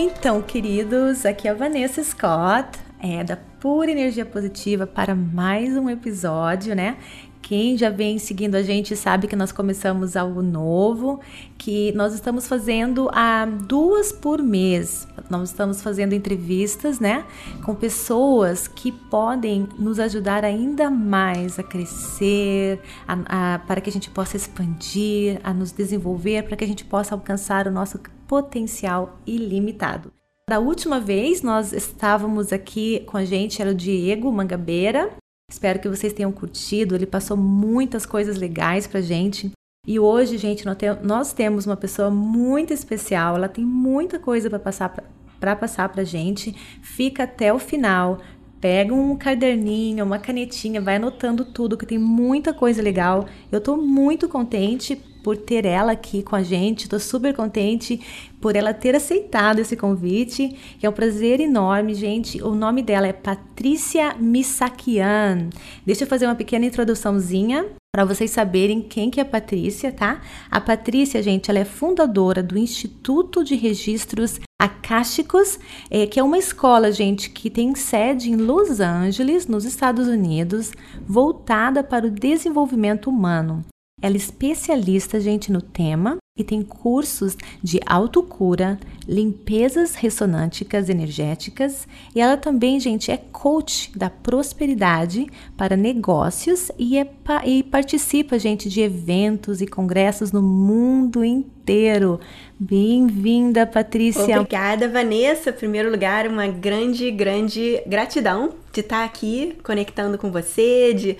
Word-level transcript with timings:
Então, 0.00 0.40
queridos, 0.40 1.26
aqui 1.26 1.48
é 1.48 1.50
a 1.50 1.54
Vanessa 1.54 2.00
Scott, 2.04 2.78
é 3.00 3.24
da 3.24 3.36
Pura 3.36 3.90
Energia 3.90 4.24
Positiva 4.24 4.86
para 4.86 5.12
mais 5.12 5.76
um 5.76 5.90
episódio, 5.90 6.72
né? 6.72 6.96
Quem 7.42 7.76
já 7.76 7.90
vem 7.90 8.16
seguindo 8.16 8.54
a 8.54 8.62
gente 8.62 8.94
sabe 8.94 9.26
que 9.26 9.34
nós 9.34 9.50
começamos 9.50 10.16
algo 10.16 10.40
novo, 10.40 11.18
que 11.58 11.90
nós 11.96 12.14
estamos 12.14 12.46
fazendo 12.46 13.10
a 13.12 13.44
duas 13.44 14.12
por 14.12 14.40
mês. 14.40 15.08
Nós 15.28 15.48
estamos 15.48 15.82
fazendo 15.82 16.12
entrevistas, 16.12 17.00
né, 17.00 17.24
com 17.64 17.74
pessoas 17.74 18.68
que 18.68 18.92
podem 18.92 19.68
nos 19.76 19.98
ajudar 19.98 20.44
ainda 20.44 20.88
mais 20.88 21.58
a 21.58 21.64
crescer, 21.64 22.80
a, 23.04 23.54
a, 23.54 23.58
para 23.58 23.80
que 23.80 23.90
a 23.90 23.92
gente 23.92 24.10
possa 24.10 24.36
expandir, 24.36 25.40
a 25.42 25.52
nos 25.52 25.72
desenvolver, 25.72 26.44
para 26.44 26.56
que 26.56 26.62
a 26.62 26.68
gente 26.68 26.84
possa 26.84 27.16
alcançar 27.16 27.66
o 27.66 27.72
nosso 27.72 27.98
potencial 28.28 29.18
ilimitado. 29.26 30.12
Da 30.48 30.60
última 30.60 31.00
vez 31.00 31.42
nós 31.42 31.72
estávamos 31.72 32.52
aqui 32.52 33.00
com 33.00 33.16
a 33.16 33.24
gente 33.24 33.60
era 33.60 33.72
o 33.72 33.74
Diego 33.74 34.30
Mangabeira. 34.30 35.10
Espero 35.50 35.80
que 35.80 35.88
vocês 35.88 36.12
tenham 36.12 36.30
curtido. 36.30 36.94
Ele 36.94 37.06
passou 37.06 37.36
muitas 37.36 38.06
coisas 38.06 38.36
legais 38.36 38.86
pra 38.86 39.00
gente. 39.00 39.50
E 39.86 39.98
hoje, 39.98 40.36
gente, 40.36 40.64
nós 41.02 41.32
temos 41.32 41.66
uma 41.66 41.76
pessoa 41.76 42.10
muito 42.10 42.72
especial. 42.72 43.36
Ela 43.36 43.48
tem 43.48 43.64
muita 43.64 44.18
coisa 44.18 44.48
para 44.48 44.58
passar 44.58 44.94
para 45.40 45.56
passar 45.56 45.88
pra 45.88 46.04
gente. 46.04 46.52
Fica 46.82 47.24
até 47.24 47.52
o 47.52 47.58
final. 47.58 48.20
Pega 48.60 48.92
um 48.92 49.16
caderninho, 49.16 50.04
uma 50.04 50.18
canetinha, 50.18 50.80
vai 50.80 50.96
anotando 50.96 51.44
tudo, 51.44 51.76
que 51.76 51.86
tem 51.86 51.96
muita 51.98 52.52
coisa 52.52 52.82
legal. 52.82 53.26
Eu 53.52 53.60
tô 53.60 53.76
muito 53.76 54.28
contente 54.28 54.96
por 55.22 55.36
ter 55.36 55.64
ela 55.64 55.92
aqui 55.92 56.22
com 56.22 56.34
a 56.34 56.42
gente. 56.42 56.84
Estou 56.84 56.98
super 56.98 57.34
contente 57.34 58.00
por 58.40 58.56
ela 58.56 58.72
ter 58.72 58.94
aceitado 58.94 59.58
esse 59.58 59.76
convite, 59.76 60.56
é 60.82 60.88
um 60.88 60.92
prazer 60.92 61.40
enorme, 61.40 61.94
gente. 61.94 62.42
O 62.42 62.54
nome 62.54 62.82
dela 62.82 63.06
é 63.06 63.12
Patrícia 63.12 64.14
Misakian. 64.14 65.50
Deixa 65.84 66.04
eu 66.04 66.08
fazer 66.08 66.26
uma 66.26 66.34
pequena 66.34 66.66
introduçãozinha 66.66 67.66
para 67.92 68.04
vocês 68.04 68.30
saberem 68.30 68.82
quem 68.82 69.10
que 69.10 69.18
é 69.18 69.22
a 69.22 69.26
Patrícia, 69.26 69.90
tá? 69.90 70.20
A 70.50 70.60
Patrícia, 70.60 71.22
gente, 71.22 71.50
ela 71.50 71.58
é 71.58 71.64
fundadora 71.64 72.42
do 72.42 72.56
Instituto 72.56 73.42
de 73.42 73.56
Registros 73.56 74.38
Acásticos, 74.60 75.58
é, 75.90 76.06
que 76.06 76.20
é 76.20 76.22
uma 76.22 76.38
escola, 76.38 76.92
gente, 76.92 77.30
que 77.30 77.48
tem 77.48 77.74
sede 77.74 78.30
em 78.30 78.36
Los 78.36 78.78
Angeles, 78.78 79.46
nos 79.46 79.64
Estados 79.64 80.06
Unidos, 80.06 80.72
voltada 81.06 81.82
para 81.82 82.06
o 82.06 82.10
desenvolvimento 82.10 83.08
humano. 83.08 83.64
Ela 84.00 84.14
é 84.14 84.16
especialista, 84.16 85.20
gente, 85.20 85.50
no 85.50 85.60
tema 85.60 86.18
e 86.38 86.44
tem 86.44 86.62
cursos 86.62 87.36
de 87.60 87.80
autocura, 87.84 88.78
limpezas 89.08 89.96
ressonânticas 89.96 90.88
energéticas 90.88 91.88
e 92.14 92.20
ela 92.20 92.36
também, 92.36 92.78
gente, 92.78 93.10
é 93.10 93.16
coach 93.16 93.90
da 93.98 94.08
prosperidade 94.08 95.26
para 95.56 95.76
negócios 95.76 96.70
e, 96.78 96.96
é, 96.96 97.08
e 97.44 97.64
participa, 97.64 98.38
gente, 98.38 98.68
de 98.68 98.80
eventos 98.80 99.60
e 99.60 99.66
congressos 99.66 100.30
no 100.30 100.40
mundo 100.40 101.24
inteiro. 101.24 102.20
Bem-vinda, 102.56 103.66
Patrícia. 103.66 104.40
Obrigada, 104.40 104.88
Vanessa. 104.88 105.50
Em 105.50 105.54
primeiro 105.54 105.90
lugar, 105.90 106.28
uma 106.28 106.46
grande, 106.46 107.10
grande 107.10 107.82
gratidão 107.84 108.54
de 108.72 108.80
estar 108.80 109.04
aqui 109.04 109.58
conectando 109.64 110.16
com 110.16 110.30
você, 110.30 110.94
de 110.94 111.16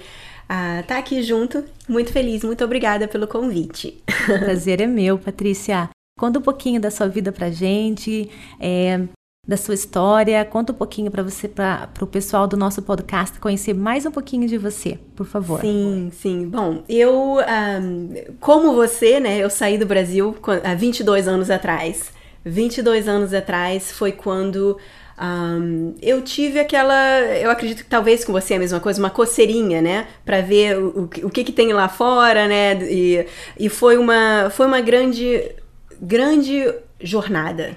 estar 0.48 0.82
tá 0.86 0.98
aqui 0.98 1.22
junto. 1.22 1.64
Muito 1.88 2.12
feliz, 2.12 2.42
muito 2.42 2.64
obrigada 2.64 3.06
pelo 3.06 3.26
convite. 3.26 4.02
O 4.28 4.38
prazer 4.38 4.80
é 4.80 4.86
meu, 4.86 5.18
Patrícia. 5.18 5.90
Conta 6.18 6.38
um 6.38 6.42
pouquinho 6.42 6.80
da 6.80 6.90
sua 6.90 7.06
vida 7.06 7.30
pra 7.30 7.50
gente, 7.50 8.28
é, 8.58 9.00
da 9.46 9.56
sua 9.56 9.74
história. 9.74 10.44
Conta 10.44 10.72
um 10.72 10.74
pouquinho 10.74 11.10
para 11.10 11.22
você, 11.22 11.48
para 11.48 11.88
o 12.00 12.06
pessoal 12.06 12.46
do 12.46 12.56
nosso 12.56 12.82
podcast 12.82 13.38
conhecer 13.38 13.72
mais 13.72 14.04
um 14.04 14.10
pouquinho 14.10 14.48
de 14.48 14.58
você, 14.58 14.98
por 15.14 15.26
favor. 15.26 15.60
Sim, 15.60 16.10
sim. 16.12 16.48
Bom, 16.48 16.82
eu, 16.88 17.38
um, 17.38 18.14
como 18.40 18.74
você, 18.74 19.20
né, 19.20 19.38
eu 19.38 19.48
saí 19.48 19.78
do 19.78 19.86
Brasil 19.86 20.36
há 20.64 20.74
22 20.74 21.28
anos 21.28 21.50
atrás. 21.50 22.12
22 22.44 23.08
anos 23.08 23.32
atrás 23.34 23.92
foi 23.92 24.12
quando 24.12 24.78
um, 25.20 25.94
eu 26.00 26.22
tive 26.22 26.60
aquela, 26.60 27.20
eu 27.36 27.50
acredito 27.50 27.82
que 27.82 27.90
talvez 27.90 28.24
com 28.24 28.32
você 28.32 28.54
é 28.54 28.56
a 28.56 28.60
mesma 28.60 28.80
coisa, 28.80 29.00
uma 29.00 29.10
coceirinha, 29.10 29.82
né, 29.82 30.06
para 30.24 30.40
ver 30.40 30.78
o, 30.78 31.04
o, 31.24 31.30
que 31.30 31.44
que 31.44 31.52
tem 31.52 31.72
lá 31.72 31.88
fora, 31.88 32.46
né, 32.46 32.74
e, 32.84 33.26
e 33.58 33.68
foi 33.68 33.98
uma, 33.98 34.48
foi 34.50 34.66
uma 34.66 34.80
grande, 34.80 35.52
grande 36.00 36.72
jornada. 37.00 37.76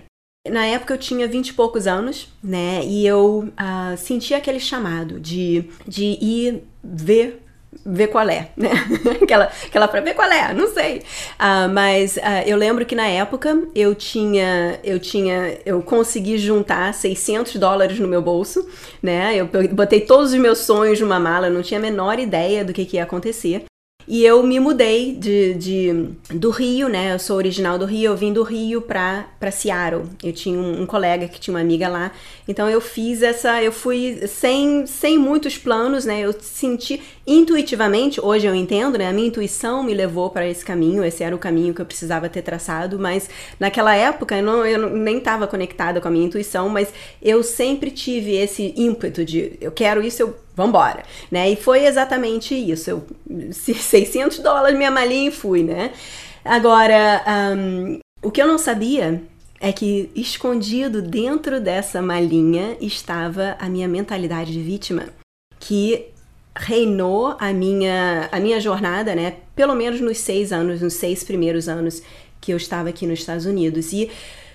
Na 0.49 0.65
época 0.65 0.93
eu 0.93 0.97
tinha 0.97 1.27
vinte 1.27 1.49
e 1.49 1.53
poucos 1.53 1.87
anos, 1.87 2.29
né, 2.43 2.81
e 2.83 3.05
eu 3.05 3.49
uh, 3.49 3.97
senti 3.97 4.33
aquele 4.33 4.59
chamado 4.59 5.19
de, 5.19 5.65
de 5.87 6.17
ir 6.21 6.63
ver 6.83 7.43
ver 7.85 8.07
qual 8.07 8.27
é, 8.29 8.49
né? 8.55 8.69
aquela, 9.21 9.49
aquela 9.65 9.87
pra 9.87 10.01
ver 10.01 10.13
qual 10.13 10.29
é, 10.29 10.53
não 10.53 10.67
sei. 10.73 10.99
Uh, 11.39 11.69
mas 11.73 12.17
uh, 12.17 12.43
eu 12.45 12.57
lembro 12.57 12.85
que 12.85 12.95
na 12.95 13.07
época 13.07 13.61
eu 13.73 13.95
tinha, 13.95 14.79
eu 14.83 14.99
tinha, 14.99 15.57
eu 15.65 15.81
consegui 15.81 16.37
juntar 16.37 16.93
600 16.93 17.55
dólares 17.55 17.99
no 17.99 18.07
meu 18.07 18.21
bolso, 18.21 18.67
né? 19.01 19.35
Eu 19.35 19.49
botei 19.71 20.01
todos 20.01 20.33
os 20.33 20.39
meus 20.39 20.59
sonhos 20.59 20.99
numa 20.99 21.19
mala, 21.19 21.49
não 21.49 21.61
tinha 21.61 21.79
a 21.79 21.81
menor 21.81 22.19
ideia 22.19 22.63
do 22.63 22.73
que, 22.73 22.85
que 22.85 22.97
ia 22.97 23.03
acontecer. 23.03 23.65
E 24.07 24.25
eu 24.25 24.41
me 24.43 24.59
mudei 24.59 25.13
de, 25.13 25.53
de, 25.53 26.05
do 26.29 26.49
Rio, 26.49 26.89
né? 26.89 27.13
Eu 27.13 27.19
sou 27.19 27.37
original 27.37 27.77
do 27.77 27.85
Rio, 27.85 28.11
eu 28.11 28.17
vim 28.17 28.33
do 28.33 28.43
Rio 28.43 28.81
pra, 28.81 29.27
pra 29.39 29.51
Seattle. 29.51 30.03
Eu 30.23 30.33
tinha 30.33 30.57
um, 30.57 30.81
um, 30.81 30.85
colega 30.85 31.27
que 31.27 31.39
tinha 31.39 31.53
uma 31.53 31.61
amiga 31.61 31.87
lá. 31.87 32.11
Então 32.47 32.69
eu 32.69 32.81
fiz 32.81 33.21
essa. 33.21 33.61
Eu 33.61 33.71
fui 33.71 34.27
sem, 34.27 34.85
sem 34.85 35.17
muitos 35.17 35.57
planos, 35.57 36.05
né? 36.05 36.19
Eu 36.21 36.33
senti 36.39 37.01
intuitivamente, 37.25 38.19
hoje 38.19 38.47
eu 38.47 38.55
entendo, 38.55 38.97
né? 38.97 39.07
A 39.07 39.13
minha 39.13 39.27
intuição 39.27 39.83
me 39.83 39.93
levou 39.93 40.29
para 40.29 40.47
esse 40.47 40.65
caminho, 40.65 41.03
esse 41.03 41.23
era 41.23 41.35
o 41.35 41.39
caminho 41.39 41.73
que 41.73 41.81
eu 41.81 41.85
precisava 41.85 42.27
ter 42.27 42.41
traçado, 42.41 42.99
mas 42.99 43.29
naquela 43.59 43.95
época 43.95 44.35
eu, 44.35 44.43
não, 44.43 44.65
eu 44.65 44.89
nem 44.89 45.17
estava 45.19 45.47
conectada 45.47 46.01
com 46.01 46.07
a 46.07 46.11
minha 46.11 46.25
intuição, 46.25 46.67
mas 46.67 46.89
eu 47.21 47.43
sempre 47.43 47.91
tive 47.91 48.35
esse 48.35 48.73
ímpeto 48.75 49.23
de 49.23 49.53
eu 49.61 49.71
quero 49.71 50.01
isso, 50.01 50.21
eu 50.21 50.35
vambora, 50.55 51.03
né? 51.29 51.49
E 51.49 51.55
foi 51.55 51.85
exatamente 51.85 52.53
isso. 52.53 52.89
Eu 52.89 53.05
600 53.53 54.39
dólares 54.39 54.77
minha 54.77 54.91
malinha 54.91 55.29
e 55.29 55.31
fui, 55.31 55.63
né? 55.63 55.91
Agora, 56.43 57.23
um, 57.55 57.99
o 58.21 58.31
que 58.31 58.41
eu 58.41 58.47
não 58.47 58.57
sabia 58.57 59.21
é 59.59 59.71
que 59.71 60.09
escondido 60.15 61.01
dentro 61.01 61.61
dessa 61.61 62.01
malinha 62.01 62.75
estava 62.81 63.55
a 63.59 63.69
minha 63.69 63.87
mentalidade 63.87 64.51
de 64.51 64.61
vítima, 64.61 65.05
que 65.59 66.07
reinou 66.55 67.35
a 67.39 67.53
minha, 67.53 68.27
a 68.31 68.39
minha 68.39 68.59
jornada, 68.59 69.15
né? 69.15 69.35
Pelo 69.55 69.75
menos 69.75 70.01
nos 70.01 70.17
seis 70.17 70.51
anos, 70.51 70.81
nos 70.81 70.93
seis 70.93 71.23
primeiros 71.23 71.69
anos 71.69 72.01
que 72.41 72.51
eu 72.51 72.57
estava 72.57 72.89
aqui 72.89 73.05
nos 73.05 73.19
Estados 73.19 73.45
Unidos. 73.45 73.93
E 73.93 74.09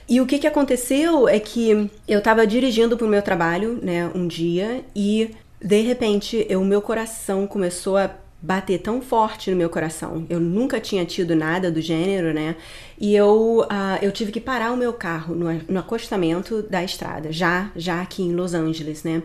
e 0.08 0.20
o 0.20 0.26
que, 0.26 0.38
que 0.38 0.46
aconteceu 0.46 1.28
é 1.28 1.40
que 1.40 1.90
eu 2.06 2.20
estava 2.20 2.46
dirigindo 2.46 2.96
para 2.96 3.06
o 3.06 3.10
meu 3.10 3.22
trabalho, 3.22 3.80
né, 3.82 4.08
um 4.14 4.28
dia, 4.28 4.84
e 4.94 5.30
de 5.60 5.80
repente, 5.80 6.46
o 6.54 6.64
meu 6.64 6.82
coração 6.82 7.46
começou 7.46 7.96
a 7.96 8.10
bater 8.40 8.78
tão 8.80 9.00
forte 9.00 9.50
no 9.50 9.56
meu 9.56 9.70
coração. 9.70 10.26
Eu 10.28 10.38
nunca 10.38 10.78
tinha 10.80 11.04
tido 11.04 11.34
nada 11.34 11.70
do 11.70 11.80
gênero, 11.80 12.32
né? 12.32 12.56
E 12.98 13.14
eu, 13.14 13.60
uh, 13.60 13.98
eu 14.02 14.12
tive 14.12 14.30
que 14.30 14.40
parar 14.40 14.72
o 14.72 14.76
meu 14.76 14.92
carro 14.92 15.34
no, 15.34 15.52
no 15.68 15.80
acostamento 15.80 16.62
da 16.62 16.84
estrada, 16.84 17.32
já, 17.32 17.70
já 17.74 18.00
aqui 18.00 18.22
em 18.22 18.34
Los 18.34 18.54
Angeles, 18.54 19.02
né? 19.02 19.22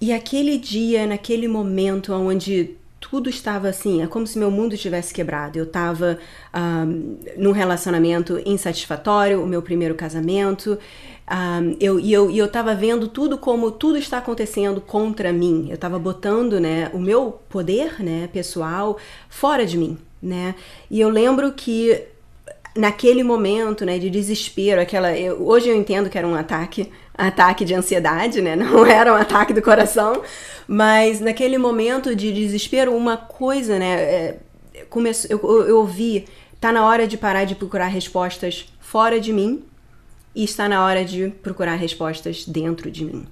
E 0.00 0.12
aquele 0.12 0.58
dia, 0.58 1.06
naquele 1.06 1.48
momento 1.48 2.12
onde 2.12 2.76
tudo 3.00 3.28
estava 3.28 3.68
assim, 3.68 4.02
é 4.02 4.06
como 4.06 4.26
se 4.26 4.38
meu 4.38 4.50
mundo 4.50 4.76
tivesse 4.76 5.12
quebrado. 5.14 5.58
Eu 5.58 5.64
estava 5.64 6.18
um, 6.54 7.18
num 7.36 7.52
relacionamento 7.52 8.40
insatisfatório, 8.44 9.42
o 9.42 9.46
meu 9.46 9.62
primeiro 9.62 9.94
casamento, 9.94 10.78
um, 11.30 11.76
eu, 11.78 12.00
e 12.00 12.12
eu, 12.12 12.30
e 12.30 12.38
eu 12.38 12.48
tava 12.48 12.74
vendo 12.74 13.06
tudo 13.06 13.36
como 13.36 13.70
tudo 13.70 13.98
está 13.98 14.18
acontecendo 14.18 14.80
contra 14.80 15.32
mim. 15.32 15.66
Eu 15.68 15.74
estava 15.74 15.98
botando 15.98 16.58
né, 16.58 16.90
o 16.94 16.98
meu 16.98 17.40
poder 17.48 18.02
né, 18.02 18.28
pessoal 18.32 18.96
fora 19.28 19.66
de 19.66 19.76
mim. 19.76 19.98
Né? 20.22 20.54
E 20.90 21.00
eu 21.00 21.10
lembro 21.10 21.52
que 21.52 22.02
naquele 22.74 23.22
momento 23.22 23.84
né, 23.84 23.98
de 23.98 24.08
desespero, 24.08 24.80
aquela. 24.80 25.16
Eu, 25.16 25.46
hoje 25.46 25.68
eu 25.68 25.76
entendo 25.76 26.08
que 26.08 26.16
era 26.16 26.26
um 26.26 26.34
ataque, 26.34 26.90
ataque 27.16 27.64
de 27.64 27.74
ansiedade, 27.74 28.40
né? 28.40 28.56
Não 28.56 28.86
era 28.86 29.12
um 29.12 29.16
ataque 29.16 29.52
do 29.52 29.60
coração, 29.60 30.22
mas 30.66 31.20
naquele 31.20 31.58
momento 31.58 32.16
de 32.16 32.32
desespero, 32.32 32.96
uma 32.96 33.16
coisa, 33.16 33.78
né? 33.78 33.94
É, 33.94 34.38
começou, 34.88 35.30
eu, 35.30 35.68
eu 35.68 35.78
ouvi, 35.78 36.26
tá 36.58 36.72
na 36.72 36.86
hora 36.86 37.06
de 37.06 37.18
parar 37.18 37.44
de 37.44 37.54
procurar 37.54 37.88
respostas 37.88 38.72
fora 38.80 39.20
de 39.20 39.32
mim 39.32 39.62
e 40.38 40.44
está 40.44 40.68
na 40.68 40.84
hora 40.84 41.04
de 41.04 41.30
procurar 41.42 41.74
respostas 41.74 42.46
dentro 42.46 42.92
de 42.92 43.04
mim. 43.04 43.26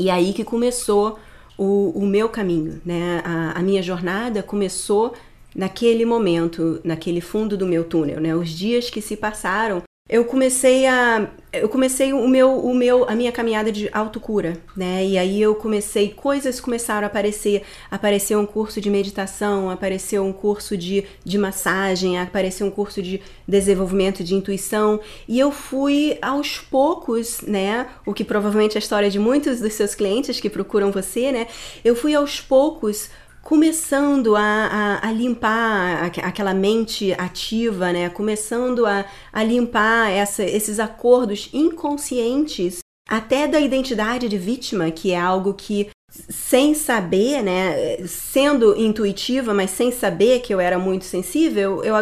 E 0.00 0.10
aí 0.10 0.32
que 0.32 0.42
começou 0.42 1.16
o, 1.56 1.90
o 1.90 2.04
meu 2.04 2.28
caminho, 2.28 2.82
né? 2.84 3.22
A, 3.24 3.52
a, 3.52 3.62
minha 3.62 3.80
jornada 3.80 4.42
começou 4.42 5.14
naquele 5.54 6.04
momento, 6.04 6.80
naquele 6.82 7.20
fundo 7.20 7.56
do 7.56 7.66
meu 7.66 7.84
túnel, 7.84 8.20
né? 8.20 8.34
Os 8.34 8.50
dias 8.50 8.90
que 8.90 9.00
se 9.00 9.16
passaram 9.16 9.80
eu 10.10 10.24
comecei 10.24 10.86
a 10.86 11.28
eu 11.52 11.68
comecei 11.68 12.12
o 12.12 12.28
meu 12.28 12.58
o 12.58 12.74
meu 12.74 13.08
a 13.08 13.14
minha 13.14 13.30
caminhada 13.30 13.70
de 13.70 13.88
autocura, 13.92 14.56
né? 14.76 15.04
E 15.04 15.16
aí 15.16 15.40
eu 15.40 15.54
comecei 15.54 16.10
coisas 16.10 16.60
começaram 16.60 17.04
a 17.04 17.06
aparecer, 17.06 17.62
apareceu 17.88 18.40
um 18.40 18.46
curso 18.46 18.80
de 18.80 18.90
meditação, 18.90 19.70
apareceu 19.70 20.24
um 20.24 20.32
curso 20.32 20.76
de, 20.76 21.04
de 21.24 21.38
massagem, 21.38 22.18
apareceu 22.18 22.66
um 22.66 22.70
curso 22.70 23.00
de 23.00 23.20
desenvolvimento 23.46 24.22
de 24.24 24.34
intuição, 24.34 25.00
e 25.28 25.38
eu 25.38 25.52
fui 25.52 26.18
aos 26.20 26.58
poucos, 26.58 27.40
né? 27.42 27.86
O 28.04 28.12
que 28.12 28.24
provavelmente 28.24 28.74
é 28.74 28.78
a 28.78 28.80
história 28.80 29.10
de 29.10 29.18
muitos 29.18 29.60
dos 29.60 29.74
seus 29.74 29.94
clientes 29.94 30.40
que 30.40 30.50
procuram 30.50 30.90
você, 30.90 31.30
né? 31.30 31.46
Eu 31.84 31.94
fui 31.94 32.14
aos 32.14 32.40
poucos 32.40 33.10
começando 33.42 34.36
a, 34.36 34.42
a, 34.42 35.08
a, 35.08 35.12
limpar 35.12 36.04
aquela 36.22 36.54
mente 36.54 37.12
ativa, 37.14 37.92
né? 37.92 38.08
Começando 38.08 38.86
a, 38.86 39.04
a 39.32 39.42
limpar 39.42 40.10
essa, 40.10 40.44
esses 40.44 40.78
acordos 40.78 41.48
inconscientes, 41.52 42.78
até 43.08 43.48
da 43.48 43.60
identidade 43.60 44.28
de 44.28 44.38
vítima, 44.38 44.90
que 44.90 45.12
é 45.12 45.18
algo 45.18 45.54
que 45.54 45.90
sem 46.10 46.74
saber, 46.74 47.42
né, 47.42 48.04
sendo 48.06 48.76
intuitiva, 48.76 49.54
mas 49.54 49.70
sem 49.70 49.92
saber 49.92 50.40
que 50.40 50.52
eu 50.52 50.58
era 50.58 50.78
muito 50.78 51.04
sensível, 51.04 51.84
eu 51.84 51.94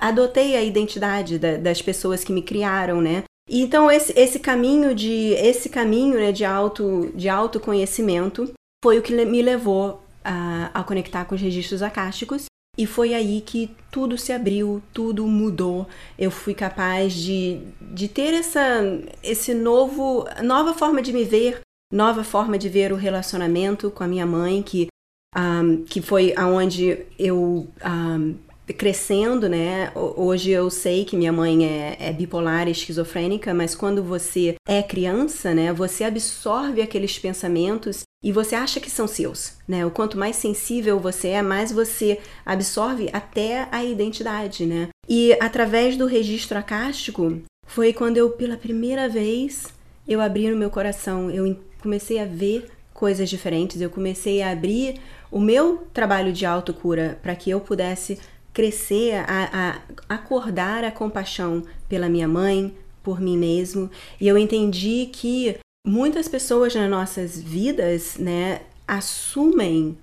adotei 0.00 0.56
a 0.56 0.62
identidade 0.62 1.36
da, 1.38 1.56
das 1.56 1.82
pessoas 1.82 2.22
que 2.22 2.32
me 2.32 2.42
criaram, 2.42 3.00
né? 3.00 3.24
Então 3.48 3.90
esse, 3.90 4.12
esse 4.18 4.38
caminho 4.38 4.94
de 4.94 5.32
esse 5.34 5.68
caminho 5.68 6.16
né, 6.16 6.32
de 6.32 6.44
auto 6.44 7.12
de 7.14 7.28
autoconhecimento 7.28 8.52
foi 8.82 8.98
o 8.98 9.02
que 9.02 9.12
me 9.24 9.42
levou 9.42 10.00
a, 10.26 10.82
conectar 10.84 11.24
com 11.24 11.34
os 11.34 11.40
registros 11.40 11.82
acásticos. 11.82 12.46
E 12.78 12.86
foi 12.86 13.14
aí 13.14 13.40
que 13.40 13.74
tudo 13.90 14.18
se 14.18 14.32
abriu, 14.32 14.82
tudo 14.92 15.26
mudou. 15.26 15.86
Eu 16.18 16.30
fui 16.30 16.52
capaz 16.52 17.14
de, 17.14 17.60
de 17.80 18.06
ter 18.06 18.34
essa 18.34 18.82
esse 19.22 19.54
novo 19.54 20.26
nova 20.42 20.74
forma 20.74 21.00
de 21.00 21.12
me 21.12 21.24
ver, 21.24 21.60
nova 21.90 22.22
forma 22.22 22.58
de 22.58 22.68
ver 22.68 22.92
o 22.92 22.96
relacionamento 22.96 23.90
com 23.90 24.04
a 24.04 24.08
minha 24.08 24.26
mãe, 24.26 24.62
que 24.62 24.88
um, 25.34 25.84
que 25.84 26.02
foi 26.02 26.34
aonde 26.36 27.06
eu 27.18 27.66
um, 27.84 28.34
crescendo, 28.72 29.48
né? 29.48 29.92
Hoje 29.94 30.50
eu 30.50 30.68
sei 30.70 31.04
que 31.04 31.16
minha 31.16 31.32
mãe 31.32 31.64
é, 31.64 31.96
é, 32.00 32.12
bipolar 32.12 32.68
e 32.68 32.72
esquizofrênica, 32.72 33.54
mas 33.54 33.74
quando 33.74 34.02
você 34.02 34.56
é 34.66 34.82
criança, 34.82 35.54
né? 35.54 35.72
Você 35.72 36.04
absorve 36.04 36.82
aqueles 36.82 37.18
pensamentos 37.18 38.02
e 38.22 38.32
você 38.32 38.54
acha 38.54 38.80
que 38.80 38.90
são 38.90 39.06
seus, 39.06 39.54
né? 39.68 39.86
O 39.86 39.90
quanto 39.90 40.18
mais 40.18 40.36
sensível 40.36 40.98
você 40.98 41.28
é, 41.28 41.42
mais 41.42 41.70
você 41.70 42.18
absorve 42.44 43.08
até 43.12 43.68
a 43.70 43.84
identidade, 43.84 44.66
né? 44.66 44.88
E 45.08 45.32
através 45.40 45.96
do 45.96 46.06
registro 46.06 46.58
acástico 46.58 47.40
foi 47.66 47.92
quando 47.92 48.16
eu 48.16 48.30
pela 48.30 48.56
primeira 48.56 49.08
vez 49.08 49.66
eu 50.08 50.20
abri 50.20 50.48
no 50.48 50.56
meu 50.56 50.70
coração, 50.70 51.30
eu 51.30 51.56
comecei 51.80 52.18
a 52.18 52.24
ver 52.24 52.68
coisas 52.94 53.28
diferentes, 53.28 53.80
eu 53.80 53.90
comecei 53.90 54.40
a 54.40 54.50
abrir 54.50 55.00
o 55.30 55.38
meu 55.38 55.86
trabalho 55.92 56.32
de 56.32 56.46
autocura 56.46 57.18
para 57.22 57.34
que 57.34 57.50
eu 57.50 57.60
pudesse 57.60 58.18
crescer, 58.56 59.22
a, 59.28 59.82
a 60.08 60.14
acordar 60.14 60.82
a 60.82 60.90
compaixão 60.90 61.62
pela 61.90 62.08
minha 62.08 62.26
mãe, 62.26 62.74
por 63.02 63.20
mim 63.20 63.36
mesmo, 63.36 63.90
e 64.18 64.26
eu 64.26 64.38
entendi 64.38 65.10
que 65.12 65.58
muitas 65.86 66.26
pessoas 66.26 66.74
nas 66.74 66.88
nossas 66.88 67.38
vidas, 67.38 68.16
né, 68.16 68.62
assumem 68.88 69.98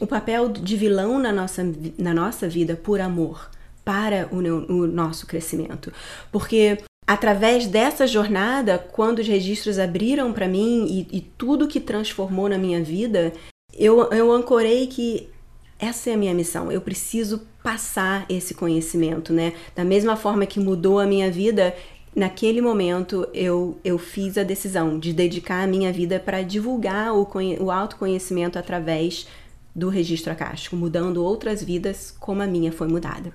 o 0.00 0.08
papel 0.08 0.48
de 0.48 0.76
vilão 0.76 1.20
na 1.20 1.32
nossa, 1.32 1.62
na 1.96 2.12
nossa 2.12 2.48
vida 2.48 2.74
por 2.74 3.00
amor, 3.00 3.48
para 3.84 4.28
o, 4.32 4.38
o 4.38 4.86
nosso 4.88 5.24
crescimento. 5.24 5.92
Porque 6.32 6.78
através 7.06 7.68
dessa 7.68 8.08
jornada, 8.08 8.76
quando 8.76 9.20
os 9.20 9.28
registros 9.28 9.78
abriram 9.78 10.32
para 10.32 10.48
mim 10.48 11.06
e, 11.12 11.16
e, 11.18 11.20
tudo 11.20 11.68
que 11.68 11.78
transformou 11.78 12.48
na 12.48 12.58
minha 12.58 12.82
vida, 12.82 13.32
eu, 13.72 14.10
eu 14.10 14.32
ancorei 14.32 14.88
que 14.88 15.28
essa 15.78 16.10
é 16.10 16.14
a 16.14 16.16
minha 16.16 16.34
missão. 16.34 16.72
Eu 16.72 16.80
preciso 16.80 17.46
passar 17.62 18.26
esse 18.28 18.54
conhecimento, 18.54 19.32
né? 19.32 19.52
Da 19.74 19.84
mesma 19.84 20.16
forma 20.16 20.44
que 20.46 20.58
mudou 20.58 20.98
a 20.98 21.06
minha 21.06 21.30
vida, 21.30 21.74
naquele 22.14 22.60
momento 22.60 23.28
eu, 23.32 23.78
eu 23.84 23.96
fiz 23.98 24.36
a 24.36 24.42
decisão 24.42 24.98
de 24.98 25.12
dedicar 25.12 25.62
a 25.62 25.66
minha 25.66 25.92
vida 25.92 26.18
para 26.18 26.42
divulgar 26.42 27.14
o, 27.14 27.28
o 27.60 27.70
autoconhecimento 27.70 28.58
através 28.58 29.26
do 29.74 29.88
registro 29.88 30.32
acástico, 30.32 30.74
mudando 30.74 31.24
outras 31.24 31.62
vidas 31.62 32.14
como 32.18 32.42
a 32.42 32.46
minha 32.46 32.72
foi 32.72 32.88
mudada. 32.88 33.32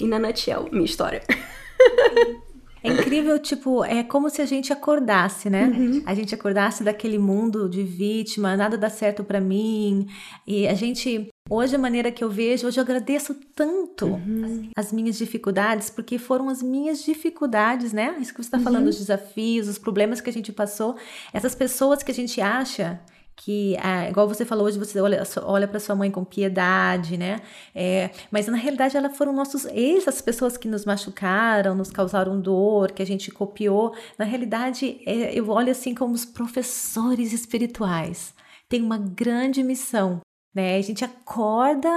E 0.00 0.04
na 0.06 0.18
nutshell, 0.18 0.68
minha 0.72 0.84
história. 0.84 1.22
É 2.82 2.88
incrível, 2.88 3.38
tipo, 3.38 3.84
é 3.84 4.02
como 4.02 4.30
se 4.30 4.40
a 4.40 4.46
gente 4.46 4.72
acordasse, 4.72 5.50
né? 5.50 5.66
Uhum. 5.66 6.02
A 6.06 6.14
gente 6.14 6.34
acordasse 6.34 6.82
daquele 6.82 7.18
mundo 7.18 7.68
de 7.68 7.82
vítima, 7.82 8.56
nada 8.56 8.76
dá 8.78 8.88
certo 8.88 9.22
para 9.22 9.40
mim. 9.40 10.06
E 10.46 10.66
a 10.66 10.74
gente, 10.74 11.28
hoje 11.48 11.76
a 11.76 11.78
maneira 11.78 12.10
que 12.10 12.24
eu 12.24 12.30
vejo, 12.30 12.66
hoje 12.66 12.78
eu 12.78 12.82
agradeço 12.82 13.34
tanto 13.54 14.06
uhum. 14.06 14.70
as 14.74 14.92
minhas 14.92 15.18
dificuldades, 15.18 15.90
porque 15.90 16.18
foram 16.18 16.48
as 16.48 16.62
minhas 16.62 17.04
dificuldades, 17.04 17.92
né? 17.92 18.16
Isso 18.18 18.32
que 18.32 18.42
você 18.42 18.48
está 18.48 18.58
uhum. 18.58 18.64
falando, 18.64 18.88
os 18.88 18.98
desafios, 18.98 19.68
os 19.68 19.78
problemas 19.78 20.20
que 20.20 20.30
a 20.30 20.32
gente 20.32 20.52
passou, 20.52 20.96
essas 21.32 21.54
pessoas 21.54 22.02
que 22.02 22.10
a 22.10 22.14
gente 22.14 22.40
acha 22.40 23.00
que, 23.42 23.74
ah, 23.80 24.06
igual 24.10 24.28
você 24.28 24.44
falou 24.44 24.66
hoje, 24.66 24.78
você 24.78 25.00
olha, 25.00 25.22
olha 25.44 25.66
para 25.66 25.80
sua 25.80 25.96
mãe 25.96 26.10
com 26.10 26.22
piedade, 26.22 27.16
né? 27.16 27.40
É, 27.74 28.10
mas 28.30 28.46
na 28.46 28.56
realidade, 28.56 28.98
elas 28.98 29.16
foram 29.16 29.32
nossos 29.32 29.64
essas 29.64 30.20
pessoas 30.20 30.58
que 30.58 30.68
nos 30.68 30.84
machucaram, 30.84 31.74
nos 31.74 31.90
causaram 31.90 32.38
dor, 32.38 32.92
que 32.92 33.02
a 33.02 33.06
gente 33.06 33.30
copiou. 33.30 33.94
Na 34.18 34.26
realidade, 34.26 35.00
é, 35.06 35.32
eu 35.32 35.48
olho 35.48 35.70
assim 35.70 35.94
como 35.94 36.12
os 36.12 36.26
professores 36.26 37.32
espirituais. 37.32 38.34
Tem 38.68 38.82
uma 38.82 38.98
grande 38.98 39.62
missão, 39.62 40.20
né? 40.54 40.76
A 40.76 40.82
gente 40.82 41.02
acorda 41.02 41.88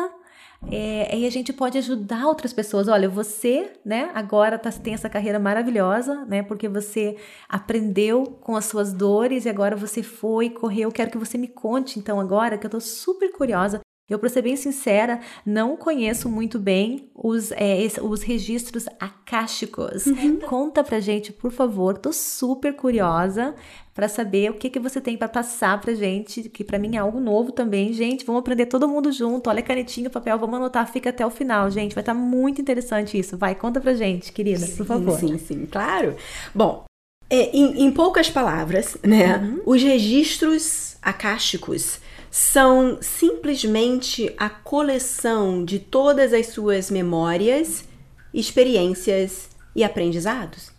é, 0.71 1.17
e 1.17 1.27
a 1.27 1.29
gente 1.29 1.53
pode 1.53 1.77
ajudar 1.77 2.25
outras 2.25 2.51
pessoas. 2.51 2.87
Olha, 2.87 3.07
você, 3.07 3.73
né, 3.85 4.09
agora 4.13 4.57
tá, 4.57 4.71
tem 4.71 4.93
essa 4.93 5.09
carreira 5.09 5.39
maravilhosa, 5.39 6.25
né, 6.25 6.41
porque 6.41 6.67
você 6.67 7.17
aprendeu 7.47 8.37
com 8.41 8.55
as 8.55 8.65
suas 8.65 8.93
dores 8.93 9.45
e 9.45 9.49
agora 9.49 9.75
você 9.75 10.01
foi, 10.01 10.49
correu. 10.49 10.91
Quero 10.91 11.11
que 11.11 11.17
você 11.17 11.37
me 11.37 11.47
conte, 11.47 11.99
então, 11.99 12.19
agora, 12.19 12.57
que 12.57 12.65
eu 12.65 12.71
tô 12.71 12.79
super 12.79 13.31
curiosa 13.31 13.82
eu, 14.09 14.19
para 14.19 14.27
ser 14.27 14.41
bem 14.41 14.57
sincera, 14.57 15.21
não 15.45 15.77
conheço 15.77 16.27
muito 16.27 16.59
bem 16.59 17.09
os, 17.15 17.51
é, 17.53 17.87
os 18.01 18.21
registros 18.21 18.85
acásticos. 18.99 20.05
Uhum. 20.05 20.39
Conta 20.41 20.83
pra 20.83 20.99
gente, 20.99 21.31
por 21.31 21.51
favor. 21.51 21.97
Tô 21.97 22.11
super 22.11 22.75
curiosa 22.75 23.55
para 23.93 24.09
saber 24.09 24.51
o 24.51 24.55
que, 24.55 24.69
que 24.69 24.79
você 24.79 24.99
tem 24.99 25.15
para 25.15 25.29
passar 25.29 25.79
pra 25.79 25.93
gente, 25.93 26.49
que 26.49 26.65
para 26.65 26.77
mim 26.77 26.97
é 26.97 26.99
algo 26.99 27.21
novo 27.21 27.53
também. 27.53 27.93
Gente, 27.93 28.25
vamos 28.25 28.41
aprender 28.41 28.65
todo 28.65 28.89
mundo 28.89 29.09
junto. 29.09 29.49
Olha 29.49 29.61
canetinha, 29.61 30.09
papel, 30.09 30.37
vamos 30.37 30.57
anotar, 30.57 30.91
fica 30.91 31.09
até 31.09 31.25
o 31.25 31.29
final, 31.29 31.71
gente. 31.71 31.95
Vai 31.95 32.01
estar 32.01 32.13
tá 32.13 32.19
muito 32.19 32.59
interessante 32.59 33.17
isso. 33.17 33.37
Vai, 33.37 33.55
conta 33.55 33.79
pra 33.79 33.93
gente, 33.93 34.33
querida, 34.33 34.67
por 34.75 34.85
favor. 34.85 35.17
Sim, 35.17 35.37
sim, 35.37 35.65
claro. 35.65 36.17
Bom, 36.53 36.83
é, 37.29 37.55
em, 37.55 37.85
em, 37.85 37.91
poucas 37.91 38.29
palavras, 38.29 38.97
né? 39.01 39.37
Uhum. 39.37 39.61
Os 39.65 39.81
registros 39.81 40.97
acásticos 41.01 42.01
são 42.33 42.97
simplesmente 42.99 44.33
a 44.39 44.49
coleção 44.49 45.63
de 45.63 45.77
todas 45.77 46.33
as 46.33 46.47
suas 46.47 46.89
memórias, 46.89 47.87
experiências 48.33 49.49
e 49.75 49.83
aprendizados. 49.83 50.71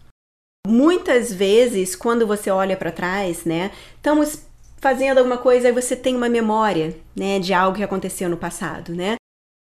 Muitas 0.67 1.33
vezes, 1.33 1.95
quando 1.95 2.27
você 2.27 2.51
olha 2.51 2.77
para 2.77 2.91
trás, 2.91 3.45
né, 3.45 3.71
estamos 3.95 4.43
fazendo 4.79 5.19
alguma 5.19 5.39
coisa 5.39 5.69
e 5.69 5.73
você 5.73 5.95
tem 5.95 6.17
uma 6.17 6.29
memória, 6.29 6.97
né, 7.15 7.39
de 7.39 7.55
algo 7.55 7.77
que 7.77 7.85
aconteceu 7.85 8.29
no 8.29 8.37
passado, 8.37 8.93
né? 8.93 9.15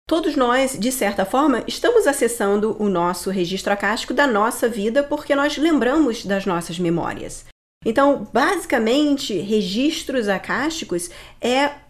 Todos 0.09 0.35
nós, 0.35 0.75
de 0.77 0.91
certa 0.91 1.25
forma, 1.25 1.63
estamos 1.67 2.07
acessando 2.07 2.75
o 2.81 2.89
nosso 2.89 3.29
registro 3.29 3.71
acástico 3.71 4.15
da 4.15 4.25
nossa 4.25 4.67
vida 4.67 5.03
porque 5.03 5.35
nós 5.35 5.57
lembramos 5.57 6.25
das 6.25 6.47
nossas 6.47 6.79
memórias. 6.79 7.45
Então, 7.85 8.27
basicamente, 8.33 9.37
registros 9.37 10.27
acásticos 10.27 11.09
é 11.39 11.82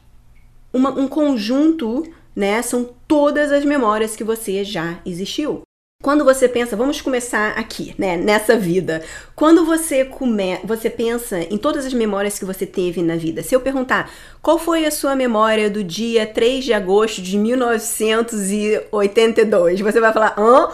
uma, 0.73 0.89
um 0.89 1.07
conjunto, 1.07 2.03
né? 2.35 2.61
São 2.61 2.89
todas 3.07 3.51
as 3.51 3.63
memórias 3.63 4.15
que 4.15 4.23
você 4.23 4.63
já 4.63 4.99
existiu. 5.05 5.63
Quando 6.03 6.23
você 6.25 6.49
pensa, 6.49 6.75
vamos 6.75 6.99
começar 6.99 7.51
aqui, 7.51 7.95
né, 7.97 8.17
nessa 8.17 8.57
vida. 8.57 9.01
Quando 9.33 9.63
você 9.63 10.03
come, 10.03 10.59
você 10.65 10.89
pensa 10.89 11.39
em 11.39 11.57
todas 11.57 11.85
as 11.85 11.93
memórias 11.93 12.37
que 12.37 12.43
você 12.43 12.65
teve 12.65 13.01
na 13.01 13.15
vida. 13.15 13.41
Se 13.41 13.55
eu 13.55 13.61
perguntar, 13.61 14.11
qual 14.41 14.59
foi 14.59 14.85
a 14.85 14.91
sua 14.91 15.15
memória 15.15 15.69
do 15.69 15.81
dia 15.81 16.25
3 16.25 16.65
de 16.65 16.73
agosto 16.73 17.21
de 17.21 17.37
1982? 17.37 19.79
Você 19.79 20.01
vai 20.01 20.11
falar, 20.11 20.35
hã? 20.37 20.67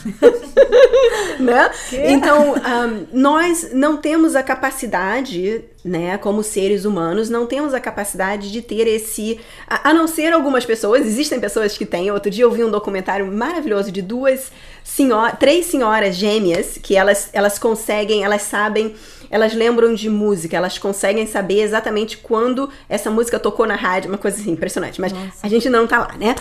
né? 1.38 1.70
Então, 1.92 2.54
um, 2.54 3.06
nós 3.12 3.74
não 3.74 3.98
temos 3.98 4.34
a 4.34 4.42
capacidade 4.42 5.66
né, 5.84 6.18
como 6.18 6.42
seres 6.42 6.84
humanos, 6.84 7.30
não 7.30 7.46
temos 7.46 7.72
a 7.74 7.80
capacidade 7.80 8.50
de 8.50 8.62
ter 8.62 8.86
esse. 8.86 9.40
A, 9.66 9.90
a, 9.90 9.94
não 9.94 10.06
ser 10.06 10.32
algumas 10.32 10.64
pessoas, 10.64 11.06
existem 11.06 11.40
pessoas 11.40 11.76
que 11.76 11.86
têm. 11.86 12.10
Outro 12.10 12.30
dia 12.30 12.44
eu 12.44 12.50
vi 12.50 12.62
um 12.62 12.70
documentário 12.70 13.26
maravilhoso 13.30 13.90
de 13.90 14.02
duas 14.02 14.52
senhoras, 14.84 15.38
três 15.38 15.66
senhoras 15.66 16.14
gêmeas, 16.14 16.78
que 16.82 16.96
elas, 16.96 17.30
elas 17.32 17.58
conseguem, 17.58 18.24
elas 18.24 18.42
sabem 18.42 18.94
elas 19.30 19.54
lembram 19.54 19.94
de 19.94 20.10
música, 20.10 20.56
elas 20.56 20.76
conseguem 20.76 21.26
saber 21.26 21.60
exatamente 21.60 22.18
quando 22.18 22.68
essa 22.88 23.10
música 23.10 23.38
tocou 23.38 23.64
na 23.64 23.76
rádio, 23.76 24.10
uma 24.10 24.18
coisa 24.18 24.40
assim, 24.40 24.50
impressionante. 24.50 25.00
Mas 25.00 25.12
Nossa. 25.12 25.38
a 25.40 25.48
gente 25.48 25.70
não 25.70 25.86
tá 25.86 26.00
lá, 26.00 26.16
né? 26.18 26.34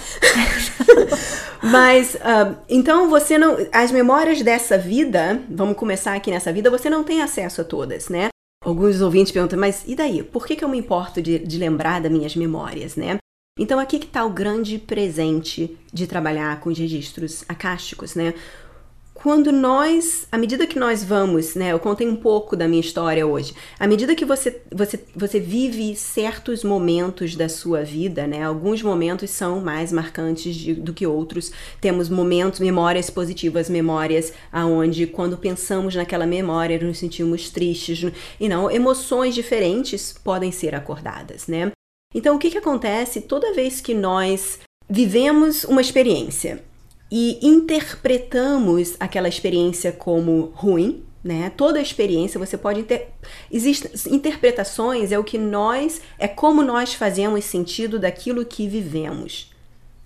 mas, 1.62 2.16
uh, 2.16 2.58
então 2.68 3.08
você 3.08 3.38
não. 3.38 3.58
As 3.72 3.92
memórias 3.92 4.42
dessa 4.42 4.78
vida, 4.78 5.40
vamos 5.48 5.78
começar 5.78 6.16
aqui 6.16 6.32
nessa 6.32 6.52
vida, 6.52 6.72
você 6.72 6.90
não 6.90 7.04
tem 7.04 7.22
acesso 7.22 7.62
a 7.62 7.64
todas, 7.64 8.10
né? 8.10 8.30
Alguns 8.64 9.00
ouvintes 9.02 9.32
perguntam, 9.32 9.58
mas 9.58 9.84
e 9.88 9.96
daí? 9.96 10.22
Por 10.22 10.46
que, 10.46 10.56
que 10.56 10.64
eu 10.64 10.70
me 10.70 10.78
importo 10.78 11.22
de, 11.22 11.40
de 11.40 11.58
lembrar 11.58 12.02
das 12.02 12.12
minhas 12.12 12.36
memórias, 12.36 12.96
né? 12.96 13.18
Então 13.58 13.80
aqui 13.80 14.00
que 14.00 14.06
está 14.06 14.24
o 14.26 14.30
grande 14.30 14.78
presente 14.78 15.78
de 15.92 16.08
trabalhar 16.08 16.60
com 16.60 16.70
os 16.70 16.78
registros 16.78 17.44
acásticos, 17.48 18.16
né? 18.16 18.34
Quando 19.22 19.52
nós, 19.52 20.28
à 20.32 20.38
medida 20.38 20.66
que 20.66 20.80
nós 20.80 21.04
vamos, 21.04 21.54
né, 21.54 21.74
eu 21.74 21.80
contei 21.80 22.08
um 22.08 22.16
pouco 22.16 22.56
da 22.56 22.70
minha 22.70 22.80
história 22.80 23.28
hoje. 23.28 23.54
À 23.78 23.86
medida 23.86 24.16
que 24.16 24.24
você 24.24 24.62
você 24.74 25.00
você 25.14 25.40
vive 25.40 25.94
certos 25.96 26.64
momentos 26.64 27.36
da 27.36 27.50
sua 27.50 27.84
vida, 27.84 28.26
né? 28.26 28.44
Alguns 28.44 28.82
momentos 28.82 29.30
são 29.30 29.60
mais 29.60 29.92
marcantes 29.92 30.56
de, 30.56 30.74
do 30.74 30.94
que 30.94 31.06
outros. 31.06 31.52
Temos 31.82 32.08
momentos, 32.08 32.62
memórias 32.62 33.10
positivas, 33.10 33.70
memórias 33.70 34.32
aonde 34.52 35.06
quando 35.06 35.38
pensamos 35.38 35.96
naquela 35.96 36.26
memória 36.26 36.80
nos 36.80 36.98
sentimos 36.98 37.50
tristes 37.50 38.10
e 38.40 38.48
não, 38.48 38.72
emoções 38.72 39.36
diferentes 39.36 40.14
podem 40.14 40.52
ser 40.52 40.74
acordadas, 40.74 41.46
né? 41.48 41.72
Então, 42.16 42.38
o 42.38 42.40
que 42.40 42.50
que 42.50 42.58
acontece 42.58 43.22
toda 43.22 43.54
vez 43.54 43.82
que 43.82 43.94
nós 43.94 44.60
vivemos 44.90 45.64
uma 45.66 45.82
experiência 45.82 46.64
e 47.12 47.40
interpretamos 47.46 48.96
aquela 49.00 49.28
experiência 49.28 49.92
como 49.92 50.52
ruim, 50.54 51.04
né? 51.24 51.52
Toda 51.56 51.82
experiência 51.82 52.40
você 52.40 52.58
pode 52.58 52.84
ter. 52.84 53.10
Existem 53.52 53.92
interpretações, 54.14 55.12
é 55.12 55.20
o 55.20 55.24
que 55.24 55.38
nós. 55.38 56.02
É 56.18 56.28
como 56.28 56.62
nós 56.62 56.94
fazemos 56.94 57.46
sentido 57.46 58.00
daquilo 58.00 58.46
que 58.46 58.68
vivemos. 58.68 59.52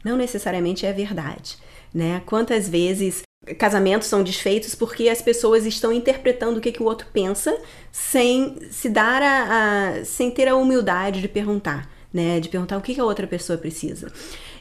Não 0.04 0.18
necessariamente 0.18 0.86
é 0.86 0.94
verdade, 0.94 1.58
né? 1.94 2.22
Quantas 2.26 2.68
vezes 2.68 3.22
casamentos 3.58 4.08
são 4.08 4.24
desfeitos 4.24 4.74
porque 4.74 5.10
as 5.10 5.22
pessoas 5.22 5.66
estão 5.66 5.92
interpretando 5.92 6.58
o 6.58 6.62
que, 6.62 6.72
que 6.72 6.82
o 6.82 6.86
outro 6.86 7.08
pensa 7.12 7.58
sem 7.92 8.58
se 8.72 8.90
dar 8.90 9.22
a, 9.22 10.00
a 10.00 10.06
sem 10.06 10.32
ter 10.32 10.48
a 10.48 10.56
humildade 10.56 11.22
de 11.22 11.28
perguntar, 11.28 11.90
né? 12.14 12.40
De 12.40 12.50
perguntar 12.50 12.78
o 12.78 12.82
que, 12.82 12.96
que 12.96 13.02
a 13.02 13.06
outra 13.06 13.28
pessoa 13.28 13.58
precisa. 13.58 14.12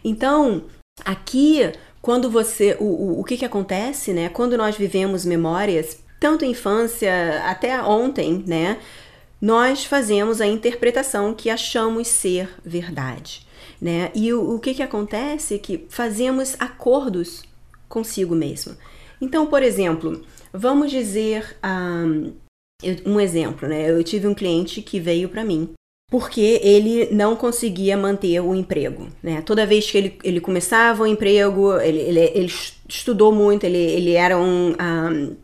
Então, 0.04 0.64
aqui 1.04 1.72
quando 2.02 2.28
você. 2.28 2.76
O, 2.80 2.84
o, 2.84 3.20
o 3.20 3.24
que, 3.24 3.38
que 3.38 3.44
acontece, 3.44 4.12
né? 4.12 4.28
Quando 4.28 4.58
nós 4.58 4.76
vivemos 4.76 5.24
memórias, 5.24 5.98
tanto 6.18 6.44
infância 6.44 7.40
até 7.46 7.80
ontem, 7.80 8.44
né? 8.46 8.78
Nós 9.40 9.84
fazemos 9.84 10.40
a 10.40 10.46
interpretação 10.46 11.32
que 11.32 11.48
achamos 11.48 12.08
ser 12.08 12.50
verdade, 12.64 13.46
né? 13.80 14.10
E 14.14 14.32
o, 14.32 14.56
o 14.56 14.58
que, 14.58 14.74
que 14.74 14.82
acontece 14.82 15.54
é 15.54 15.58
que 15.58 15.86
fazemos 15.88 16.56
acordos 16.58 17.44
consigo 17.88 18.34
mesmo. 18.34 18.76
Então, 19.20 19.46
por 19.46 19.62
exemplo, 19.62 20.24
vamos 20.52 20.90
dizer 20.90 21.56
um, 21.64 22.32
um 23.06 23.20
exemplo, 23.20 23.68
né? 23.68 23.90
Eu 23.90 24.02
tive 24.02 24.26
um 24.26 24.34
cliente 24.34 24.82
que 24.82 24.98
veio 24.98 25.28
para 25.28 25.44
mim 25.44 25.72
porque 26.12 26.60
ele 26.62 27.08
não 27.10 27.34
conseguia 27.34 27.96
manter 27.96 28.38
o 28.38 28.54
emprego. 28.54 29.08
Né? 29.22 29.40
Toda 29.40 29.64
vez 29.64 29.90
que 29.90 29.96
ele, 29.96 30.18
ele 30.22 30.40
começava 30.40 31.04
o 31.04 31.06
emprego, 31.06 31.80
ele, 31.80 32.00
ele, 32.00 32.20
ele 32.34 32.52
estudou 32.86 33.32
muito, 33.32 33.64
ele, 33.64 33.78
ele 33.78 34.12
era 34.12 34.36
um, 34.36 34.72
um 34.72 35.36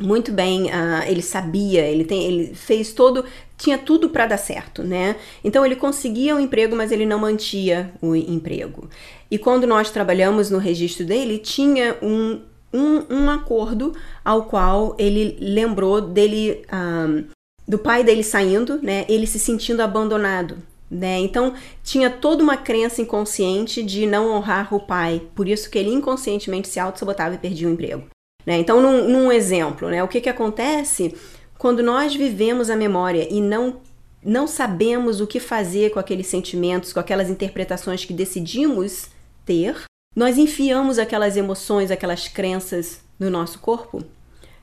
muito 0.00 0.32
bem, 0.32 0.64
uh, 0.64 1.04
ele 1.06 1.22
sabia, 1.22 1.82
ele, 1.82 2.02
tem, 2.02 2.24
ele 2.24 2.52
fez 2.52 2.92
todo, 2.92 3.24
tinha 3.56 3.78
tudo 3.78 4.08
para 4.08 4.26
dar 4.26 4.38
certo, 4.38 4.82
né? 4.82 5.14
Então 5.44 5.64
ele 5.64 5.76
conseguia 5.76 6.34
o 6.34 6.40
emprego, 6.40 6.74
mas 6.74 6.90
ele 6.90 7.06
não 7.06 7.20
mantia 7.20 7.92
o 8.02 8.16
emprego. 8.16 8.90
E 9.30 9.38
quando 9.38 9.68
nós 9.68 9.92
trabalhamos 9.92 10.50
no 10.50 10.58
registro 10.58 11.06
dele, 11.06 11.38
tinha 11.38 11.96
um, 12.02 12.40
um, 12.74 13.04
um 13.08 13.30
acordo 13.30 13.94
ao 14.24 14.46
qual 14.46 14.96
ele 14.98 15.36
lembrou 15.40 16.00
dele 16.00 16.64
um, 16.72 17.37
do 17.68 17.78
pai 17.78 18.02
dele 18.02 18.24
saindo, 18.24 18.80
né? 18.82 19.04
Ele 19.10 19.26
se 19.26 19.38
sentindo 19.38 19.82
abandonado, 19.82 20.56
né? 20.90 21.18
Então 21.18 21.52
tinha 21.84 22.08
toda 22.08 22.42
uma 22.42 22.56
crença 22.56 23.02
inconsciente 23.02 23.82
de 23.82 24.06
não 24.06 24.30
honrar 24.30 24.74
o 24.74 24.80
pai, 24.80 25.22
por 25.34 25.46
isso 25.46 25.68
que 25.68 25.78
ele 25.78 25.90
inconscientemente 25.90 26.66
se 26.66 26.80
auto-sabotava 26.80 27.34
e 27.34 27.38
perdia 27.38 27.68
o 27.68 27.70
emprego. 27.70 28.06
Né? 28.46 28.56
Então, 28.56 28.80
num, 28.80 29.06
num 29.06 29.30
exemplo, 29.30 29.90
né? 29.90 30.02
O 30.02 30.08
que, 30.08 30.22
que 30.22 30.30
acontece 30.30 31.14
quando 31.58 31.82
nós 31.82 32.14
vivemos 32.14 32.70
a 32.70 32.76
memória 32.76 33.28
e 33.30 33.40
não 33.40 33.80
não 34.20 34.48
sabemos 34.48 35.20
o 35.20 35.28
que 35.28 35.38
fazer 35.38 35.90
com 35.90 36.00
aqueles 36.00 36.26
sentimentos, 36.26 36.92
com 36.92 36.98
aquelas 36.98 37.30
interpretações 37.30 38.04
que 38.04 38.12
decidimos 38.12 39.06
ter, 39.46 39.84
nós 40.14 40.36
enfiamos 40.36 40.98
aquelas 40.98 41.36
emoções, 41.36 41.92
aquelas 41.92 42.26
crenças 42.26 43.00
no 43.18 43.30
nosso 43.30 43.60
corpo 43.60 44.04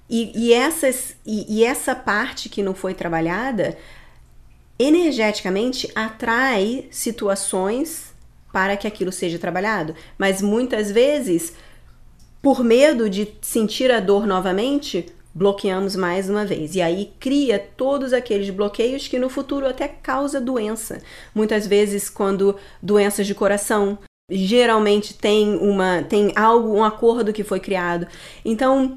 e, 0.09 0.31
e, 0.35 0.53
essas, 0.53 1.15
e, 1.25 1.59
e 1.59 1.63
essa 1.63 1.95
parte 1.95 2.49
que 2.49 2.61
não 2.61 2.73
foi 2.73 2.93
trabalhada, 2.93 3.77
energeticamente 4.77 5.89
atrai 5.95 6.87
situações 6.91 8.13
para 8.51 8.77
que 8.77 8.87
aquilo 8.87 9.11
seja 9.11 9.39
trabalhado. 9.39 9.95
Mas 10.17 10.41
muitas 10.41 10.91
vezes, 10.91 11.53
por 12.41 12.63
medo 12.63 13.09
de 13.09 13.27
sentir 13.41 13.91
a 13.91 13.99
dor 13.99 14.27
novamente, 14.27 15.07
bloqueamos 15.33 15.95
mais 15.95 16.29
uma 16.29 16.45
vez. 16.45 16.75
E 16.75 16.81
aí 16.81 17.11
cria 17.19 17.59
todos 17.59 18.13
aqueles 18.13 18.49
bloqueios 18.49 19.07
que 19.07 19.19
no 19.19 19.29
futuro 19.29 19.67
até 19.67 19.87
causa 19.87 20.39
doença. 20.39 21.01
Muitas 21.33 21.67
vezes, 21.67 22.09
quando 22.09 22.55
doenças 22.81 23.27
de 23.27 23.35
coração, 23.35 23.97
geralmente 24.29 25.13
tem 25.13 25.55
uma 25.57 26.03
tem 26.03 26.31
algo, 26.35 26.73
um 26.73 26.83
acordo 26.83 27.33
que 27.33 27.43
foi 27.43 27.59
criado. 27.59 28.07
Então, 28.43 28.95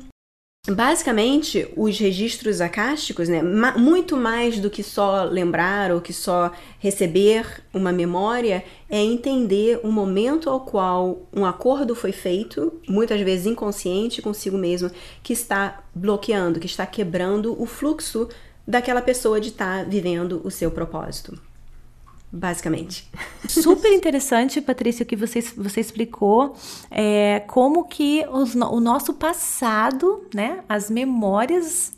Basicamente, 0.71 1.67
os 1.75 1.99
registros 1.99 2.61
acásticos, 2.61 3.27
né, 3.27 3.41
muito 3.43 4.19
mais 4.19 4.61
do 4.61 4.69
que 4.69 4.83
só 4.83 5.25
lembrar 5.25 5.91
ou 5.91 5.99
que 5.99 6.13
só 6.13 6.53
receber 6.79 7.63
uma 7.73 7.91
memória, 7.91 8.63
é 8.91 8.99
entender 8.99 9.81
o 9.83 9.91
momento 9.91 10.51
ao 10.51 10.61
qual 10.61 11.23
um 11.33 11.47
acordo 11.47 11.95
foi 11.95 12.13
feito, 12.13 12.79
muitas 12.87 13.19
vezes 13.23 13.47
inconsciente 13.47 14.21
consigo 14.21 14.59
mesmo, 14.59 14.91
que 15.23 15.33
está 15.33 15.83
bloqueando, 15.95 16.61
que 16.61 16.67
está 16.67 16.85
quebrando 16.85 17.61
o 17.61 17.65
fluxo 17.65 18.29
daquela 18.67 19.01
pessoa 19.01 19.41
de 19.41 19.49
estar 19.49 19.85
tá 19.85 19.89
vivendo 19.89 20.43
o 20.45 20.51
seu 20.51 20.71
propósito 20.71 21.48
basicamente. 22.33 23.09
Super 23.49 23.93
interessante, 23.93 24.61
Patrícia, 24.61 25.03
o 25.03 25.07
que 25.07 25.17
você, 25.17 25.41
você 25.41 25.81
explicou, 25.81 26.57
é, 26.91 27.41
como 27.47 27.85
que 27.85 28.25
os, 28.31 28.55
o 28.55 28.81
nosso 28.81 29.15
passado, 29.15 30.27
né, 30.35 30.61
as 30.69 30.91
memórias 30.91 31.97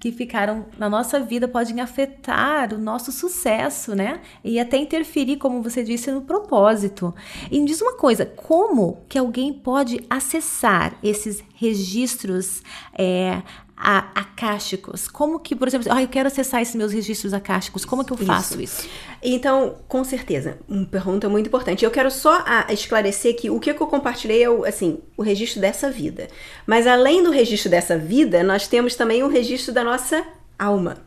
que 0.00 0.12
ficaram 0.12 0.66
na 0.78 0.88
nossa 0.88 1.18
vida 1.20 1.48
podem 1.48 1.80
afetar 1.80 2.72
o 2.72 2.78
nosso 2.78 3.10
sucesso, 3.10 3.94
né? 3.94 4.20
E 4.44 4.60
até 4.60 4.76
interferir, 4.76 5.38
como 5.38 5.62
você 5.62 5.82
disse, 5.82 6.10
no 6.10 6.22
propósito. 6.22 7.12
E 7.50 7.58
me 7.58 7.66
diz 7.66 7.80
uma 7.80 7.96
coisa, 7.96 8.24
como 8.24 9.02
que 9.08 9.18
alguém 9.18 9.52
pode 9.52 10.00
acessar 10.08 10.96
esses 11.02 11.42
registros 11.54 12.62
é, 12.96 13.42
a, 13.78 13.98
acásticos? 14.14 15.06
Como 15.08 15.38
que, 15.38 15.54
por 15.54 15.68
exemplo, 15.68 15.88
ah, 15.90 16.02
eu 16.02 16.08
quero 16.08 16.26
acessar 16.26 16.60
esses 16.60 16.74
meus 16.74 16.92
registros 16.92 17.32
acásticos, 17.32 17.84
como 17.84 18.04
que 18.04 18.12
eu 18.12 18.16
faço 18.16 18.60
isso? 18.60 18.82
isso? 18.82 18.88
Então, 19.22 19.76
com 19.86 20.02
certeza, 20.04 20.58
uma 20.68 20.86
pergunta 20.86 21.28
muito 21.28 21.46
importante. 21.46 21.84
Eu 21.84 21.90
quero 21.90 22.10
só 22.10 22.44
esclarecer 22.68 23.36
que 23.36 23.50
o 23.50 23.60
que, 23.60 23.72
que 23.72 23.80
eu 23.80 23.86
compartilhei 23.86 24.42
é 24.42 24.50
o, 24.50 24.64
assim, 24.64 24.98
o 25.16 25.22
registro 25.22 25.60
dessa 25.60 25.90
vida. 25.90 26.28
Mas 26.66 26.86
além 26.86 27.22
do 27.22 27.30
registro 27.30 27.70
dessa 27.70 27.96
vida, 27.96 28.42
nós 28.42 28.66
temos 28.66 28.94
também 28.94 29.22
o 29.22 29.28
registro 29.28 29.72
da 29.72 29.84
nossa 29.84 30.24
alma, 30.58 30.98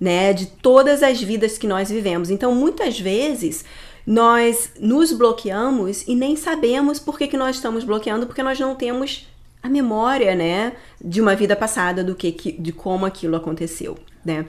né? 0.00 0.32
De 0.32 0.46
todas 0.46 1.02
as 1.02 1.20
vidas 1.20 1.58
que 1.58 1.66
nós 1.66 1.90
vivemos. 1.90 2.30
Então, 2.30 2.54
muitas 2.54 2.98
vezes 2.98 3.64
nós 4.06 4.70
nos 4.78 5.12
bloqueamos 5.12 6.06
e 6.06 6.14
nem 6.14 6.36
sabemos 6.36 6.98
por 6.98 7.18
que, 7.18 7.26
que 7.26 7.36
nós 7.36 7.56
estamos 7.56 7.82
bloqueando, 7.82 8.26
porque 8.26 8.42
nós 8.42 8.58
não 8.60 8.74
temos 8.74 9.26
a 9.66 9.68
memória, 9.68 10.34
né, 10.34 10.72
de 11.02 11.20
uma 11.20 11.34
vida 11.34 11.54
passada 11.54 12.02
do 12.02 12.14
que, 12.14 12.32
de 12.58 12.72
como 12.72 13.04
aquilo 13.04 13.36
aconteceu, 13.36 13.96
né? 14.24 14.46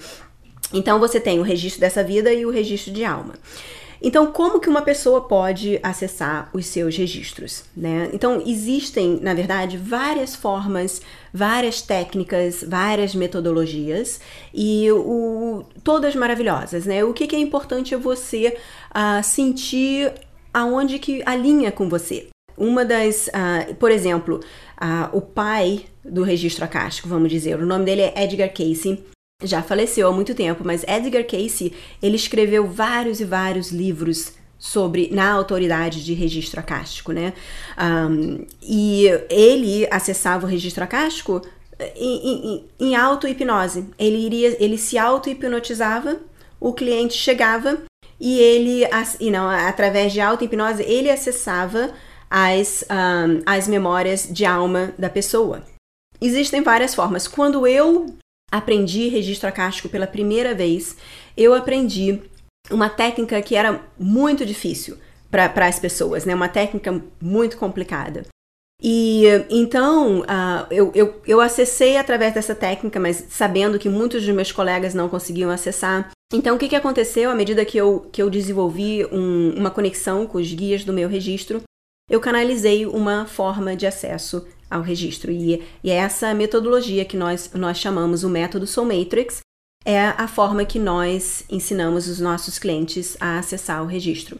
Então 0.73 0.99
você 0.99 1.19
tem 1.19 1.39
o 1.39 1.43
registro 1.43 1.81
dessa 1.81 2.03
vida 2.03 2.31
e 2.33 2.45
o 2.45 2.49
registro 2.49 2.91
de 2.91 3.03
alma. 3.03 3.33
Então, 4.01 4.31
como 4.31 4.59
que 4.59 4.69
uma 4.69 4.81
pessoa 4.81 5.21
pode 5.21 5.79
acessar 5.81 6.49
os 6.53 6.67
seus 6.67 6.95
registros? 6.95 7.63
Né? 7.75 8.09
Então, 8.13 8.43
existem, 8.45 9.19
na 9.21 9.33
verdade, 9.33 9.75
várias 9.75 10.35
formas, 10.35 11.01
várias 11.33 11.81
técnicas, 11.81 12.63
várias 12.67 13.15
metodologias 13.15 14.19
e 14.53 14.91
o, 14.91 15.63
todas 15.83 16.15
maravilhosas. 16.15 16.85
Né? 16.85 17.03
O 17.03 17.13
que, 17.13 17.25
que 17.25 17.35
é 17.35 17.39
importante 17.39 17.93
é 17.93 17.97
você 17.97 18.57
uh, 18.91 19.23
sentir 19.23 20.13
aonde 20.53 20.99
que 20.99 21.23
alinha 21.25 21.71
com 21.71 21.89
você. 21.89 22.27
Uma 22.55 22.83
das, 22.83 23.27
uh, 23.27 23.75
por 23.75 23.91
exemplo, 23.91 24.39
o 25.11 25.21
pai 25.21 25.85
do 26.03 26.23
registro 26.23 26.63
acástico, 26.63 27.07
vamos 27.07 27.29
dizer, 27.29 27.59
o 27.59 27.65
nome 27.65 27.85
dele 27.85 28.01
é 28.01 28.23
Edgar 28.23 28.53
Casey 28.53 29.03
já 29.43 29.61
faleceu 29.61 30.07
há 30.07 30.11
muito 30.11 30.33
tempo, 30.33 30.63
mas 30.65 30.83
Edgar 30.87 31.23
Cayce, 31.23 31.71
ele 32.01 32.15
escreveu 32.15 32.67
vários 32.67 33.19
e 33.19 33.25
vários 33.25 33.69
livros 33.71 34.33
sobre 34.57 35.09
na 35.11 35.31
autoridade 35.31 36.03
de 36.03 36.15
registro 36.15 36.59
acástico, 36.59 37.11
né? 37.11 37.33
Um, 37.79 38.45
e 38.63 39.05
ele 39.29 39.87
acessava 39.91 40.47
o 40.47 40.49
registro 40.49 40.83
acástico 40.83 41.41
em, 41.95 42.65
em, 42.79 42.87
em 42.87 42.95
auto-hipnose. 42.95 43.85
Ele 43.99 44.17
iria, 44.17 44.57
ele 44.59 44.77
se 44.77 44.97
auto-hipnotizava, 44.97 46.19
o 46.59 46.73
cliente 46.73 47.13
chegava 47.13 47.77
e 48.19 48.39
ele, 48.39 48.81
e 49.19 49.29
não, 49.29 49.47
através 49.47 50.11
de 50.11 50.19
auto-hipnose, 50.19 50.81
ele 50.81 51.11
acessava 51.11 51.91
as, 52.29 52.83
um, 52.89 53.41
as 53.45 53.67
memórias 53.67 54.27
de 54.29 54.45
alma 54.45 54.93
da 54.97 55.09
pessoa. 55.09 55.63
Existem 56.19 56.61
várias 56.61 56.95
formas. 56.95 57.27
Quando 57.27 57.67
eu 57.67 58.07
aprendi 58.51 59.07
registro 59.07 59.47
acástico 59.47 59.89
pela 59.89 60.07
primeira 60.07 60.53
vez, 60.53 60.95
eu 61.35 61.53
aprendi 61.53 62.21
uma 62.71 62.89
técnica 62.89 63.41
que 63.41 63.55
era 63.55 63.81
muito 63.97 64.45
difícil 64.45 64.97
para 65.29 65.67
as 65.67 65.79
pessoas, 65.79 66.25
né? 66.25 66.33
Uma 66.33 66.49
técnica 66.49 67.01
muito 67.21 67.57
complicada. 67.57 68.25
E 68.81 69.23
então 69.49 70.19
uh, 70.21 70.67
eu, 70.69 70.91
eu, 70.93 71.21
eu 71.25 71.41
acessei 71.41 71.97
através 71.97 72.33
dessa 72.33 72.53
técnica, 72.53 72.99
mas 72.99 73.25
sabendo 73.29 73.79
que 73.79 73.89
muitos 73.89 74.23
dos 74.23 74.35
meus 74.35 74.51
colegas 74.51 74.93
não 74.93 75.09
conseguiam 75.09 75.49
acessar. 75.49 76.11
Então, 76.33 76.55
o 76.55 76.59
que, 76.59 76.67
que 76.67 76.75
aconteceu 76.75 77.31
à 77.31 77.35
medida 77.35 77.63
que 77.63 77.77
eu, 77.77 78.01
que 78.11 78.21
eu 78.21 78.29
desenvolvi 78.29 79.05
um, 79.05 79.53
uma 79.57 79.71
conexão 79.71 80.27
com 80.27 80.37
os 80.37 80.53
guias 80.53 80.83
do 80.83 80.91
meu 80.91 81.07
registro? 81.07 81.63
Eu 82.09 82.21
canalizei 82.21 82.85
uma 82.85 83.25
forma 83.25 83.75
de 83.75 83.85
acesso 83.85 84.47
ao 84.69 84.81
registro. 84.81 85.29
E, 85.29 85.61
e 85.83 85.91
é 85.91 85.95
essa 85.95 86.33
metodologia 86.33 87.03
que 87.03 87.17
nós, 87.17 87.51
nós 87.53 87.77
chamamos 87.77 88.23
o 88.23 88.29
método 88.29 88.65
Soul 88.65 88.87
Matrix, 88.87 89.41
é 89.83 89.99
a 89.99 90.27
forma 90.27 90.63
que 90.65 90.79
nós 90.79 91.43
ensinamos 91.49 92.07
os 92.07 92.19
nossos 92.19 92.57
clientes 92.57 93.17
a 93.19 93.39
acessar 93.39 93.83
o 93.83 93.87
registro. 93.87 94.37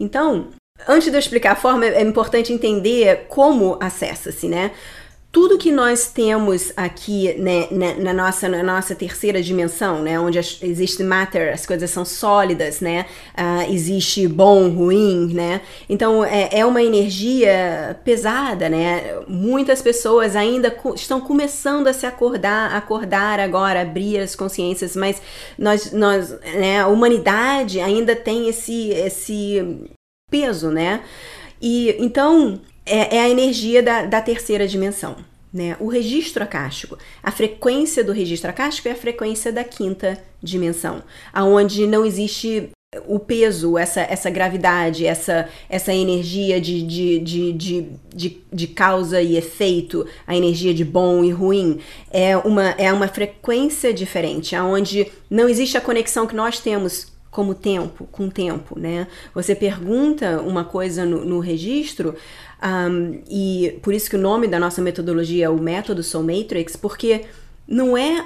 Então, 0.00 0.48
antes 0.88 1.10
de 1.10 1.16
eu 1.16 1.20
explicar 1.20 1.52
a 1.52 1.56
forma, 1.56 1.84
é 1.84 2.02
importante 2.02 2.52
entender 2.52 3.26
como 3.28 3.76
acessa-se, 3.80 4.48
né? 4.48 4.72
Tudo 5.32 5.56
que 5.56 5.72
nós 5.72 6.08
temos 6.08 6.74
aqui 6.76 7.32
né, 7.38 7.66
na, 7.70 7.94
na, 7.94 8.12
nossa, 8.12 8.50
na 8.50 8.62
nossa 8.62 8.94
terceira 8.94 9.42
dimensão, 9.42 10.02
né, 10.02 10.20
onde 10.20 10.38
existe 10.38 11.02
matter, 11.02 11.54
as 11.54 11.64
coisas 11.64 11.90
são 11.90 12.04
sólidas, 12.04 12.82
né, 12.82 13.06
uh, 13.32 13.72
existe 13.72 14.28
bom, 14.28 14.68
ruim, 14.68 15.32
né, 15.32 15.62
então 15.88 16.22
é, 16.22 16.50
é 16.52 16.66
uma 16.66 16.82
energia 16.82 17.98
pesada, 18.04 18.68
né, 18.68 19.22
muitas 19.26 19.80
pessoas 19.80 20.36
ainda 20.36 20.70
co 20.70 20.94
estão 20.94 21.18
começando 21.18 21.86
a 21.86 21.94
se 21.94 22.04
acordar, 22.04 22.74
acordar 22.76 23.40
agora, 23.40 23.80
abrir 23.80 24.18
as 24.18 24.36
consciências, 24.36 24.94
mas 24.94 25.22
nós, 25.58 25.92
nós 25.92 26.30
né, 26.42 26.82
a 26.82 26.88
humanidade 26.88 27.80
ainda 27.80 28.14
tem 28.14 28.50
esse, 28.50 28.90
esse 28.90 29.88
peso, 30.30 30.68
né, 30.68 31.00
e 31.58 31.96
então 31.98 32.60
é, 32.84 33.16
é 33.16 33.20
a 33.20 33.28
energia 33.28 33.82
da, 33.82 34.04
da 34.04 34.20
terceira 34.20 34.66
dimensão. 34.66 35.16
Né? 35.52 35.76
O 35.78 35.88
registro 35.88 36.42
acástico, 36.42 36.96
a 37.22 37.30
frequência 37.30 38.02
do 38.02 38.12
registro 38.12 38.48
acástico 38.48 38.88
é 38.88 38.92
a 38.92 38.96
frequência 38.96 39.52
da 39.52 39.62
quinta 39.62 40.18
dimensão, 40.42 41.02
aonde 41.30 41.86
não 41.86 42.06
existe 42.06 42.70
o 43.06 43.18
peso, 43.18 43.78
essa, 43.78 44.02
essa 44.02 44.28
gravidade, 44.28 45.06
essa, 45.06 45.48
essa 45.68 45.94
energia 45.94 46.60
de, 46.60 46.82
de, 46.82 47.18
de, 47.18 47.52
de, 47.52 47.86
de, 48.14 48.42
de 48.52 48.66
causa 48.66 49.22
e 49.22 49.36
efeito, 49.36 50.06
a 50.26 50.36
energia 50.36 50.74
de 50.74 50.84
bom 50.84 51.24
e 51.24 51.30
ruim, 51.30 51.80
é 52.10 52.36
uma, 52.36 52.70
é 52.72 52.92
uma 52.92 53.08
frequência 53.08 53.94
diferente, 53.94 54.54
aonde 54.54 55.10
não 55.30 55.48
existe 55.48 55.78
a 55.78 55.80
conexão 55.80 56.26
que 56.26 56.36
nós 56.36 56.60
temos 56.60 57.10
como 57.30 57.54
tempo, 57.54 58.06
com 58.12 58.28
tempo, 58.28 58.78
né? 58.78 59.06
Você 59.34 59.54
pergunta 59.54 60.42
uma 60.42 60.64
coisa 60.64 61.06
no, 61.06 61.24
no 61.24 61.40
registro, 61.40 62.14
um, 62.62 63.20
e 63.28 63.78
por 63.82 63.92
isso 63.92 64.08
que 64.08 64.16
o 64.16 64.20
nome 64.20 64.46
da 64.46 64.58
nossa 64.58 64.80
metodologia 64.80 65.46
é 65.46 65.48
o 65.48 65.58
método 65.58 66.02
Soul 66.02 66.24
Matrix, 66.24 66.76
porque 66.76 67.24
não 67.66 67.96
é. 67.96 68.24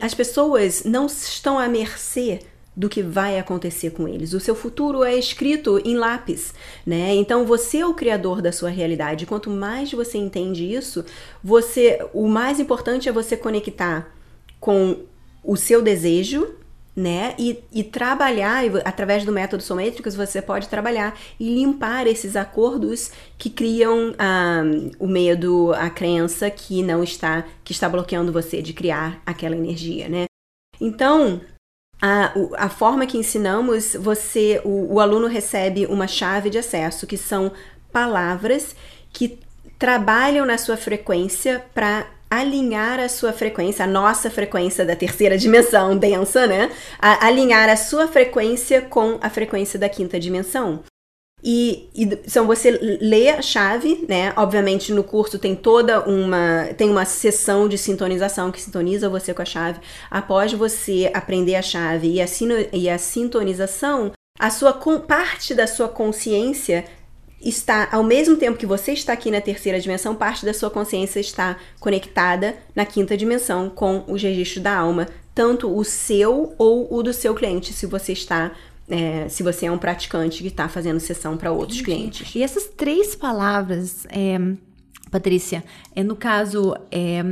As 0.00 0.14
pessoas 0.14 0.84
não 0.84 1.06
estão 1.06 1.58
à 1.58 1.68
mercê 1.68 2.40
do 2.74 2.88
que 2.88 3.02
vai 3.02 3.38
acontecer 3.38 3.90
com 3.90 4.08
eles. 4.08 4.32
O 4.32 4.40
seu 4.40 4.54
futuro 4.54 5.04
é 5.04 5.14
escrito 5.14 5.78
em 5.84 5.96
lápis, 5.96 6.54
né? 6.86 7.14
Então 7.14 7.44
você 7.44 7.78
é 7.78 7.86
o 7.86 7.92
criador 7.92 8.40
da 8.40 8.52
sua 8.52 8.70
realidade. 8.70 9.26
Quanto 9.26 9.50
mais 9.50 9.92
você 9.92 10.16
entende 10.16 10.72
isso, 10.72 11.04
você, 11.42 11.98
o 12.14 12.28
mais 12.28 12.58
importante 12.58 13.08
é 13.08 13.12
você 13.12 13.36
conectar 13.36 14.14
com 14.58 15.00
o 15.44 15.56
seu 15.56 15.82
desejo 15.82 16.54
né? 16.94 17.34
E, 17.38 17.62
e 17.72 17.82
trabalhar, 17.82 18.64
através 18.84 19.24
do 19.24 19.32
método 19.32 19.62
sométricos, 19.62 20.14
você 20.14 20.42
pode 20.42 20.68
trabalhar 20.68 21.18
e 21.40 21.54
limpar 21.54 22.06
esses 22.06 22.36
acordos 22.36 23.10
que 23.38 23.48
criam 23.48 24.14
ah, 24.18 24.62
o 24.98 25.06
medo, 25.06 25.72
a 25.74 25.88
crença 25.88 26.50
que 26.50 26.82
não 26.82 27.02
está, 27.02 27.44
que 27.64 27.72
está 27.72 27.88
bloqueando 27.88 28.32
você 28.32 28.60
de 28.60 28.72
criar 28.72 29.22
aquela 29.24 29.56
energia, 29.56 30.08
né? 30.08 30.24
Então, 30.80 31.40
a, 32.00 32.34
a 32.56 32.68
forma 32.68 33.06
que 33.06 33.16
ensinamos, 33.16 33.94
você, 33.94 34.60
o, 34.64 34.94
o 34.94 35.00
aluno 35.00 35.28
recebe 35.28 35.86
uma 35.86 36.06
chave 36.06 36.50
de 36.50 36.58
acesso, 36.58 37.06
que 37.06 37.16
são 37.16 37.52
palavras 37.92 38.74
que 39.12 39.38
trabalham 39.78 40.44
na 40.44 40.58
sua 40.58 40.76
frequência 40.76 41.64
para 41.72 42.06
alinhar 42.40 42.98
a 42.98 43.08
sua 43.08 43.32
frequência, 43.32 43.84
a 43.84 43.88
nossa 43.88 44.30
frequência 44.30 44.84
da 44.84 44.96
terceira 44.96 45.36
dimensão 45.36 45.96
densa, 45.98 46.46
né? 46.46 46.70
A, 46.98 47.26
alinhar 47.26 47.68
a 47.68 47.76
sua 47.76 48.08
frequência 48.08 48.80
com 48.80 49.18
a 49.20 49.28
frequência 49.28 49.78
da 49.78 49.88
quinta 49.88 50.18
dimensão. 50.18 50.82
E, 51.44 51.90
e 51.92 52.04
então 52.04 52.46
você 52.46 52.70
lê 52.70 53.28
a 53.30 53.42
chave, 53.42 54.06
né? 54.08 54.32
Obviamente 54.36 54.92
no 54.92 55.02
curso 55.02 55.38
tem 55.38 55.56
toda 55.56 56.08
uma 56.08 56.68
tem 56.76 56.88
uma 56.88 57.04
sessão 57.04 57.68
de 57.68 57.76
sintonização 57.76 58.52
que 58.52 58.62
sintoniza 58.62 59.08
você 59.08 59.34
com 59.34 59.42
a 59.42 59.44
chave. 59.44 59.80
Após 60.08 60.52
você 60.52 61.10
aprender 61.12 61.56
a 61.56 61.62
chave 61.62 62.12
e 62.12 62.20
a, 62.20 62.26
e 62.72 62.88
a 62.88 62.96
sintonização, 62.96 64.12
a 64.38 64.50
sua 64.50 64.72
parte 65.00 65.52
da 65.52 65.66
sua 65.66 65.88
consciência 65.88 66.84
está, 67.42 67.88
ao 67.90 68.02
mesmo 68.02 68.36
tempo 68.36 68.58
que 68.58 68.66
você 68.66 68.92
está 68.92 69.12
aqui 69.12 69.30
na 69.30 69.40
terceira 69.40 69.80
dimensão, 69.80 70.14
parte 70.14 70.44
da 70.44 70.54
sua 70.54 70.70
consciência 70.70 71.20
está 71.20 71.56
conectada 71.80 72.56
na 72.74 72.86
quinta 72.86 73.16
dimensão 73.16 73.68
com 73.68 74.04
os 74.06 74.22
registros 74.22 74.62
da 74.62 74.76
alma, 74.76 75.08
tanto 75.34 75.74
o 75.74 75.84
seu 75.84 76.54
ou 76.58 76.92
o 76.92 77.02
do 77.02 77.12
seu 77.12 77.34
cliente, 77.34 77.72
se 77.72 77.86
você 77.86 78.12
está 78.12 78.52
é, 78.88 79.28
se 79.28 79.42
você 79.42 79.66
é 79.66 79.72
um 79.72 79.78
praticante 79.78 80.42
que 80.42 80.48
está 80.48 80.68
fazendo 80.68 81.00
sessão 81.00 81.36
para 81.36 81.50
outros 81.50 81.78
Entendi. 81.80 81.96
clientes. 81.96 82.34
E 82.34 82.42
essas 82.42 82.66
três 82.66 83.14
palavras, 83.14 84.06
é, 84.10 84.38
Patrícia, 85.10 85.64
é 85.94 86.02
no 86.02 86.16
caso 86.16 86.74
é, 86.90 87.22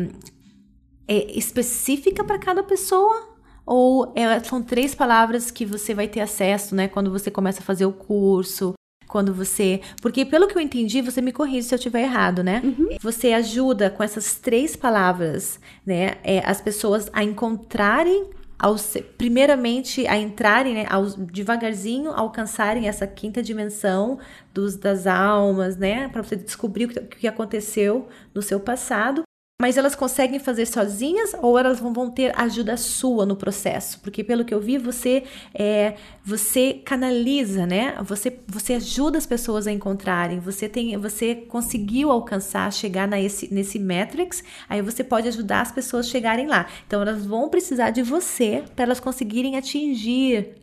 é 1.09 1.39
específica 1.39 2.25
para 2.25 2.39
cada 2.39 2.63
pessoa? 2.63 3.29
Ou 3.67 4.13
é, 4.17 4.41
são 4.41 4.63
três 4.63 4.95
palavras 4.95 5.51
que 5.51 5.67
você 5.67 5.93
vai 5.93 6.09
ter 6.09 6.21
acesso, 6.21 6.75
né? 6.75 6.89
Quando 6.89 7.11
você 7.11 7.31
começa 7.31 7.61
a 7.61 7.65
fazer 7.65 7.85
o 7.85 7.93
curso, 7.93 8.75
quando 9.11 9.35
você. 9.35 9.81
Porque, 10.01 10.25
pelo 10.25 10.47
que 10.47 10.57
eu 10.57 10.63
entendi, 10.63 11.03
você 11.03 11.21
me 11.21 11.33
corrige 11.33 11.65
se 11.65 11.75
eu 11.75 11.77
estiver 11.77 12.03
errado, 12.03 12.43
né? 12.43 12.63
Uhum. 12.65 12.97
Você 13.01 13.33
ajuda 13.33 13.91
com 13.91 14.03
essas 14.03 14.37
três 14.37 14.77
palavras, 14.77 15.59
né? 15.85 16.15
É, 16.23 16.39
as 16.47 16.61
pessoas 16.61 17.11
a 17.13 17.23
encontrarem. 17.23 18.31
Aos, 18.63 18.95
primeiramente 19.17 20.07
a 20.07 20.19
entrarem 20.19 20.75
né, 20.75 20.87
aos, 20.91 21.15
devagarzinho 21.15 22.11
alcançarem 22.11 22.89
essa 22.89 23.07
quinta 23.07 23.43
dimensão 23.43 24.19
dos, 24.53 24.77
das 24.77 25.07
almas, 25.07 25.79
né, 25.79 26.09
para 26.09 26.23
você 26.23 26.37
descobrir 26.37 26.85
o 26.85 26.89
que, 26.89 26.99
o 26.99 27.07
que 27.07 27.27
aconteceu 27.27 28.07
no 28.35 28.43
seu 28.43 28.61
passado 28.61 29.23
mas 29.61 29.77
elas 29.77 29.95
conseguem 29.95 30.39
fazer 30.39 30.65
sozinhas 30.65 31.35
ou 31.43 31.59
elas 31.59 31.79
vão 31.79 32.09
ter 32.11 32.33
ajuda 32.35 32.79
sua 32.79 33.27
no 33.27 33.37
processo? 33.37 34.01
Porque 34.01 34.25
pelo 34.25 34.43
que 34.43 34.55
eu 34.55 34.59
vi, 34.59 34.79
você 34.79 35.25
é, 35.53 35.97
você 36.25 36.81
canaliza, 36.83 37.67
né? 37.67 37.95
Você, 38.03 38.39
você 38.47 38.73
ajuda 38.73 39.19
as 39.19 39.27
pessoas 39.27 39.67
a 39.67 39.71
encontrarem. 39.71 40.41
Você 40.41 40.67
tem, 40.67 40.97
você 40.97 41.35
conseguiu 41.35 42.11
alcançar, 42.11 42.73
chegar 42.73 43.07
nesse, 43.07 43.53
nesse 43.53 43.79
metrics. 43.79 44.43
Aí 44.67 44.81
você 44.81 45.05
pode 45.05 45.29
ajudar 45.29 45.61
as 45.61 45.71
pessoas 45.71 46.07
a 46.07 46.09
chegarem 46.09 46.47
lá. 46.47 46.67
Então 46.87 47.03
elas 47.03 47.27
vão 47.27 47.51
precisar 47.51 47.91
de 47.91 48.03
você 48.03 48.65
para 48.75 48.87
elas 48.87 48.99
conseguirem 48.99 49.59
atingir 49.59 50.60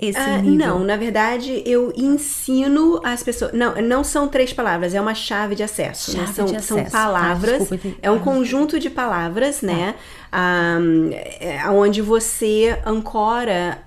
esse 0.00 0.18
ah, 0.18 0.38
nível? 0.38 0.66
Não, 0.66 0.78
na 0.80 0.96
verdade, 0.96 1.62
eu 1.66 1.92
ensino 1.94 3.00
as 3.04 3.22
pessoas. 3.22 3.52
Não, 3.52 3.74
não 3.82 4.02
são 4.02 4.26
três 4.26 4.52
palavras, 4.52 4.94
é 4.94 5.00
uma 5.00 5.14
chave 5.14 5.54
de 5.54 5.62
acesso. 5.62 6.12
Chave 6.12 6.26
né? 6.26 6.32
são, 6.32 6.44
de 6.46 6.56
acesso. 6.56 6.74
são 6.74 6.84
palavras. 6.84 7.54
Ah, 7.54 7.58
desculpa, 7.58 7.98
é 8.00 8.10
um 8.10 8.18
conjunto 8.18 8.80
de 8.80 8.88
palavras, 8.88 9.60
né? 9.60 9.94
Um, 10.32 11.10
é, 11.12 11.68
onde 11.70 12.00
você 12.00 12.78
ancora 12.86 13.78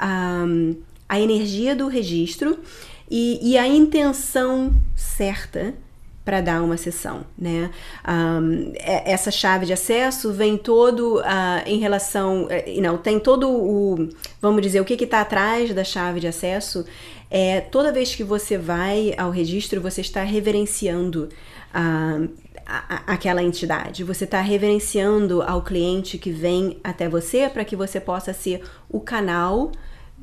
um, 0.45 0.76
a 1.10 1.19
energia 1.19 1.76
do 1.76 1.88
registro 1.88 2.60
e, 3.10 3.39
e 3.41 3.58
a 3.58 3.67
intenção 3.67 4.73
certa 4.95 5.73
para 6.23 6.39
dar 6.39 6.62
uma 6.62 6.77
sessão, 6.77 7.25
né? 7.38 7.69
Um, 8.07 8.71
essa 8.79 9.29
chave 9.29 9.65
de 9.65 9.73
acesso 9.73 10.31
vem 10.31 10.57
todo 10.57 11.19
uh, 11.19 11.23
em 11.65 11.79
relação, 11.79 12.45
uh, 12.45 12.81
não, 12.81 12.97
tem 12.97 13.19
todo 13.19 13.49
o, 13.49 14.09
vamos 14.41 14.62
dizer, 14.62 14.79
o 14.79 14.86
que 14.86 14.93
está 15.03 15.21
atrás 15.21 15.73
da 15.73 15.83
chave 15.83 16.19
de 16.19 16.27
acesso 16.27 16.86
é 17.29 17.59
toda 17.59 17.91
vez 17.91 18.15
que 18.15 18.23
você 18.23 18.57
vai 18.57 19.13
ao 19.17 19.31
registro, 19.31 19.81
você 19.81 20.01
está 20.01 20.23
reverenciando 20.23 21.29
uh, 21.73 22.29
a, 22.65 23.13
aquela 23.13 23.43
entidade, 23.43 24.03
você 24.03 24.23
está 24.23 24.39
reverenciando 24.39 25.41
ao 25.41 25.62
cliente 25.62 26.17
que 26.17 26.31
vem 26.31 26.79
até 26.83 27.09
você 27.09 27.49
para 27.49 27.65
que 27.65 27.75
você 27.75 27.99
possa 27.99 28.31
ser 28.33 28.62
o 28.89 29.01
canal 29.01 29.71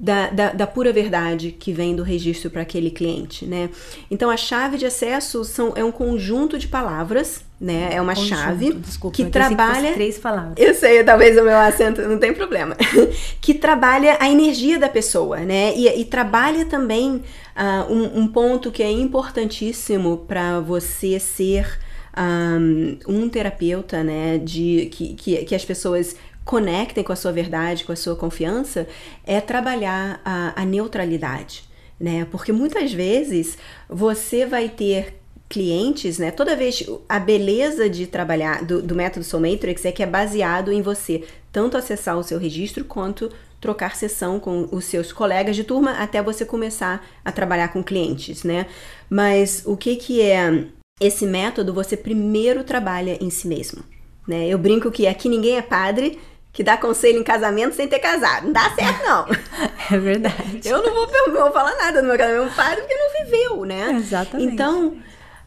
da, 0.01 0.31
da, 0.31 0.53
da, 0.53 0.67
pura 0.67 0.95
verdade 0.95 1.53
que 1.53 1.75
vem 1.75 1.95
do 1.95 2.03
registro 2.03 2.51
para 2.51 2.63
aquele 2.63 2.91
cliente, 2.91 3.45
né? 3.45 3.69
Então 4.11 4.31
a 4.31 4.37
chave 4.37 4.79
de 4.79 4.87
acesso 4.87 5.45
são, 5.45 5.75
é 5.77 5.85
um 5.85 5.93
conjunto 5.93 6.59
de 6.59 6.67
palavras, 6.67 7.45
né? 7.61 7.91
É 7.93 8.01
uma 8.01 8.15
conjunto, 8.15 8.41
chave 8.41 8.73
desculpa, 8.73 9.15
que 9.15 9.27
trabalha 9.27 9.89
que 9.89 9.95
três 9.95 10.19
palavras. 10.19 10.55
Eu 10.57 10.75
sei, 10.75 11.05
talvez 11.05 11.37
o 11.37 11.45
meu 11.45 11.59
acento 11.59 12.01
não 12.01 12.19
tem 12.19 12.33
problema. 12.33 12.75
que 13.43 13.53
trabalha 13.53 14.17
a 14.19 14.31
energia 14.31 14.79
da 14.79 14.89
pessoa, 14.89 15.41
né? 15.41 15.75
E, 15.77 15.87
e 16.01 16.05
trabalha 16.07 16.65
também 16.65 17.17
uh, 17.55 17.93
um, 17.93 18.21
um, 18.21 18.27
ponto 18.27 18.71
que 18.71 18.83
é 18.83 18.91
importantíssimo 18.91 20.25
para 20.27 20.61
você 20.61 21.21
ser 21.21 21.79
um, 22.17 22.97
um 23.07 23.29
terapeuta, 23.29 24.03
né? 24.03 24.39
De 24.39 24.89
que, 24.91 25.13
que, 25.13 25.45
que 25.45 25.55
as 25.55 25.65
pessoas 25.65 26.17
conectem 26.51 27.05
com 27.05 27.13
a 27.13 27.17
sua 27.17 27.31
verdade, 27.31 27.85
com 27.85 27.93
a 27.93 27.97
sua 27.97 28.17
confiança, 28.17 28.89
é 29.25 29.41
trabalhar 29.41 30.21
a, 30.25 30.61
a 30.61 30.65
neutralidade, 30.65 31.63
né? 31.99 32.27
Porque 32.29 32.51
muitas 32.51 32.93
vezes 32.93 33.57
você 33.89 34.45
vai 34.45 34.69
ter 34.69 35.15
clientes, 35.49 36.19
né? 36.19 36.33
Toda 36.33 36.57
vez 36.57 36.85
a 37.09 37.21
beleza 37.21 37.89
de 37.89 38.05
trabalhar 38.05 38.65
do, 38.65 38.83
do 38.83 38.97
método 38.97 39.25
Soul 39.25 39.49
Matrix 39.49 39.85
é 39.85 39.93
que 39.93 40.03
é 40.03 40.07
baseado 40.07 40.73
em 40.73 40.83
você 40.83 41.23
tanto 41.53 41.77
acessar 41.77 42.19
o 42.19 42.25
seu 42.25 42.37
registro 42.37 42.85
quanto 42.85 43.31
trocar 43.61 43.95
sessão 43.95 44.41
com 44.41 44.69
os 44.73 44.87
seus 44.87 45.13
colegas 45.13 45.55
de 45.55 45.63
turma 45.63 45.93
até 46.03 46.21
você 46.21 46.45
começar 46.45 47.07
a 47.25 47.31
trabalhar 47.31 47.69
com 47.69 47.81
clientes, 47.81 48.43
né? 48.43 48.67
Mas 49.09 49.63
o 49.65 49.77
que 49.77 49.95
que 49.95 50.21
é 50.21 50.65
esse 51.01 51.25
método? 51.27 51.73
Você 51.75 51.97
primeiro 51.97 52.65
trabalha 52.65 53.17
em 53.23 53.31
si 53.31 53.47
mesmo, 53.47 53.85
né? 54.27 54.49
Eu 54.49 54.59
brinco 54.59 54.91
que 54.91 55.07
aqui 55.07 55.29
ninguém 55.29 55.57
é 55.57 55.63
padre, 55.63 56.19
que 56.53 56.65
dá 56.65 56.77
conselho 56.77 57.21
em 57.21 57.25
casamento 57.25 57.75
sem 57.75 57.87
ter 57.87 57.99
casado. 58.01 58.45
Não 58.47 58.53
dá 58.53 58.71
certo, 58.75 59.05
não. 59.05 59.27
é 59.97 59.99
verdade. 59.99 60.61
Eu 60.65 60.83
não 60.83 60.95
vou, 60.95 61.07
não 61.29 61.43
vou 61.43 61.53
falar 61.53 61.77
nada 61.77 62.03
no 62.03 62.09
meu 62.09 62.19
casamento 62.19 62.55
padre 62.55 62.81
porque 62.81 62.95
não 62.95 63.25
viveu, 63.25 63.65
né? 63.65 63.93
Exatamente. 63.93 64.53
Então, 64.53 64.97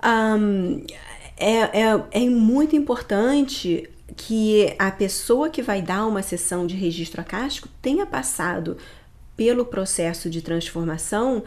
um, 0.03 0.83
é, 1.37 1.81
é, 1.81 2.03
é 2.11 2.29
muito 2.29 2.75
importante 2.75 3.89
que 4.15 4.73
a 4.77 4.91
pessoa 4.91 5.49
que 5.49 5.61
vai 5.61 5.81
dar 5.81 6.05
uma 6.05 6.21
sessão 6.21 6.67
de 6.67 6.75
registro 6.75 7.21
acástico 7.21 7.67
tenha 7.81 8.05
passado 8.05 8.77
pelo 9.35 9.65
processo 9.65 10.29
de 10.29 10.41
transformação 10.41 11.43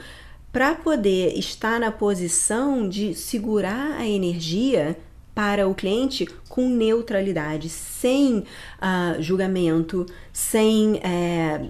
para 0.53 0.75
poder 0.75 1.39
estar 1.39 1.79
na 1.79 1.93
posição 1.93 2.89
de 2.89 3.15
segurar 3.15 3.97
a 3.99 4.07
energia 4.07 4.99
para 5.37 5.69
o 5.69 5.75
cliente 5.75 6.27
com 6.49 6.67
neutralidade, 6.67 7.69
sem 7.69 8.39
uh, 8.39 9.21
julgamento, 9.21 10.07
sem 10.33 10.99
é, 11.05 11.67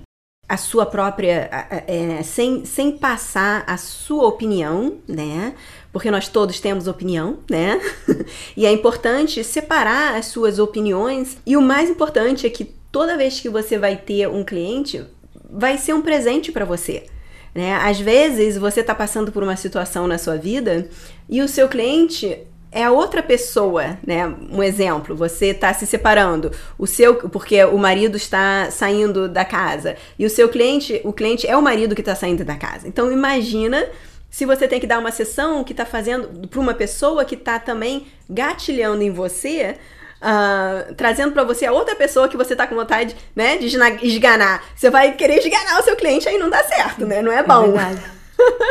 a 0.48 0.56
sua 0.56 0.86
própria. 0.86 1.50
É, 1.88 2.22
sem, 2.22 2.64
sem 2.64 2.92
passar 2.92 3.64
a 3.66 3.76
sua 3.76 4.28
opinião, 4.28 4.98
né? 5.08 5.52
Porque 5.92 6.12
nós 6.12 6.28
todos 6.28 6.60
temos 6.60 6.86
opinião, 6.86 7.40
né? 7.50 7.80
e 8.56 8.64
é 8.64 8.70
importante 8.70 9.42
separar 9.42 10.14
as 10.14 10.26
suas 10.26 10.60
opiniões. 10.60 11.36
E 11.44 11.56
o 11.56 11.60
mais 11.60 11.90
importante 11.90 12.46
é 12.46 12.50
que 12.50 12.64
toda 12.92 13.16
vez 13.16 13.40
que 13.40 13.48
você 13.48 13.76
vai 13.76 13.96
ter 13.96 14.28
um 14.28 14.44
cliente, 14.44 15.04
vai 15.50 15.76
ser 15.76 15.92
um 15.92 16.02
presente 16.02 16.52
para 16.52 16.64
você. 16.64 17.06
Né? 17.52 17.74
Às 17.74 17.98
vezes 17.98 18.56
você 18.56 18.80
está 18.80 18.94
passando 18.94 19.32
por 19.32 19.42
uma 19.42 19.56
situação 19.56 20.06
na 20.06 20.18
sua 20.18 20.36
vida 20.36 20.88
e 21.28 21.42
o 21.42 21.48
seu 21.48 21.68
cliente 21.68 22.46
é 22.70 22.84
a 22.84 22.90
outra 22.90 23.22
pessoa, 23.22 23.98
né? 24.06 24.26
Um 24.50 24.62
exemplo, 24.62 25.14
você 25.16 25.46
está 25.46 25.72
se 25.72 25.86
separando, 25.86 26.52
o 26.78 26.86
seu, 26.86 27.14
porque 27.14 27.64
o 27.64 27.78
marido 27.78 28.16
está 28.16 28.70
saindo 28.70 29.28
da 29.28 29.44
casa 29.44 29.96
e 30.18 30.26
o 30.26 30.30
seu 30.30 30.48
cliente, 30.48 31.00
o 31.04 31.12
cliente 31.12 31.46
é 31.46 31.56
o 31.56 31.62
marido 31.62 31.94
que 31.94 32.02
está 32.02 32.14
saindo 32.14 32.44
da 32.44 32.56
casa. 32.56 32.86
Então 32.86 33.10
imagina 33.10 33.86
se 34.30 34.44
você 34.44 34.68
tem 34.68 34.80
que 34.80 34.86
dar 34.86 34.98
uma 34.98 35.10
sessão 35.10 35.64
que 35.64 35.72
está 35.72 35.86
fazendo 35.86 36.46
para 36.48 36.60
uma 36.60 36.74
pessoa 36.74 37.24
que 37.24 37.34
está 37.34 37.58
também 37.58 38.06
gatilhando 38.28 39.02
em 39.02 39.10
você. 39.10 39.76
Uh, 40.16 40.94
trazendo 40.94 41.32
para 41.32 41.44
você 41.44 41.66
a 41.66 41.72
outra 41.72 41.94
pessoa 41.94 42.26
que 42.26 42.38
você 42.38 42.54
está 42.54 42.66
com 42.66 42.74
vontade, 42.74 43.14
né, 43.34 43.58
de 43.58 43.66
esganar. 44.02 44.64
Você 44.74 44.88
vai 44.88 45.12
querer 45.12 45.38
esganar 45.38 45.78
o 45.78 45.84
seu 45.84 45.94
cliente, 45.94 46.26
aí 46.26 46.38
não 46.38 46.48
dá 46.48 46.64
certo, 46.64 47.04
né? 47.04 47.20
Não 47.20 47.30
é 47.30 47.42
bom. 47.42 47.78
É 47.78 48.15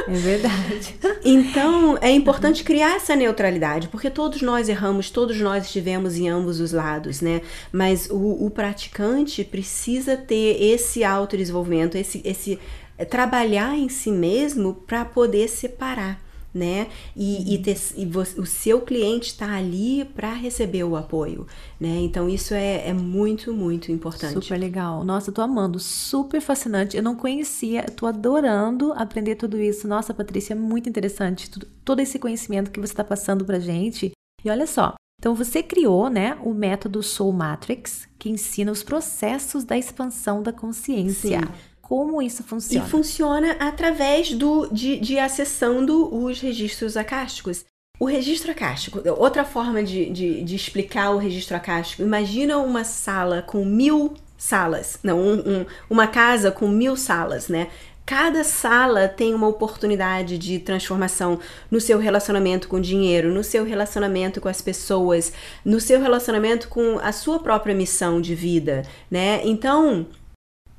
é 0.08 0.14
verdade. 0.14 0.96
então, 1.24 1.98
é 2.02 2.12
importante 2.12 2.64
criar 2.64 2.96
essa 2.96 3.16
neutralidade, 3.16 3.88
porque 3.88 4.10
todos 4.10 4.42
nós 4.42 4.70
erramos, 4.70 5.10
todos 5.10 5.40
nós 5.40 5.66
estivemos 5.66 6.16
em 6.18 6.30
ambos 6.30 6.60
os 6.60 6.72
lados, 6.72 7.22
né? 7.22 7.42
Mas 7.72 8.10
o, 8.10 8.46
o 8.46 8.50
praticante 8.50 9.44
precisa 9.44 10.16
ter 10.16 10.62
esse 10.62 11.04
autodesenvolvimento, 11.04 11.98
esse, 11.98 12.22
esse 12.24 12.60
é, 12.98 13.06
trabalhar 13.06 13.76
em 13.78 13.90
si 13.90 14.12
mesmo 14.12 14.74
para 14.74 15.04
poder 15.06 15.48
separar 15.48 16.25
né? 16.56 16.88
E, 17.14 17.54
e, 17.54 17.58
ter, 17.60 17.78
e 17.98 18.06
você, 18.06 18.40
o 18.40 18.46
seu 18.46 18.80
cliente 18.80 19.28
está 19.28 19.54
ali 19.56 20.06
para 20.06 20.34
receber 20.34 20.86
o 20.86 20.96
apoio, 20.96 21.46
né? 21.78 21.98
Então 22.00 22.30
isso 22.30 22.54
é, 22.54 22.88
é 22.88 22.94
muito, 22.94 23.54
muito 23.54 23.92
importante. 23.92 24.34
Super 24.34 24.58
legal. 24.58 25.04
Nossa, 25.04 25.30
eu 25.30 25.34
tô 25.34 25.42
amando, 25.42 25.78
super 25.80 26.40
fascinante. 26.40 26.96
Eu 26.96 27.04
não 27.04 27.16
conhecia, 27.16 27.84
tô 27.84 28.08
adorando 28.08 28.94
aprender 28.94 29.36
tudo 29.36 29.60
isso. 29.60 29.86
Nossa, 29.86 30.14
Patrícia, 30.14 30.54
é 30.54 30.56
muito 30.56 30.88
interessante 30.88 31.50
tudo, 31.50 31.68
todo 31.84 32.00
esse 32.00 32.18
conhecimento 32.18 32.72
que 32.72 32.80
você 32.80 32.94
está 32.94 33.04
passando 33.04 33.44
pra 33.44 33.60
gente. 33.60 34.14
E 34.44 34.50
olha 34.50 34.66
só, 34.66 34.96
então 35.20 35.36
você 35.36 35.62
criou, 35.62 36.10
né, 36.10 36.38
o 36.44 36.54
método 36.54 37.04
Soul 37.04 37.34
Matrix, 37.34 38.08
que 38.18 38.30
ensina 38.30 38.72
os 38.72 38.84
processos 38.84 39.66
da 39.66 39.78
expansão 39.78 40.42
da 40.42 40.54
consciência. 40.54 41.40
Sim. 41.40 41.48
Como 41.88 42.20
isso 42.20 42.44
funciona? 42.44 42.84
E 42.84 42.90
funciona 42.90 43.52
através 43.60 44.34
do, 44.34 44.68
de, 44.72 45.00
de 45.00 45.20
acessando 45.20 46.12
os 46.12 46.42
registros 46.42 46.98
acásticos. 46.98 47.64
O 48.00 48.06
registro 48.06 48.50
acástico, 48.50 49.04
outra 49.18 49.46
forma 49.46 49.84
de, 49.84 50.10
de, 50.10 50.44
de, 50.44 50.56
explicar 50.56 51.12
o 51.12 51.18
registro 51.18 51.56
acástico, 51.56 52.02
imagina 52.02 52.58
uma 52.58 52.84
sala 52.84 53.44
com 53.44 53.64
mil 53.64 54.16
salas, 54.36 54.98
não, 55.04 55.20
um, 55.20 55.34
um, 55.34 55.66
uma 55.88 56.08
casa 56.08 56.52
com 56.52 56.68
mil 56.68 56.98
salas, 56.98 57.50
né? 57.50 57.68
Cada 58.04 58.44
sala 58.44 59.08
tem 59.08 59.36
uma 59.36 59.48
oportunidade 59.48 60.40
de 60.40 60.58
transformação 60.58 61.40
no 61.70 61.80
seu 61.80 62.00
relacionamento 62.00 62.68
com 62.68 62.78
o 62.78 62.82
dinheiro, 62.82 63.32
no 63.32 63.44
seu 63.44 63.64
relacionamento 63.64 64.42
com 64.42 64.50
as 64.50 64.60
pessoas, 64.60 65.32
no 65.64 65.80
seu 65.80 66.02
relacionamento 66.02 66.68
com 66.68 67.00
a 67.00 67.12
sua 67.12 67.40
própria 67.40 67.76
missão 67.76 68.20
de 68.20 68.34
vida, 68.34 68.82
né? 69.10 69.42
Então, 69.44 70.08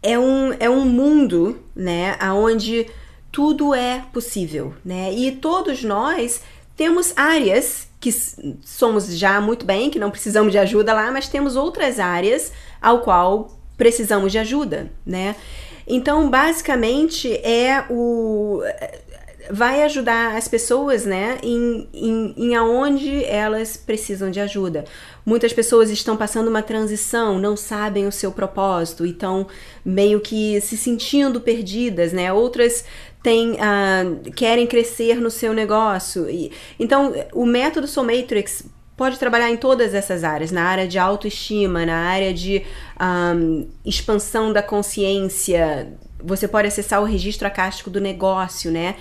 é 0.03 0.19
um, 0.19 0.53
é 0.59 0.69
um 0.69 0.85
mundo, 0.85 1.59
né, 1.75 2.17
onde 2.33 2.87
tudo 3.33 3.75
é 3.75 4.03
possível, 4.13 4.75
né? 4.85 5.13
E 5.13 5.33
todos 5.33 5.83
nós 5.85 6.41
temos 6.77 7.13
áreas 7.17 7.87
que 8.01 8.11
somos 8.63 9.15
já 9.17 9.41
muito 9.41 9.67
bem, 9.67 9.91
que 9.91 9.99
não 9.99 10.11
precisamos 10.11 10.53
de 10.53 10.59
ajuda 10.59 10.95
lá, 10.95 11.11
mas 11.11 11.29
temos 11.29 11.57
outras 11.57 11.99
áreas 11.99 12.53
ao 12.81 13.01
qual 13.01 13.59
precisamos 13.77 14.33
de 14.33 14.39
ajuda, 14.39 14.91
né? 15.05 15.37
Então, 15.87 16.31
basicamente, 16.31 17.33
é 17.35 17.85
o 17.91 18.63
vai 19.51 19.83
ajudar 19.83 20.37
as 20.37 20.49
pessoas, 20.49 21.05
né, 21.05 21.39
em, 21.43 21.89
em, 21.93 22.35
em 22.37 22.57
aonde 22.57 23.25
elas 23.25 23.77
precisam 23.77 24.31
de 24.31 24.41
ajuda. 24.41 24.85
Muitas 25.27 25.53
pessoas 25.53 25.91
estão 25.91 26.17
passando 26.17 26.47
uma 26.47 26.63
transição, 26.63 27.37
não 27.37 27.57
sabem 27.57 28.07
o 28.07 28.13
seu 28.13 28.31
propósito 28.31 29.05
e 29.05 29.11
estão 29.11 29.49
meio 29.85 30.21
que 30.21 30.61
se 30.61 30.77
sentindo 30.77 31.41
perdidas, 31.41 32.13
né? 32.13 32.33
Outras 32.33 32.85
têm, 33.25 33.55
uh, 33.55 34.31
querem 34.37 34.69
crescer 34.69 35.21
no 35.21 35.29
seu 35.29 35.53
negócio. 35.53 36.31
E, 36.31 36.53
então, 36.79 37.13
o 37.33 37.45
método 37.45 37.89
Soul 37.89 38.07
Matrix 38.07 38.67
pode 38.97 39.19
trabalhar 39.19 39.51
em 39.51 39.57
todas 39.57 39.95
essas 39.95 40.23
áreas, 40.23 40.53
na 40.53 40.63
área 40.63 40.87
de 40.87 40.97
autoestima, 40.97 41.85
na 41.85 41.97
área 41.97 42.33
de 42.33 42.65
um, 43.35 43.67
expansão 43.85 44.53
da 44.53 44.63
consciência, 44.63 45.93
você 46.23 46.47
pode 46.47 46.69
acessar 46.69 47.03
o 47.03 47.05
registro 47.05 47.49
acástico 47.49 47.91
do 47.91 48.01
negócio, 48.01 48.71
né? 48.71 48.95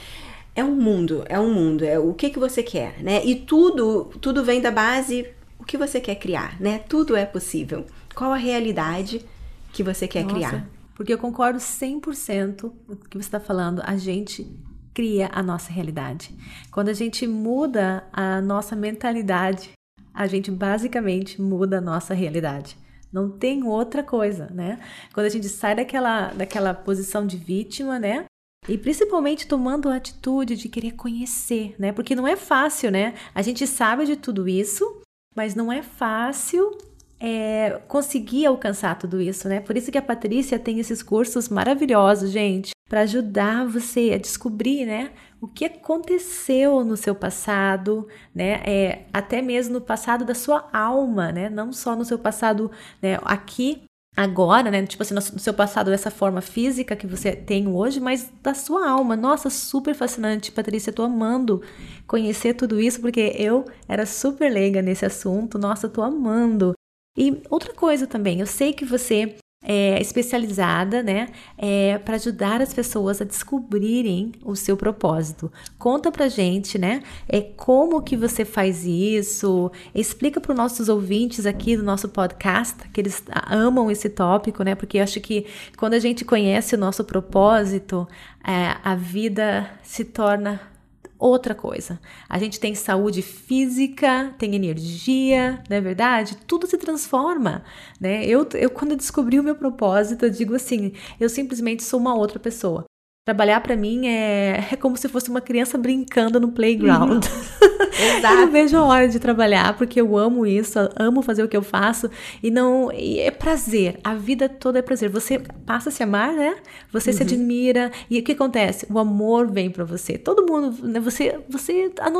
É 0.55 0.63
um 0.63 0.75
mundo, 0.75 1.23
é 1.29 1.39
um 1.39 1.53
mundo, 1.53 1.85
é 1.85 1.99
o 1.99 2.13
que 2.13 2.31
que 2.31 2.39
você 2.39 2.63
quer, 2.63 2.95
né? 3.01 3.21
E 3.23 3.35
tudo, 3.35 4.05
tudo 4.19 4.43
vem 4.43 4.59
da 4.59 4.71
base 4.71 5.34
o 5.59 5.63
que 5.63 5.77
você 5.77 5.99
quer 5.99 6.15
criar, 6.15 6.59
né? 6.59 6.79
Tudo 6.79 7.15
é 7.15 7.25
possível. 7.25 7.85
Qual 8.13 8.31
a 8.31 8.37
realidade 8.37 9.25
que 9.73 9.83
você 9.83 10.07
quer 10.07 10.23
Nossa, 10.23 10.35
criar? 10.35 10.69
Porque 10.95 11.13
eu 11.13 11.17
concordo 11.17 11.59
100% 11.59 12.61
com 12.61 12.93
o 12.93 12.95
que 12.95 13.17
você 13.17 13.27
está 13.27 13.39
falando. 13.39 13.81
A 13.85 13.97
gente 13.97 14.47
cria 14.93 15.29
a 15.33 15.43
nossa 15.43 15.71
realidade. 15.71 16.33
Quando 16.71 16.89
a 16.89 16.93
gente 16.93 17.27
muda 17.27 18.07
a 18.13 18.41
nossa 18.41 18.75
mentalidade, 18.75 19.71
a 20.13 20.25
gente 20.25 20.49
basicamente 20.49 21.41
muda 21.41 21.79
a 21.79 21.81
nossa 21.81 22.13
realidade. 22.13 22.77
Não 23.11 23.29
tem 23.29 23.63
outra 23.63 24.01
coisa, 24.01 24.49
né? 24.53 24.79
Quando 25.13 25.25
a 25.25 25.29
gente 25.29 25.49
sai 25.49 25.75
daquela, 25.75 26.29
daquela 26.29 26.73
posição 26.73 27.27
de 27.27 27.37
vítima, 27.37 27.99
né? 27.99 28.25
E 28.67 28.77
principalmente 28.77 29.47
tomando 29.47 29.89
a 29.89 29.95
atitude 29.95 30.55
de 30.55 30.69
querer 30.69 30.93
conhecer, 30.93 31.75
né? 31.77 31.91
Porque 31.91 32.15
não 32.15 32.27
é 32.27 32.35
fácil, 32.35 32.89
né? 32.89 33.13
A 33.33 33.41
gente 33.41 33.67
sabe 33.67 34.05
de 34.05 34.15
tudo 34.15 34.47
isso, 34.47 35.01
mas 35.35 35.53
não 35.53 35.71
é 35.71 35.83
fácil 35.83 36.77
é, 37.19 37.81
conseguir 37.87 38.45
alcançar 38.45 38.97
tudo 38.97 39.21
isso, 39.21 39.47
né? 39.47 39.59
Por 39.59 39.75
isso 39.77 39.91
que 39.91 39.97
a 39.97 40.01
Patrícia 40.01 40.59
tem 40.59 40.79
esses 40.79 41.01
cursos 41.03 41.49
maravilhosos, 41.49 42.31
gente, 42.31 42.71
para 42.89 43.01
ajudar 43.01 43.65
você 43.65 44.11
a 44.13 44.17
descobrir, 44.17 44.85
né? 44.85 45.11
O 45.41 45.47
que 45.47 45.65
aconteceu 45.65 46.83
no 46.83 46.95
seu 46.95 47.13
passado, 47.13 48.07
né? 48.33 48.61
É, 48.65 49.05
até 49.13 49.41
mesmo 49.41 49.75
no 49.75 49.81
passado 49.81 50.23
da 50.23 50.35
sua 50.35 50.69
alma, 50.71 51.31
né? 51.31 51.49
Não 51.49 51.71
só 51.73 51.95
no 51.95 52.05
seu 52.05 52.19
passado 52.19 52.71
né, 53.01 53.19
aqui 53.23 53.83
agora, 54.15 54.71
né? 54.71 54.85
Tipo 54.85 55.03
assim, 55.03 55.13
no 55.13 55.21
seu 55.21 55.53
passado 55.53 55.91
dessa 55.91 56.09
forma 56.09 56.41
física 56.41 56.95
que 56.95 57.07
você 57.07 57.35
tem 57.35 57.67
hoje, 57.67 57.99
mas 57.99 58.31
da 58.41 58.53
sua 58.53 58.89
alma. 58.89 59.15
Nossa, 59.15 59.49
super 59.49 59.93
fascinante, 59.93 60.51
Patrícia. 60.51 60.93
Tô 60.93 61.03
amando 61.03 61.61
conhecer 62.07 62.53
tudo 62.53 62.79
isso 62.79 63.01
porque 63.01 63.35
eu 63.37 63.65
era 63.87 64.05
super 64.05 64.49
leiga 64.51 64.81
nesse 64.81 65.05
assunto. 65.05 65.57
Nossa, 65.57 65.89
tô 65.89 66.01
amando. 66.01 66.73
E 67.17 67.41
outra 67.49 67.73
coisa 67.73 68.05
também, 68.05 68.39
eu 68.39 68.47
sei 68.47 68.73
que 68.73 68.85
você 68.85 69.35
é, 69.65 69.99
especializada, 69.99 71.01
né, 71.01 71.29
é, 71.57 71.97
para 71.97 72.15
ajudar 72.15 72.61
as 72.61 72.73
pessoas 72.73 73.19
a 73.19 73.25
descobrirem 73.25 74.31
o 74.43 74.55
seu 74.55 74.77
propósito. 74.77 75.51
Conta 75.79 76.11
pra 76.11 76.27
gente, 76.29 76.77
né, 76.77 77.01
é 77.27 77.41
como 77.41 78.01
que 78.03 78.15
você 78.15 78.45
faz 78.45 78.85
isso, 78.85 79.71
explica 79.93 80.39
para 80.39 80.51
os 80.51 80.57
nossos 80.57 80.87
ouvintes 80.87 81.47
aqui 81.47 81.75
do 81.75 81.83
nosso 81.83 82.07
podcast, 82.09 82.87
que 82.89 83.01
eles 83.01 83.23
amam 83.49 83.89
esse 83.89 84.07
tópico, 84.07 84.63
né, 84.63 84.75
porque 84.75 84.99
eu 84.99 85.03
acho 85.03 85.19
que 85.19 85.47
quando 85.77 85.95
a 85.95 85.99
gente 85.99 86.23
conhece 86.23 86.75
o 86.75 86.77
nosso 86.77 87.03
propósito, 87.03 88.07
é, 88.45 88.77
a 88.83 88.95
vida 88.95 89.67
se 89.81 90.05
torna 90.05 90.74
outra 91.19 91.55
coisa. 91.55 91.99
A 92.29 92.37
gente 92.37 92.59
tem 92.59 92.75
saúde 92.75 93.21
física, 93.21 94.33
tem 94.37 94.55
energia, 94.55 95.63
não 95.69 95.77
é 95.77 95.81
verdade? 95.81 96.37
Tudo 96.47 96.67
se 96.67 96.77
transforma, 96.77 97.63
né? 97.99 98.25
Eu, 98.25 98.47
eu 98.53 98.69
quando 98.69 98.95
descobri 98.95 99.39
o 99.39 99.43
meu 99.43 99.55
propósito, 99.55 100.25
eu 100.25 100.29
digo 100.29 100.55
assim, 100.55 100.93
eu 101.19 101.29
simplesmente 101.29 101.83
sou 101.83 101.99
uma 101.99 102.15
outra 102.15 102.39
pessoa. 102.39 102.85
Trabalhar 103.25 103.59
para 103.59 103.75
mim 103.75 104.05
é, 104.05 104.67
é 104.71 104.75
como 104.75 104.95
se 104.95 105.09
fosse 105.09 105.31
uma 105.31 105.41
criança 105.41 105.79
brincando 105.79 106.39
no 106.39 106.51
playground. 106.51 107.25
Uhum. 107.25 108.17
Exato. 108.17 108.27
eu 108.35 108.45
não 108.45 108.51
vejo 108.51 108.77
a 108.77 108.83
hora 108.83 109.09
de 109.09 109.19
trabalhar 109.19 109.75
porque 109.75 109.99
eu 109.99 110.15
amo 110.15 110.45
isso, 110.45 110.77
amo 110.95 111.23
fazer 111.23 111.41
o 111.41 111.47
que 111.47 111.57
eu 111.57 111.63
faço 111.63 112.07
e 112.43 112.51
não 112.51 112.91
e 112.91 113.19
é 113.19 113.31
prazer. 113.31 113.99
A 114.03 114.13
vida 114.13 114.47
toda 114.47 114.77
é 114.77 114.81
prazer. 114.83 115.09
Você 115.09 115.39
passa 115.65 115.89
a 115.89 115.91
se 115.91 116.03
amar, 116.03 116.33
né? 116.33 116.55
Você 116.93 117.09
uhum. 117.09 117.17
se 117.17 117.23
admira 117.23 117.91
e 118.11 118.19
o 118.19 118.23
que 118.23 118.33
acontece? 118.33 118.85
O 118.91 118.99
amor 118.99 119.49
vem 119.51 119.71
para 119.71 119.83
você. 119.83 120.19
Todo 120.19 120.45
mundo, 120.45 120.85
né? 120.85 120.99
Você, 120.99 121.39
você, 121.49 121.91
ah, 121.99 122.11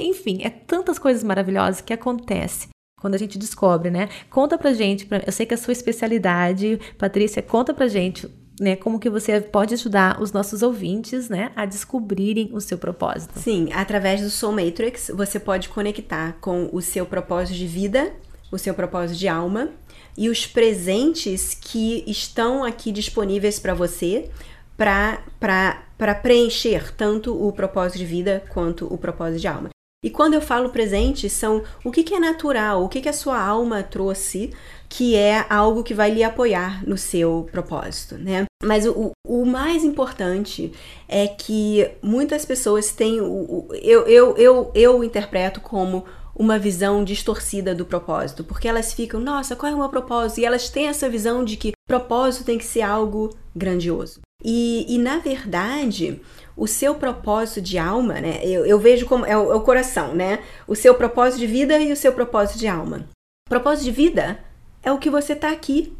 enfim, 0.00 0.40
é 0.42 0.50
tantas 0.50 0.98
coisas 0.98 1.24
maravilhosas 1.24 1.80
que 1.80 1.94
acontecem 1.94 2.68
quando 3.00 3.14
a 3.14 3.18
gente 3.18 3.38
descobre, 3.38 3.90
né? 3.90 4.10
Conta 4.28 4.58
pra 4.58 4.74
gente, 4.74 5.08
eu 5.26 5.32
sei 5.32 5.46
que 5.46 5.54
é 5.54 5.56
a 5.56 5.58
sua 5.58 5.72
especialidade, 5.72 6.78
Patrícia, 6.98 7.42
conta 7.42 7.74
pra 7.74 7.88
gente 7.88 8.28
né, 8.60 8.76
como 8.76 8.98
que 8.98 9.10
você 9.10 9.40
pode 9.40 9.74
ajudar 9.74 10.20
os 10.20 10.32
nossos 10.32 10.62
ouvintes, 10.62 11.28
né, 11.28 11.50
a 11.56 11.64
descobrirem 11.64 12.50
o 12.52 12.60
seu 12.60 12.78
propósito. 12.78 13.38
Sim, 13.38 13.72
através 13.72 14.20
do 14.20 14.30
Soul 14.30 14.52
Matrix, 14.52 15.10
você 15.14 15.40
pode 15.40 15.68
conectar 15.68 16.36
com 16.40 16.68
o 16.72 16.80
seu 16.80 17.06
propósito 17.06 17.56
de 17.56 17.66
vida, 17.66 18.12
o 18.50 18.58
seu 18.58 18.74
propósito 18.74 19.18
de 19.18 19.28
alma 19.28 19.70
e 20.16 20.28
os 20.28 20.46
presentes 20.46 21.54
que 21.54 22.04
estão 22.06 22.62
aqui 22.62 22.92
disponíveis 22.92 23.58
para 23.58 23.72
você 23.72 24.30
para 24.76 26.14
preencher 26.22 26.92
tanto 26.94 27.34
o 27.34 27.52
propósito 27.52 27.98
de 27.98 28.04
vida 28.04 28.44
quanto 28.48 28.92
o 28.92 28.98
propósito 28.98 29.40
de 29.40 29.48
alma. 29.48 29.71
E 30.04 30.10
quando 30.10 30.34
eu 30.34 30.40
falo 30.40 30.70
presente, 30.70 31.30
são 31.30 31.62
o 31.84 31.92
que, 31.92 32.02
que 32.02 32.14
é 32.14 32.18
natural, 32.18 32.82
o 32.82 32.88
que, 32.88 33.00
que 33.00 33.08
a 33.08 33.12
sua 33.12 33.40
alma 33.40 33.84
trouxe, 33.84 34.52
que 34.88 35.14
é 35.14 35.46
algo 35.48 35.84
que 35.84 35.94
vai 35.94 36.10
lhe 36.10 36.24
apoiar 36.24 36.84
no 36.84 36.98
seu 36.98 37.48
propósito, 37.52 38.18
né? 38.18 38.44
Mas 38.64 38.84
o, 38.84 39.12
o 39.24 39.44
mais 39.44 39.84
importante 39.84 40.72
é 41.08 41.28
que 41.28 41.88
muitas 42.02 42.44
pessoas 42.44 42.90
têm. 42.90 43.20
O, 43.20 43.26
o, 43.26 43.68
eu, 43.74 44.06
eu, 44.08 44.36
eu, 44.36 44.72
eu 44.74 45.04
interpreto 45.04 45.60
como 45.60 46.04
uma 46.34 46.58
visão 46.58 47.04
distorcida 47.04 47.74
do 47.74 47.86
propósito, 47.86 48.42
porque 48.42 48.66
elas 48.66 48.92
ficam, 48.92 49.20
nossa, 49.20 49.54
qual 49.54 49.70
é 49.70 49.74
o 49.74 49.78
meu 49.78 49.88
propósito? 49.88 50.40
E 50.40 50.44
elas 50.44 50.68
têm 50.68 50.88
essa 50.88 51.08
visão 51.08 51.44
de 51.44 51.56
que 51.56 51.72
propósito 51.86 52.44
tem 52.44 52.58
que 52.58 52.64
ser 52.64 52.82
algo 52.82 53.36
grandioso. 53.54 54.20
E, 54.44 54.84
e 54.88 54.98
na 54.98 55.18
verdade, 55.18 56.20
o 56.56 56.66
seu 56.66 56.94
propósito 56.94 57.60
de 57.60 57.78
alma, 57.78 58.20
né? 58.20 58.40
Eu, 58.44 58.66
eu 58.66 58.78
vejo 58.78 59.06
como 59.06 59.24
é 59.24 59.36
o, 59.36 59.52
é 59.52 59.54
o, 59.54 59.60
coração, 59.60 60.14
né? 60.14 60.40
O 60.66 60.74
seu 60.74 60.94
propósito 60.94 61.40
de 61.40 61.46
vida 61.46 61.78
e 61.78 61.92
o 61.92 61.96
seu 61.96 62.12
propósito 62.12 62.58
de 62.58 62.66
alma. 62.66 63.08
Propósito 63.48 63.84
de 63.84 63.90
vida 63.90 64.38
é 64.82 64.90
o 64.92 64.98
que 64.98 65.10
você 65.10 65.32
está 65.32 65.50
aqui 65.50 65.92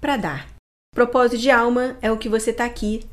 para 0.00 0.16
dar. 0.16 0.48
Propósito 0.94 1.38
de 1.38 1.50
alma 1.50 1.96
é 2.02 2.10
o 2.10 2.18
que 2.18 2.28
você 2.28 2.50
está 2.50 2.64
aqui 2.64 3.04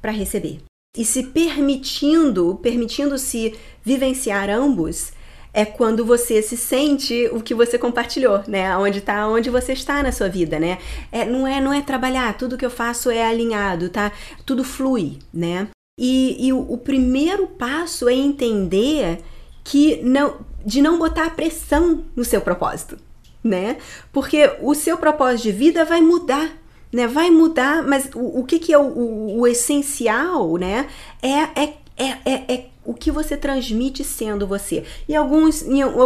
para 0.00 0.10
receber. 0.10 0.60
E 0.96 1.04
se 1.04 1.24
permitindo, 1.24 2.58
permitindo-se 2.60 3.56
vivenciar 3.84 4.50
ambos, 4.50 5.12
é 5.52 5.64
quando 5.64 6.04
você 6.04 6.42
se 6.42 6.56
sente 6.56 7.28
o 7.32 7.40
que 7.40 7.54
você 7.54 7.78
compartilhou, 7.78 8.42
né? 8.46 8.76
Onde 8.76 9.00
tá, 9.00 9.26
onde 9.28 9.50
você 9.50 9.72
está 9.72 10.02
na 10.02 10.12
sua 10.12 10.28
vida, 10.28 10.58
né? 10.58 10.78
É, 11.10 11.24
não 11.24 11.46
é, 11.46 11.60
não 11.60 11.72
é 11.72 11.80
trabalhar, 11.80 12.36
tudo 12.36 12.56
que 12.56 12.64
eu 12.64 12.70
faço 12.70 13.10
é 13.10 13.24
alinhado, 13.24 13.88
tá? 13.88 14.12
Tudo 14.44 14.64
flui, 14.64 15.18
né? 15.32 15.68
E, 16.02 16.46
e 16.46 16.50
o, 16.50 16.60
o, 16.60 16.78
primeiro 16.78 17.46
passo 17.46 18.08
é 18.08 18.14
entender 18.14 19.18
que 19.62 20.00
não, 20.02 20.36
de 20.64 20.80
não 20.80 20.98
botar 20.98 21.36
pressão 21.36 22.02
no 22.16 22.24
seu 22.24 22.40
propósito, 22.40 22.96
né? 23.44 23.76
Porque 24.10 24.50
o 24.62 24.74
seu 24.74 24.96
propósito 24.96 25.42
de 25.42 25.52
vida 25.52 25.84
vai 25.84 26.00
mudar, 26.00 26.56
né? 26.90 27.06
Vai 27.06 27.28
mudar, 27.28 27.82
mas 27.82 28.08
o, 28.14 28.40
o 28.40 28.44
que, 28.44 28.58
que 28.58 28.72
é 28.72 28.78
o, 28.78 28.86
o, 28.86 29.40
o 29.40 29.46
essencial, 29.46 30.56
né? 30.56 30.88
É, 31.20 31.62
é, 31.62 31.74
é, 31.98 32.16
é, 32.24 32.54
é 32.54 32.64
o 32.82 32.94
que 32.94 33.10
você 33.10 33.36
transmite 33.36 34.02
sendo 34.02 34.46
você. 34.46 34.84
Em 35.06 35.14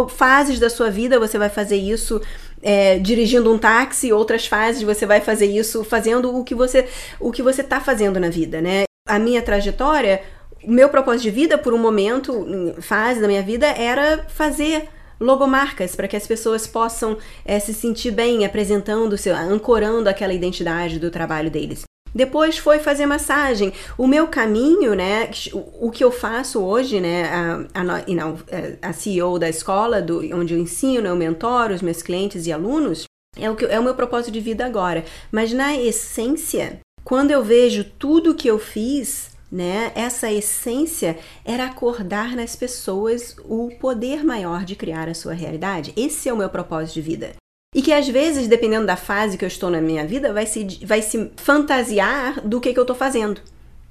fases 0.09 0.59
da 0.59 0.69
sua 0.69 0.91
vida 0.91 1.17
você 1.17 1.37
vai 1.37 1.49
fazer 1.49 1.77
isso 1.77 2.21
é, 2.61 2.99
dirigindo 2.99 3.49
um 3.49 3.57
táxi, 3.57 4.11
outras 4.11 4.45
fases 4.45 4.83
você 4.83 5.05
vai 5.05 5.21
fazer 5.21 5.45
isso 5.45 5.85
fazendo 5.85 6.37
o 6.37 6.43
que 6.43 6.53
você 6.53 6.89
o 7.17 7.31
que 7.31 7.41
você 7.41 7.61
está 7.61 7.79
fazendo 7.79 8.19
na 8.19 8.29
vida, 8.29 8.59
né? 8.59 8.83
A 9.07 9.19
minha 9.19 9.41
trajetória, 9.41 10.23
o 10.63 10.71
meu 10.71 10.89
propósito 10.89 11.23
de 11.23 11.31
vida 11.31 11.57
por 11.59 11.73
um 11.73 11.77
momento, 11.77 12.73
fase 12.81 13.21
da 13.21 13.27
minha 13.27 13.43
vida 13.43 13.67
era 13.67 14.25
fazer 14.27 14.89
logomarcas 15.19 15.95
para 15.95 16.07
que 16.07 16.15
as 16.15 16.25
pessoas 16.25 16.65
possam 16.65 17.17
é, 17.45 17.59
se 17.59 17.73
sentir 17.73 18.11
bem 18.11 18.45
apresentando, 18.45 19.15
seu, 19.15 19.35
ancorando 19.35 20.09
aquela 20.09 20.33
identidade 20.33 20.99
do 20.99 21.11
trabalho 21.11 21.51
deles. 21.51 21.83
Depois 22.15 22.57
foi 22.57 22.79
fazer 22.79 23.05
massagem. 23.05 23.73
O 23.97 24.07
meu 24.07 24.27
caminho, 24.27 24.95
né, 24.95 25.29
o, 25.53 25.91
que 25.91 26.03
eu 26.03 26.09
faço 26.11 26.63
hoje, 26.63 26.99
né, 26.99 27.25
a, 27.25 27.81
a, 27.81 27.83
não, 27.83 28.39
é, 28.47 28.77
a 28.81 28.93
CEO 28.93 29.37
da 29.37 29.49
escola, 29.49 30.01
do, 30.01 30.19
onde 30.33 30.53
eu 30.53 30.59
ensino, 30.59 31.07
eu 31.07 31.15
mentoro 31.15 31.73
os 31.73 31.81
meus 31.81 32.01
clientes 32.01 32.47
e 32.47 32.53
alunos, 32.53 33.03
é 33.37 33.51
o, 33.51 33.55
que, 33.55 33.65
é 33.65 33.77
o 33.79 33.83
meu 33.83 33.93
propósito 33.93 34.31
de 34.31 34.39
vida 34.39 34.65
agora. 34.65 35.03
Mas 35.29 35.51
na 35.51 35.75
essência, 35.75 36.79
quando 37.05 37.29
eu 37.29 37.43
vejo 37.43 37.83
tudo 37.83 38.33
que 38.33 38.47
eu 38.47 38.57
fiz, 38.57 39.29
né, 39.51 39.91
essa 39.93 40.31
essência 40.31 41.17
era 41.45 41.65
acordar 41.65 42.35
nas 42.35 42.55
pessoas 42.55 43.35
o 43.45 43.69
poder 43.79 44.23
maior 44.23 44.65
de 44.65 44.75
criar 44.75 45.07
a 45.07 45.13
sua 45.13 45.33
realidade. 45.33 45.93
Esse 45.95 46.27
é 46.27 46.33
o 46.33 46.37
meu 46.37 46.49
propósito 46.49 46.95
de 46.95 47.01
vida. 47.01 47.33
E 47.75 47.81
que 47.81 47.93
às 47.93 48.07
vezes, 48.07 48.47
dependendo 48.47 48.87
da 48.87 48.95
fase 48.95 49.37
que 49.37 49.45
eu 49.45 49.47
estou 49.47 49.69
na 49.69 49.79
minha 49.79 50.05
vida, 50.07 50.33
vai 50.33 50.47
se, 50.47 50.65
vai 50.83 51.01
se 51.03 51.31
fantasiar 51.35 52.41
do 52.41 52.59
que, 52.59 52.73
que 52.73 52.79
eu 52.79 52.83
estou 52.83 52.95
fazendo, 52.95 53.39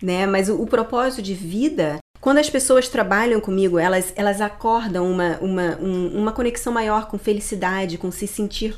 né? 0.03 0.27
Mas 0.27 0.49
o, 0.49 0.61
o, 0.61 0.67
propósito 0.67 1.23
de 1.23 1.35
vida, 1.35 1.99
quando 2.21 2.39
as 2.39 2.51
pessoas 2.51 2.89
trabalham 2.89 3.41
comigo, 3.41 3.79
elas, 3.79 4.13
elas 4.17 4.41
acordam 4.41 5.09
uma, 5.09 5.39
uma, 5.39 5.79
um, 5.81 6.19
uma 6.19 6.33
conexão 6.33 6.73
maior 6.73 7.07
com 7.07 7.19
felicidade, 7.19 7.99
com 7.99 8.11
se 8.11 8.27
sentir 8.27 8.75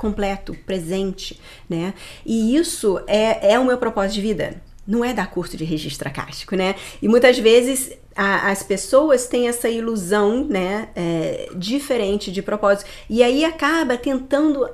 completo, 0.00 0.56
presente, 0.64 1.38
né? 1.68 1.92
E 2.24 2.56
isso 2.56 2.98
é, 3.06 3.52
é 3.52 3.58
o 3.58 3.66
meu 3.66 3.76
propósito 3.76 4.14
de 4.14 4.22
vida. 4.22 4.62
não 4.88 5.04
é 5.04 5.12
dar 5.12 5.30
curso 5.30 5.56
de 5.56 5.64
registro 5.64 6.08
acástico, 6.08 6.56
né? 6.56 6.74
E 7.02 7.06
muitas 7.06 7.38
vezes 7.38 7.92
a, 8.16 8.50
as 8.50 8.62
pessoas 8.62 9.28
têm 9.28 9.46
essa 9.46 9.68
ilusão, 9.68 10.44
né, 10.44 10.88
é, 10.96 11.50
diferente 11.54 12.32
de 12.32 12.42
propósito. 12.42 12.88
E 13.08 13.22
aí 13.22 13.44
acaba 13.44 13.96
tentando 13.96 14.68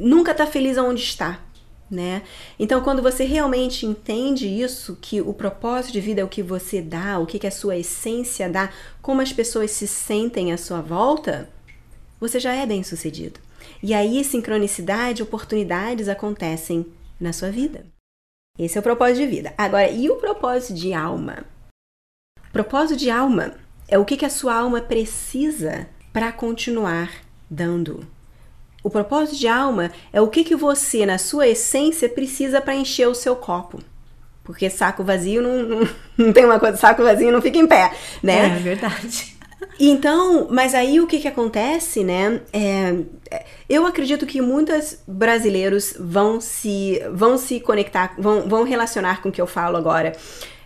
nunca 0.00 0.34
tá 0.34 0.46
feliz 0.46 0.78
aonde 0.78 1.02
está. 1.02 1.40
Né? 1.90 2.22
Então, 2.58 2.80
quando 2.80 3.02
você 3.02 3.24
realmente 3.24 3.84
entende 3.84 4.48
isso, 4.48 4.98
que 5.00 5.20
o 5.20 5.34
propósito 5.34 5.92
de 5.92 6.00
vida 6.00 6.22
é 6.22 6.24
o 6.24 6.28
que 6.28 6.42
você 6.42 6.80
dá, 6.80 7.18
o 7.18 7.26
que, 7.26 7.38
que 7.38 7.46
a 7.46 7.52
sua 7.52 7.76
essência 7.76 8.48
dá, 8.48 8.70
como 9.02 9.20
as 9.20 9.32
pessoas 9.32 9.70
se 9.70 9.86
sentem 9.86 10.52
à 10.52 10.56
sua 10.56 10.80
volta, 10.80 11.48
você 12.18 12.40
já 12.40 12.54
é 12.54 12.66
bem 12.66 12.82
sucedido. 12.82 13.38
E 13.86 13.92
aí, 13.92 14.24
sincronicidade, 14.24 15.22
oportunidades 15.22 16.08
acontecem 16.08 16.86
na 17.20 17.34
sua 17.34 17.50
vida. 17.50 17.84
Esse 18.58 18.78
é 18.78 18.80
o 18.80 18.82
propósito 18.82 19.18
de 19.18 19.26
vida. 19.26 19.52
Agora, 19.58 19.90
e 19.90 20.08
o 20.08 20.16
propósito 20.16 20.72
de 20.72 20.94
alma? 20.94 21.44
Propósito 22.50 22.98
de 22.98 23.10
alma 23.10 23.52
é 23.86 23.98
o 23.98 24.04
que, 24.06 24.16
que 24.16 24.24
a 24.24 24.30
sua 24.30 24.54
alma 24.54 24.80
precisa 24.80 25.86
para 26.14 26.32
continuar 26.32 27.10
dando. 27.50 28.06
O 28.82 28.88
propósito 28.88 29.36
de 29.36 29.48
alma 29.48 29.92
é 30.14 30.18
o 30.18 30.28
que, 30.28 30.44
que 30.44 30.56
você, 30.56 31.04
na 31.04 31.18
sua 31.18 31.46
essência, 31.46 32.08
precisa 32.08 32.62
para 32.62 32.74
encher 32.74 33.06
o 33.06 33.14
seu 33.14 33.36
copo. 33.36 33.80
Porque 34.42 34.70
saco 34.70 35.04
vazio 35.04 35.42
não, 35.42 35.62
não, 35.62 35.88
não, 36.16 36.32
tem 36.32 36.46
uma 36.46 36.58
coisa, 36.58 36.78
saco 36.78 37.02
vazio 37.02 37.30
não 37.30 37.42
fica 37.42 37.58
em 37.58 37.66
pé, 37.66 37.92
né? 38.22 38.46
É 38.46 38.58
verdade. 38.60 39.33
Então, 39.78 40.48
mas 40.50 40.74
aí 40.74 41.00
o 41.00 41.06
que 41.06 41.18
que 41.18 41.28
acontece, 41.28 42.04
né? 42.04 42.40
É, 42.52 42.94
eu 43.68 43.86
acredito 43.86 44.26
que 44.26 44.40
muitos 44.40 44.98
brasileiros 45.06 45.94
vão 45.98 46.40
se, 46.40 47.02
vão 47.12 47.36
se 47.36 47.60
conectar, 47.60 48.14
vão, 48.18 48.48
vão 48.48 48.62
relacionar 48.62 49.20
com 49.22 49.28
o 49.28 49.32
que 49.32 49.40
eu 49.40 49.46
falo 49.46 49.76
agora. 49.76 50.12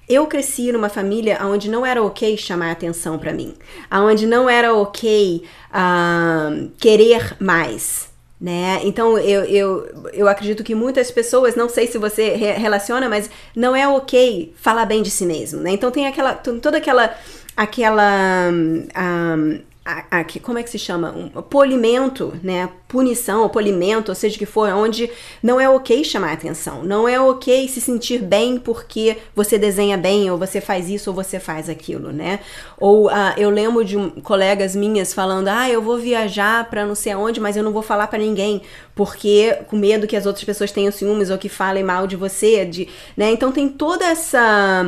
Eu 0.08 0.26
cresci 0.26 0.72
numa 0.72 0.88
família 0.88 1.38
onde 1.42 1.68
não 1.68 1.84
era 1.84 2.02
ok 2.02 2.36
chamar 2.36 2.70
atenção 2.70 3.18
para 3.18 3.32
mim, 3.32 3.54
onde 3.92 4.26
não 4.26 4.48
era 4.48 4.74
ok 4.74 5.44
uh, 5.70 6.70
querer 6.78 7.36
mais, 7.38 8.08
né? 8.40 8.80
Então 8.84 9.18
eu, 9.18 9.44
eu, 9.44 10.10
eu 10.14 10.28
acredito 10.28 10.64
que 10.64 10.74
muitas 10.74 11.10
pessoas, 11.10 11.54
não 11.54 11.68
sei 11.68 11.86
se 11.86 11.98
você 11.98 12.30
re 12.30 12.52
relaciona, 12.52 13.06
mas 13.06 13.28
não 13.54 13.76
é 13.76 13.86
ok 13.86 14.54
falar 14.56 14.86
bem 14.86 15.02
de 15.02 15.10
si 15.10 15.26
mesmo, 15.26 15.60
né? 15.60 15.72
Então 15.72 15.90
tem 15.90 16.06
aquela 16.06 16.32
toda 16.34 16.78
aquela 16.78 17.14
aquela 17.58 18.50
um, 18.52 19.58
a, 19.84 20.20
a, 20.20 20.24
como 20.42 20.58
é 20.58 20.62
que 20.62 20.68
se 20.68 20.78
chama? 20.78 21.10
Um 21.10 21.42
polimento, 21.42 22.34
né? 22.42 22.68
Punição 22.86 23.40
ou 23.42 23.48
polimento, 23.48 24.12
ou 24.12 24.14
seja 24.14 24.36
o 24.36 24.38
que 24.38 24.46
for, 24.46 24.68
onde 24.68 25.10
não 25.42 25.58
é 25.58 25.68
ok 25.68 26.04
chamar 26.04 26.34
atenção. 26.34 26.84
Não 26.84 27.08
é 27.08 27.18
ok 27.18 27.66
se 27.66 27.80
sentir 27.80 28.22
bem 28.22 28.58
porque 28.58 29.16
você 29.34 29.58
desenha 29.58 29.96
bem, 29.96 30.30
ou 30.30 30.36
você 30.36 30.60
faz 30.60 30.90
isso, 30.90 31.08
ou 31.10 31.16
você 31.16 31.40
faz 31.40 31.70
aquilo, 31.70 32.12
né? 32.12 32.40
Ou 32.78 33.06
uh, 33.06 33.32
eu 33.38 33.48
lembro 33.48 33.82
de 33.82 33.96
um, 33.96 34.10
colegas 34.10 34.76
minhas 34.76 35.14
falando: 35.14 35.48
ah, 35.48 35.70
eu 35.70 35.80
vou 35.80 35.96
viajar 35.96 36.68
para 36.68 36.84
não 36.84 36.94
sei 36.94 37.12
aonde, 37.12 37.40
mas 37.40 37.56
eu 37.56 37.64
não 37.64 37.72
vou 37.72 37.82
falar 37.82 38.08
para 38.08 38.18
ninguém, 38.18 38.60
porque 38.94 39.56
com 39.68 39.76
medo 39.76 40.06
que 40.06 40.16
as 40.16 40.26
outras 40.26 40.44
pessoas 40.44 40.70
tenham 40.70 40.92
ciúmes 40.92 41.30
ou 41.30 41.38
que 41.38 41.48
falem 41.48 41.82
mal 41.82 42.06
de 42.06 42.14
você, 42.14 42.64
de, 42.66 42.88
né? 43.16 43.32
Então 43.32 43.50
tem 43.50 43.68
toda 43.68 44.04
essa 44.04 44.84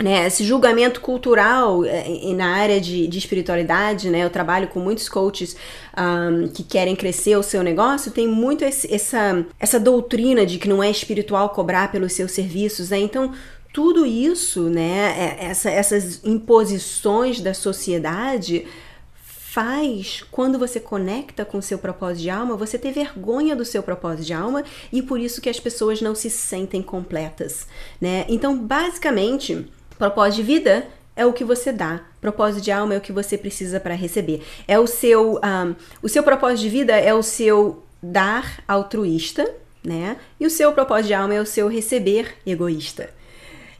né, 0.00 0.26
esse 0.26 0.44
julgamento 0.44 1.00
cultural 1.00 1.84
é, 1.84 2.04
na 2.34 2.54
área 2.54 2.80
de, 2.80 3.06
de, 3.06 3.18
espiritualidade, 3.18 4.10
né, 4.10 4.24
eu 4.24 4.30
trabalho 4.30 4.68
com 4.68 4.80
muitos 4.80 5.08
coaches 5.08 5.56
um, 5.96 6.48
que 6.48 6.62
querem 6.62 6.96
crescer 6.96 7.36
o 7.36 7.42
seu 7.42 7.62
negócio, 7.62 8.10
tem 8.10 8.26
muito 8.26 8.64
esse, 8.64 8.92
essa, 8.92 9.44
essa 9.58 9.78
doutrina 9.78 10.44
de 10.44 10.58
que 10.58 10.68
não 10.68 10.82
é 10.82 10.90
espiritual 10.90 11.50
cobrar 11.50 11.90
pelos 11.92 12.12
seus 12.12 12.32
serviços, 12.32 12.90
né, 12.90 12.98
então 12.98 13.32
tudo 13.72 14.04
isso, 14.04 14.68
né, 14.68 15.38
é, 15.40 15.46
essa, 15.46 15.70
essas 15.70 16.20
imposições 16.24 17.40
da 17.40 17.54
sociedade 17.54 18.66
faz 19.52 20.24
quando 20.30 20.58
você 20.58 20.80
conecta 20.80 21.44
com 21.44 21.58
o 21.58 21.62
seu 21.62 21.76
propósito 21.78 22.22
de 22.22 22.30
alma, 22.30 22.56
você 22.56 22.78
ter 22.78 22.90
vergonha 22.90 23.54
do 23.54 23.66
seu 23.66 23.82
propósito 23.82 24.24
de 24.24 24.32
alma 24.32 24.64
e 24.90 25.02
por 25.02 25.20
isso 25.20 25.42
que 25.42 25.48
as 25.50 25.60
pessoas 25.60 26.00
não 26.00 26.14
se 26.14 26.30
sentem 26.30 26.80
completas, 26.82 27.66
né? 28.00 28.24
Então, 28.30 28.56
basicamente, 28.56 29.70
Propósito 30.02 30.38
de 30.38 30.42
vida 30.42 30.88
é 31.14 31.24
o 31.24 31.32
que 31.32 31.44
você 31.44 31.70
dá. 31.70 32.00
Propósito 32.20 32.60
de 32.60 32.72
alma 32.72 32.92
é 32.92 32.98
o 32.98 33.00
que 33.00 33.12
você 33.12 33.38
precisa 33.38 33.78
para 33.78 33.94
receber. 33.94 34.42
É 34.66 34.76
o 34.76 34.84
seu, 34.84 35.34
um, 35.36 35.76
o 36.02 36.08
seu 36.08 36.24
propósito 36.24 36.62
de 36.62 36.68
vida 36.68 36.92
é 36.92 37.14
o 37.14 37.22
seu 37.22 37.84
dar 38.02 38.64
altruísta, 38.66 39.48
né? 39.84 40.16
E 40.40 40.44
o 40.44 40.50
seu 40.50 40.72
propósito 40.72 41.06
de 41.06 41.14
alma 41.14 41.34
é 41.34 41.40
o 41.40 41.46
seu 41.46 41.68
receber 41.68 42.34
egoísta. 42.44 43.10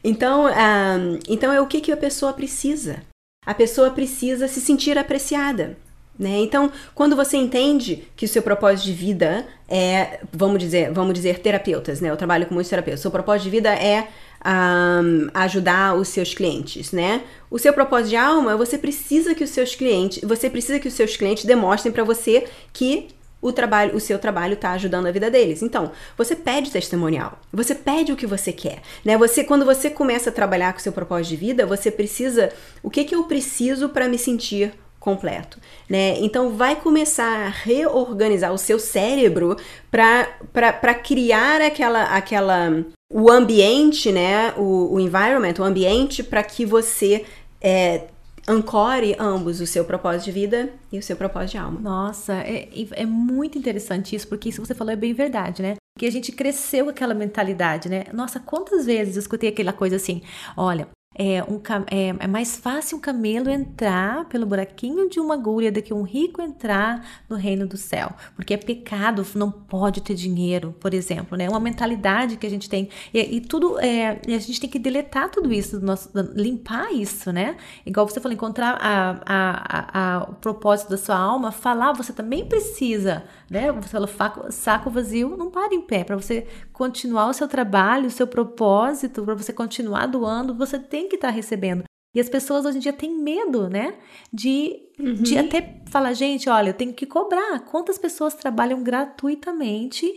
Então, 0.01 0.45
um, 0.45 1.19
então 1.27 1.51
é 1.51 1.59
o 1.59 1.67
que, 1.67 1.81
que 1.81 1.91
a 1.91 1.97
pessoa 1.97 2.31
precisa. 2.31 3.01
A 3.45 3.53
pessoa 3.53 3.91
precisa 3.91 4.47
se 4.47 4.61
sentir 4.61 4.97
apreciada. 4.97 5.77
Né? 6.17 6.37
Então, 6.37 6.71
quando 6.93 7.15
você 7.15 7.37
entende 7.37 8.07
que 8.15 8.25
o 8.25 8.29
seu 8.29 8.43
propósito 8.43 8.85
de 8.85 8.93
vida 8.93 9.45
é, 9.67 10.19
vamos 10.31 10.59
dizer, 10.59 10.91
vamos 10.91 11.15
dizer, 11.15 11.39
terapeutas, 11.39 11.99
né? 11.99 12.11
Eu 12.11 12.15
trabalho 12.15 12.45
com 12.45 12.53
muitos 12.53 12.69
terapeutas. 12.69 12.99
O 12.99 13.01
seu 13.01 13.09
propósito 13.09 13.45
de 13.45 13.49
vida 13.49 13.73
é 13.73 14.07
um, 14.45 15.29
ajudar 15.33 15.95
os 15.95 16.07
seus 16.07 16.33
clientes, 16.33 16.91
né? 16.91 17.23
O 17.49 17.57
seu 17.57 17.73
propósito 17.73 18.09
de 18.09 18.15
alma, 18.15 18.57
você 18.57 18.77
precisa 18.77 19.33
que 19.33 19.43
os 19.43 19.49
seus 19.49 19.75
clientes, 19.75 20.23
você 20.23 20.49
precisa 20.49 20.79
que 20.79 20.87
os 20.87 20.93
seus 20.93 21.15
clientes 21.15 21.45
demonstrem 21.45 21.93
para 21.93 22.03
você 22.03 22.45
que 22.71 23.07
o 23.41 23.51
trabalho, 23.51 23.95
o 23.95 23.99
seu 23.99 24.17
trabalho 24.17 24.53
está 24.53 24.71
ajudando 24.71 25.05
a 25.05 25.11
vida 25.11 25.29
deles. 25.29 25.61
Então, 25.61 25.91
você 26.17 26.33
pede 26.35 26.71
testemunial, 26.71 27.37
você 27.51 27.75
pede 27.75 28.11
o 28.11 28.15
que 28.15 28.25
você 28.25 28.53
quer, 28.53 28.81
né? 29.03 29.17
Você, 29.17 29.43
quando 29.43 29.65
você 29.65 29.89
começa 29.89 30.29
a 30.29 30.33
trabalhar 30.33 30.71
com 30.71 30.79
o 30.79 30.81
seu 30.81 30.93
propósito 30.93 31.29
de 31.31 31.35
vida, 31.35 31.65
você 31.65 31.91
precisa, 31.91 32.51
o 32.81 32.89
que 32.89 33.03
que 33.03 33.13
eu 33.13 33.25
preciso 33.25 33.89
para 33.89 34.07
me 34.07 34.17
sentir 34.17 34.73
completo, 34.97 35.59
né? 35.89 36.15
Então 36.19 36.51
vai 36.51 36.77
começar 36.77 37.45
a 37.45 37.49
reorganizar 37.49 38.53
o 38.53 38.57
seu 38.57 38.79
cérebro 38.79 39.57
para 39.91 40.93
criar 40.93 41.59
aquela 41.59 42.03
aquela 42.15 42.85
o 43.13 43.31
ambiente, 43.31 44.11
né? 44.11 44.53
O, 44.57 44.95
o 44.95 44.99
environment, 44.99 45.53
o 45.59 45.63
ambiente 45.63 46.23
para 46.23 46.43
que 46.43 46.65
você 46.65 47.23
é, 47.61 48.07
ancore 48.47 49.15
ambos, 49.19 49.61
o 49.61 49.67
seu 49.67 49.85
propósito 49.85 50.25
de 50.25 50.31
vida 50.31 50.73
e 50.91 50.97
o 50.97 51.03
seu 51.03 51.15
propósito 51.15 51.51
de 51.51 51.57
alma. 51.59 51.79
Nossa, 51.79 52.33
é, 52.33 52.67
é 52.91 53.05
muito 53.05 53.57
interessante 53.57 54.15
isso, 54.15 54.27
porque 54.27 54.49
isso 54.49 54.61
que 54.61 54.67
você 54.67 54.73
falou 54.73 54.91
é 54.91 54.95
bem 54.95 55.13
verdade, 55.13 55.61
né? 55.61 55.75
Que 55.97 56.07
a 56.07 56.11
gente 56.11 56.31
cresceu 56.31 56.85
com 56.85 56.91
aquela 56.91 57.13
mentalidade, 57.13 57.87
né? 57.87 58.05
Nossa, 58.11 58.39
quantas 58.39 58.87
vezes 58.87 59.15
eu 59.15 59.19
escutei 59.19 59.49
aquela 59.49 59.71
coisa 59.71 59.95
assim: 59.95 60.23
olha, 60.57 60.87
é, 61.15 61.43
um, 61.43 61.61
é, 61.91 62.09
é, 62.19 62.27
mais 62.27 62.57
fácil 62.57 62.97
um 62.97 63.01
camelo 63.01 63.49
entrar 63.49 64.25
pelo 64.25 64.45
buraquinho 64.45 65.09
de 65.09 65.19
uma 65.19 65.35
agulha 65.35 65.71
do 65.71 65.81
que 65.81 65.93
um 65.93 66.01
rico 66.01 66.41
entrar 66.41 67.05
no 67.29 67.35
reino 67.35 67.67
do 67.67 67.77
céu. 67.77 68.11
Porque 68.35 68.53
é 68.53 68.57
pecado, 68.57 69.25
não 69.35 69.51
pode 69.51 70.01
ter 70.01 70.15
dinheiro, 70.15 70.75
por 70.79 70.93
exemplo, 70.93 71.37
né? 71.37 71.49
Uma 71.49 71.59
mentalidade 71.59 72.37
que 72.37 72.47
a 72.47 72.49
gente 72.49 72.69
tem. 72.69 72.89
E, 73.13 73.37
e 73.37 73.41
tudo, 73.41 73.79
é, 73.79 74.19
a 74.27 74.39
gente 74.39 74.59
tem 74.59 74.69
que 74.69 74.79
deletar 74.79 75.29
tudo 75.29 75.53
isso, 75.53 75.79
nosso, 75.79 76.09
limpar 76.33 76.91
isso, 76.93 77.31
né? 77.31 77.57
Igual 77.85 78.07
você 78.07 78.19
falou, 78.19 78.33
encontrar 78.33 78.77
a, 78.81 79.21
a, 79.25 80.17
a, 80.17 80.23
o 80.23 80.33
propósito 80.35 80.89
da 80.89 80.97
sua 80.97 81.17
alma, 81.17 81.51
falar, 81.51 81.93
você 81.93 82.11
também 82.11 82.45
precisa, 82.45 83.23
né? 83.49 83.71
Você 83.71 83.89
falou, 83.89 84.09
saco 84.49 84.89
vazio, 84.89 85.35
não 85.37 85.51
para 85.51 85.73
em 85.73 85.81
pé. 85.81 86.03
Para 86.03 86.15
você 86.15 86.47
continuar 86.71 87.27
o 87.27 87.33
seu 87.33 87.47
trabalho, 87.47 88.07
o 88.07 88.11
seu 88.11 88.25
propósito, 88.25 89.23
para 89.23 89.35
você 89.35 89.53
continuar 89.53 90.07
doando, 90.07 90.55
você 90.55 90.79
tem 90.79 91.02
tem 91.03 91.09
que 91.09 91.15
estar 91.15 91.29
tá 91.29 91.33
recebendo. 91.33 91.83
E 92.15 92.19
as 92.19 92.29
pessoas 92.29 92.65
hoje 92.65 92.77
em 92.77 92.81
dia 92.81 92.93
têm 92.93 93.17
medo, 93.17 93.69
né? 93.69 93.95
De, 94.31 94.79
uhum. 94.99 95.15
de 95.15 95.37
até 95.37 95.81
falar, 95.89 96.13
gente, 96.13 96.47
olha, 96.47 96.69
eu 96.69 96.73
tenho 96.73 96.93
que 96.93 97.05
cobrar. 97.05 97.59
Quantas 97.61 97.97
pessoas 97.97 98.35
trabalham 98.35 98.83
gratuitamente, 98.83 100.07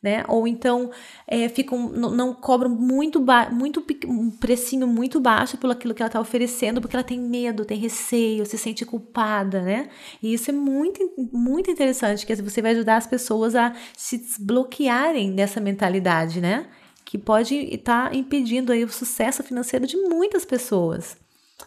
né? 0.00 0.24
Ou 0.28 0.46
então 0.46 0.92
é, 1.26 1.48
ficam, 1.48 1.88
não, 1.88 2.10
não 2.10 2.34
cobram 2.34 2.70
muito, 2.70 3.20
muito 3.50 3.84
um 4.06 4.30
precinho 4.30 4.86
muito 4.86 5.18
baixo 5.18 5.58
pelo 5.58 5.72
aquilo 5.72 5.92
que 5.92 6.00
ela 6.00 6.08
está 6.08 6.20
oferecendo, 6.20 6.80
porque 6.80 6.94
ela 6.94 7.02
tem 7.02 7.18
medo, 7.18 7.64
tem 7.64 7.78
receio, 7.78 8.46
se 8.46 8.56
sente 8.56 8.86
culpada, 8.86 9.60
né? 9.60 9.88
E 10.22 10.32
isso 10.32 10.50
é 10.50 10.54
muito, 10.54 11.00
muito 11.32 11.68
interessante, 11.68 12.24
que 12.24 12.36
você 12.36 12.62
vai 12.62 12.70
ajudar 12.72 12.96
as 12.96 13.08
pessoas 13.08 13.56
a 13.56 13.74
se 13.96 14.18
desbloquearem 14.18 15.34
dessa 15.34 15.60
mentalidade, 15.60 16.40
né? 16.40 16.68
Que 17.10 17.18
pode 17.18 17.56
estar 17.56 18.08
tá 18.08 18.16
impedindo 18.16 18.70
aí 18.70 18.84
o 18.84 18.88
sucesso 18.88 19.42
financeiro 19.42 19.84
de 19.84 19.96
muitas 19.96 20.44
pessoas. 20.44 21.16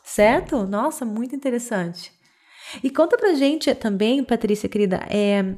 Certo? 0.02 0.66
Nossa, 0.66 1.04
muito 1.04 1.36
interessante. 1.36 2.14
E 2.82 2.90
conta 2.90 3.18
pra 3.18 3.34
gente 3.34 3.76
também, 3.76 4.24
Patrícia 4.24 4.70
querida, 4.70 5.06
é, 5.10 5.54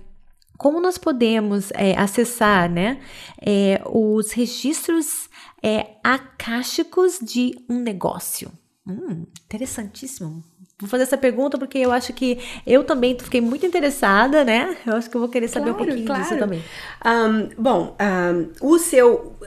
como 0.58 0.82
nós 0.82 0.98
podemos 0.98 1.70
é, 1.76 1.96
acessar 2.00 2.68
né, 2.68 3.00
é, 3.40 3.80
os 3.86 4.32
registros 4.32 5.30
é, 5.62 5.98
acásticos 6.04 7.20
de 7.22 7.56
um 7.70 7.80
negócio. 7.80 8.52
Hum, 8.88 9.28
interessantíssimo. 9.46 10.44
Vou 10.78 10.90
fazer 10.90 11.04
essa 11.04 11.18
pergunta 11.18 11.58
porque 11.58 11.78
eu 11.78 11.90
acho 11.90 12.12
que 12.12 12.38
eu 12.68 12.84
também 12.84 13.18
fiquei 13.18 13.40
muito 13.40 13.66
interessada, 13.66 14.44
né? 14.44 14.76
Eu 14.86 14.96
acho 14.96 15.10
que 15.10 15.16
eu 15.16 15.22
vou 15.22 15.30
querer 15.30 15.48
saber 15.48 15.70
claro, 15.70 15.84
um 15.84 15.86
pouquinho 15.86 16.06
claro. 16.06 16.22
disso 16.22 16.38
também. 16.38 16.62
Um, 17.06 17.62
bom, 17.62 17.96
um, 17.98 18.68
o 18.74 18.78
seu 18.78 19.38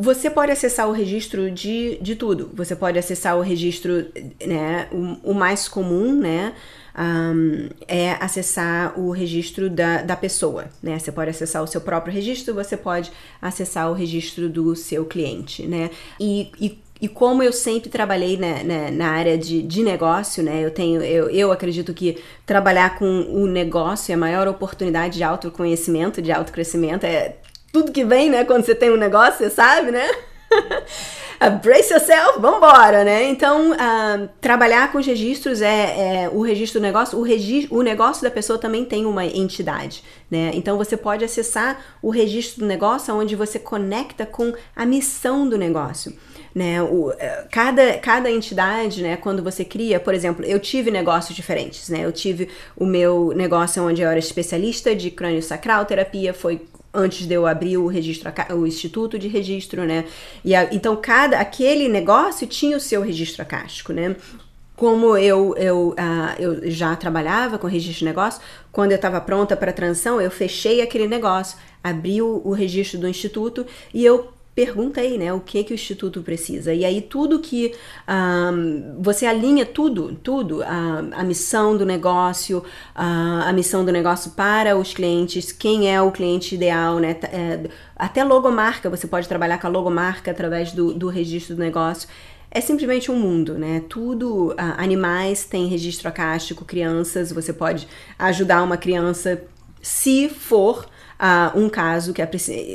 você 0.00 0.30
pode 0.30 0.52
acessar 0.52 0.88
o 0.88 0.92
registro 0.92 1.50
de, 1.50 1.98
de 2.00 2.14
tudo. 2.14 2.50
Você 2.54 2.76
pode 2.76 2.98
acessar 2.98 3.36
o 3.36 3.40
registro, 3.40 4.06
né, 4.46 4.88
o, 4.92 5.30
o 5.32 5.34
mais 5.34 5.68
comum, 5.68 6.14
né, 6.14 6.54
um, 6.96 7.68
é 7.88 8.12
acessar 8.20 8.98
o 8.98 9.10
registro 9.10 9.68
da, 9.68 10.02
da 10.02 10.14
pessoa, 10.14 10.66
né? 10.82 10.98
Você 10.98 11.10
pode 11.10 11.30
acessar 11.30 11.62
o 11.62 11.66
seu 11.66 11.80
próprio 11.80 12.12
registro, 12.12 12.54
você 12.54 12.76
pode 12.76 13.10
acessar 13.40 13.90
o 13.90 13.94
registro 13.94 14.48
do 14.48 14.76
seu 14.76 15.04
cliente, 15.06 15.66
né? 15.66 15.90
E, 16.20 16.50
e 16.60 16.78
e 17.02 17.08
como 17.08 17.42
eu 17.42 17.52
sempre 17.52 17.90
trabalhei 17.90 18.36
né, 18.36 18.62
né, 18.62 18.88
na 18.92 19.08
área 19.08 19.36
de, 19.36 19.60
de 19.60 19.82
negócio, 19.82 20.40
né? 20.40 20.64
Eu 20.64 20.70
tenho, 20.70 21.02
eu, 21.02 21.28
eu 21.30 21.50
acredito 21.50 21.92
que 21.92 22.22
trabalhar 22.46 22.96
com 22.96 23.22
o 23.28 23.44
negócio 23.48 24.12
é 24.12 24.14
a 24.14 24.18
maior 24.18 24.46
oportunidade 24.46 25.16
de 25.16 25.24
autoconhecimento, 25.24 26.22
de 26.22 26.30
autocrescimento. 26.30 27.04
É 27.04 27.34
tudo 27.72 27.90
que 27.90 28.04
vem, 28.04 28.30
né? 28.30 28.44
Quando 28.44 28.64
você 28.64 28.74
tem 28.74 28.90
um 28.90 28.96
negócio, 28.96 29.38
você 29.38 29.50
sabe, 29.50 29.90
né? 29.90 30.08
Brace 31.60 31.92
yourself, 31.92 32.38
vambora, 32.38 33.02
né? 33.02 33.24
Então, 33.24 33.72
uh, 33.72 34.28
trabalhar 34.40 34.92
com 34.92 34.98
os 34.98 35.06
registros 35.06 35.60
é, 35.60 36.24
é, 36.24 36.30
o 36.32 36.42
registro 36.42 36.78
do 36.78 36.82
negócio. 36.84 37.18
O, 37.18 37.22
regi 37.22 37.66
o 37.70 37.82
negócio 37.82 38.22
da 38.22 38.30
pessoa 38.30 38.58
também 38.58 38.84
tem 38.84 39.06
uma 39.06 39.24
entidade, 39.24 40.04
né? 40.30 40.52
Então, 40.54 40.76
você 40.76 40.96
pode 40.96 41.24
acessar 41.24 41.82
o 42.00 42.10
registro 42.10 42.60
do 42.60 42.66
negócio, 42.66 43.12
onde 43.14 43.34
você 43.34 43.58
conecta 43.58 44.24
com 44.24 44.52
a 44.76 44.86
missão 44.86 45.48
do 45.48 45.58
negócio 45.58 46.12
né? 46.54 46.82
O, 46.82 47.12
é, 47.18 47.46
cada, 47.50 47.98
cada 47.98 48.30
entidade, 48.30 49.02
né, 49.02 49.16
quando 49.16 49.42
você 49.42 49.64
cria, 49.64 49.98
por 49.98 50.14
exemplo, 50.14 50.44
eu 50.44 50.60
tive 50.60 50.90
negócios 50.90 51.34
diferentes, 51.34 51.88
né? 51.88 52.04
Eu 52.04 52.12
tive 52.12 52.48
o 52.76 52.84
meu 52.84 53.32
negócio 53.34 53.82
onde 53.82 54.02
eu 54.02 54.08
era 54.08 54.18
especialista 54.18 54.94
de 54.94 55.10
crânio 55.10 55.42
sacral 55.42 55.84
terapia, 55.84 56.34
foi 56.34 56.62
antes 56.92 57.26
de 57.26 57.34
eu 57.34 57.46
abrir 57.46 57.78
o 57.78 57.86
registro, 57.86 58.32
o 58.56 58.66
instituto 58.66 59.18
de 59.18 59.28
registro, 59.28 59.84
né? 59.84 60.04
E 60.44 60.54
a, 60.54 60.72
então 60.72 60.96
cada 60.96 61.38
aquele 61.38 61.88
negócio 61.88 62.46
tinha 62.46 62.76
o 62.76 62.80
seu 62.80 63.02
registro 63.02 63.42
acástico, 63.42 63.92
né? 63.92 64.16
Como 64.76 65.16
eu, 65.16 65.54
eu, 65.56 65.90
uh, 65.90 66.40
eu 66.40 66.70
já 66.70 66.94
trabalhava 66.96 67.58
com 67.58 67.66
registro 67.66 68.00
de 68.00 68.04
negócio, 68.06 68.40
quando 68.72 68.90
eu 68.90 68.96
estava 68.96 69.20
pronta 69.20 69.56
para 69.56 69.72
transição, 69.72 70.20
eu 70.20 70.30
fechei 70.30 70.82
aquele 70.82 71.06
negócio, 71.06 71.56
abri 71.84 72.20
o, 72.20 72.42
o 72.44 72.52
registro 72.52 72.98
do 72.98 73.08
instituto 73.08 73.64
e 73.94 74.04
eu 74.04 74.32
pergunta 74.54 75.00
aí, 75.00 75.16
né, 75.16 75.32
o 75.32 75.40
que 75.40 75.64
que 75.64 75.72
o 75.72 75.74
instituto 75.74 76.22
precisa. 76.22 76.74
E 76.74 76.84
aí 76.84 77.00
tudo 77.00 77.38
que 77.38 77.74
um, 78.06 79.00
você 79.00 79.24
alinha 79.24 79.64
tudo, 79.64 80.14
tudo, 80.22 80.62
a, 80.62 80.98
a 81.12 81.24
missão 81.24 81.76
do 81.76 81.86
negócio, 81.86 82.62
a, 82.94 83.48
a, 83.48 83.52
missão 83.52 83.84
do 83.84 83.90
negócio 83.90 84.32
para 84.32 84.76
os 84.76 84.92
clientes, 84.92 85.52
quem 85.52 85.92
é 85.92 86.00
o 86.02 86.12
cliente 86.12 86.54
ideal, 86.54 86.98
né, 86.98 87.16
é, 87.32 87.70
até 87.96 88.22
logomarca, 88.22 88.90
você 88.90 89.06
pode 89.06 89.26
trabalhar 89.26 89.58
com 89.58 89.66
a 89.66 89.70
logomarca 89.70 90.30
através 90.30 90.72
do, 90.72 90.92
do 90.92 91.08
registro 91.08 91.56
do 91.56 91.62
negócio. 91.62 92.08
É 92.50 92.60
simplesmente 92.60 93.10
um 93.10 93.18
mundo, 93.18 93.54
né? 93.54 93.82
Tudo, 93.88 94.48
uh, 94.48 94.54
animais 94.76 95.46
tem 95.46 95.68
registro 95.68 96.06
acástico, 96.06 96.66
crianças, 96.66 97.32
você 97.32 97.50
pode 97.50 97.88
ajudar 98.18 98.62
uma 98.62 98.76
criança 98.76 99.42
se 99.80 100.28
for 100.28 100.86
uh, 101.22 101.56
um 101.58 101.68
caso 101.68 102.12
que 102.12 102.20
é 102.20 102.28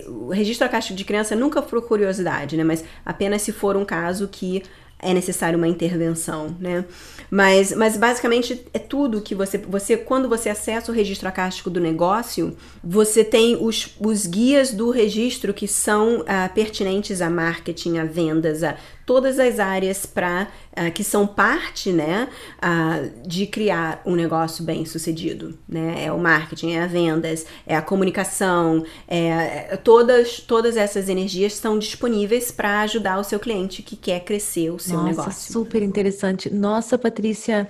o 0.07 0.29
registro 0.29 0.65
acástico 0.65 0.95
de 0.95 1.03
criança 1.03 1.35
nunca 1.35 1.61
por 1.61 1.81
curiosidade, 1.81 2.55
né? 2.55 2.63
Mas 2.63 2.83
apenas 3.05 3.41
se 3.41 3.51
for 3.51 3.75
um 3.75 3.83
caso 3.83 4.27
que 4.27 4.63
é 4.99 5.13
necessário 5.13 5.57
uma 5.57 5.67
intervenção, 5.67 6.55
né? 6.59 6.83
Mas, 7.29 7.71
mas 7.73 7.97
basicamente 7.97 8.65
é 8.73 8.79
tudo 8.79 9.21
que 9.21 9.35
você, 9.35 9.57
você 9.57 9.95
quando 9.95 10.27
você 10.27 10.49
acessa 10.49 10.91
o 10.91 10.95
registro 10.95 11.27
acástico 11.27 11.69
do 11.69 11.79
negócio, 11.79 12.55
você 12.83 13.23
tem 13.23 13.57
os, 13.59 13.95
os 13.99 14.25
guias 14.25 14.71
do 14.71 14.89
registro 14.89 15.53
que 15.53 15.67
são 15.67 16.21
uh, 16.21 16.25
pertinentes 16.55 17.21
a 17.21 17.29
marketing, 17.29 17.99
a 17.99 18.05
vendas, 18.05 18.63
a 18.63 18.75
todas 19.07 19.39
as 19.39 19.57
áreas 19.57 20.05
para 20.05 20.43
uh, 20.43 20.47
ah, 20.75 20.91
que 20.91 21.01
são 21.01 21.25
parte, 21.25 21.93
né, 21.93 22.27
uh, 22.57 23.27
de 23.27 23.47
criar 23.47 24.01
um 24.05 24.15
negócio 24.15 24.65
bem 24.65 24.85
sucedido, 24.85 25.57
né? 25.67 26.03
É 26.03 26.11
o 26.11 26.19
marketing, 26.19 26.73
é 26.73 26.83
a 26.83 26.87
vendas, 26.87 27.45
é 27.65 27.75
a 27.75 27.81
comunicação, 27.81 28.83
é, 29.07 29.69
é 29.71 29.77
todas 29.77 30.41
todas 30.41 30.75
essas 30.75 31.07
energias 31.07 31.53
estão 31.53 31.79
disponíveis 31.79 32.51
para 32.51 32.81
ajudar 32.81 33.17
o 33.17 33.23
seu 33.23 33.39
cliente 33.39 33.81
que 33.81 33.95
quer 33.95 34.19
crescer 34.25 34.71
o 34.71 34.77
seu 34.77 34.97
Nossa, 34.97 35.07
negócio. 35.07 35.53
Super 35.53 35.81
interessante. 35.81 36.53
Nossa, 36.53 36.97
Patrícia, 36.97 37.69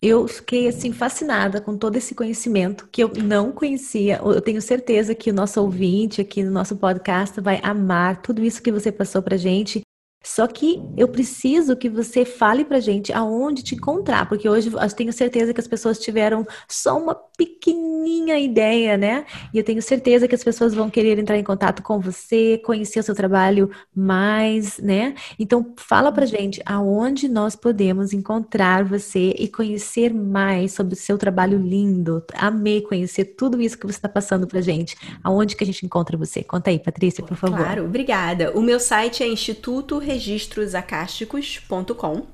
eu 0.00 0.28
fiquei 0.28 0.68
assim 0.68 0.92
fascinada 0.92 1.60
com 1.60 1.76
todo 1.76 1.96
esse 1.96 2.14
conhecimento 2.14 2.88
que 2.92 3.02
eu 3.02 3.10
não 3.22 3.50
conhecia. 3.50 4.20
Eu 4.24 4.40
tenho 4.40 4.62
certeza 4.62 5.16
que 5.16 5.30
o 5.30 5.34
nosso 5.34 5.60
ouvinte 5.60 6.20
aqui 6.20 6.44
no 6.44 6.52
nosso 6.52 6.76
podcast 6.76 7.40
vai 7.40 7.60
amar 7.60 8.22
tudo 8.22 8.44
isso 8.44 8.62
que 8.62 8.70
você 8.70 8.92
passou 8.92 9.20
para 9.20 9.36
gente. 9.36 9.82
Só 10.22 10.46
que 10.46 10.82
eu 10.96 11.08
preciso 11.08 11.74
que 11.74 11.88
você 11.88 12.26
fale 12.26 12.62
pra 12.64 12.78
gente 12.78 13.10
aonde 13.12 13.62
te 13.62 13.74
encontrar, 13.74 14.28
porque 14.28 14.48
hoje 14.48 14.70
eu 14.70 14.90
tenho 14.90 15.12
certeza 15.12 15.54
que 15.54 15.60
as 15.60 15.66
pessoas 15.66 15.98
tiveram 15.98 16.46
só 16.68 16.98
uma 16.98 17.14
pequenininha 17.14 18.38
ideia, 18.38 18.98
né? 18.98 19.24
E 19.52 19.56
eu 19.56 19.64
tenho 19.64 19.80
certeza 19.80 20.28
que 20.28 20.34
as 20.34 20.44
pessoas 20.44 20.74
vão 20.74 20.90
querer 20.90 21.18
entrar 21.18 21.38
em 21.38 21.42
contato 21.44 21.82
com 21.82 21.98
você, 21.98 22.60
conhecer 22.64 23.00
o 23.00 23.02
seu 23.02 23.14
trabalho 23.14 23.70
mais, 23.96 24.78
né? 24.78 25.14
Então 25.38 25.72
fala 25.78 26.12
pra 26.12 26.26
gente 26.26 26.60
aonde 26.66 27.26
nós 27.26 27.56
podemos 27.56 28.12
encontrar 28.12 28.84
você 28.84 29.34
e 29.38 29.48
conhecer 29.48 30.12
mais 30.12 30.72
sobre 30.72 30.92
o 30.92 30.96
seu 30.96 31.16
trabalho 31.16 31.58
lindo. 31.58 32.22
Amei 32.34 32.82
conhecer 32.82 33.24
tudo 33.36 33.60
isso 33.60 33.78
que 33.78 33.86
você 33.86 33.96
está 33.96 34.08
passando 34.08 34.46
pra 34.46 34.60
gente. 34.60 34.96
Aonde 35.24 35.56
que 35.56 35.64
a 35.64 35.66
gente 35.66 35.86
encontra 35.86 36.16
você? 36.18 36.42
Conta 36.42 36.68
aí, 36.68 36.78
Patrícia, 36.78 37.24
por 37.24 37.38
favor. 37.38 37.56
Claro, 37.56 37.86
obrigada. 37.86 38.52
O 38.54 38.60
meu 38.60 38.78
site 38.78 39.22
é 39.22 39.26
Instituto 39.26 40.09
registrosacásticos.com. 40.10 42.26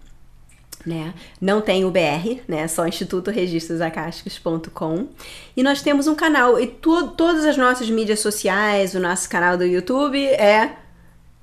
Né? 0.84 1.14
Não 1.40 1.60
tem 1.60 1.84
o 1.84 1.90
BR, 1.90 2.42
né? 2.46 2.68
Só 2.68 2.86
institutoregistrosacásticos.com. 2.86 5.08
E 5.56 5.62
nós 5.62 5.82
temos 5.82 6.06
um 6.06 6.14
canal 6.14 6.60
e 6.60 6.68
tu, 6.68 7.08
todas 7.08 7.44
as 7.44 7.56
nossas 7.56 7.90
mídias 7.90 8.20
sociais, 8.20 8.94
o 8.94 9.00
nosso 9.00 9.28
canal 9.28 9.56
do 9.56 9.64
YouTube 9.64 10.24
é 10.24 10.76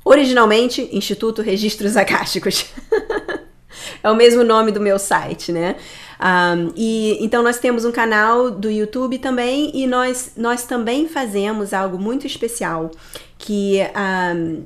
originalmente 0.06 0.88
Instituto 0.94 1.42
Registros 1.42 1.98
Acásticos. 1.98 2.68
é 4.02 4.10
o 4.10 4.16
mesmo 4.16 4.46
nome 4.46 4.72
do 4.72 4.80
meu 4.80 4.98
site, 4.98 5.52
né? 5.52 5.76
Um, 6.22 6.72
e 6.78 7.18
então 7.20 7.44
nós 7.44 7.60
temos 7.60 7.84
um 7.84 7.92
canal 7.92 8.50
do 8.50 8.72
YouTube 8.72 9.18
também 9.18 9.72
e 9.74 9.86
nós 9.86 10.32
nós 10.38 10.64
também 10.64 11.10
fazemos 11.10 11.74
algo 11.74 12.00
muito 12.00 12.26
especial 12.26 12.92
que 13.38 13.80
um, 14.34 14.64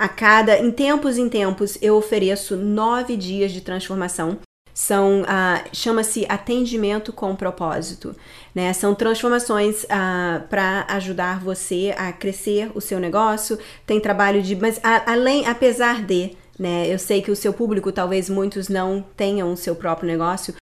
a 0.00 0.08
cada, 0.08 0.58
em 0.58 0.70
tempos 0.70 1.18
em 1.18 1.28
tempos, 1.28 1.76
eu 1.82 1.94
ofereço 1.94 2.56
nove 2.56 3.18
dias 3.18 3.52
de 3.52 3.60
transformação. 3.60 4.38
São, 4.72 5.20
uh, 5.20 5.68
chama-se 5.74 6.24
atendimento 6.26 7.12
com 7.12 7.36
propósito, 7.36 8.16
né? 8.54 8.72
São 8.72 8.94
transformações 8.94 9.84
uh, 9.84 10.48
para 10.48 10.86
ajudar 10.88 11.40
você 11.40 11.94
a 11.98 12.12
crescer 12.14 12.70
o 12.74 12.80
seu 12.80 12.98
negócio. 12.98 13.58
Tem 13.84 14.00
trabalho 14.00 14.40
de, 14.40 14.56
mas 14.56 14.80
a, 14.82 15.12
além, 15.12 15.46
apesar 15.46 16.02
de, 16.02 16.34
né? 16.58 16.86
Eu 16.88 16.98
sei 16.98 17.20
que 17.20 17.30
o 17.30 17.36
seu 17.36 17.52
público, 17.52 17.92
talvez 17.92 18.30
muitos 18.30 18.70
não 18.70 19.04
tenham 19.14 19.52
o 19.52 19.56
seu 19.56 19.76
próprio 19.76 20.08
negócio, 20.08 20.54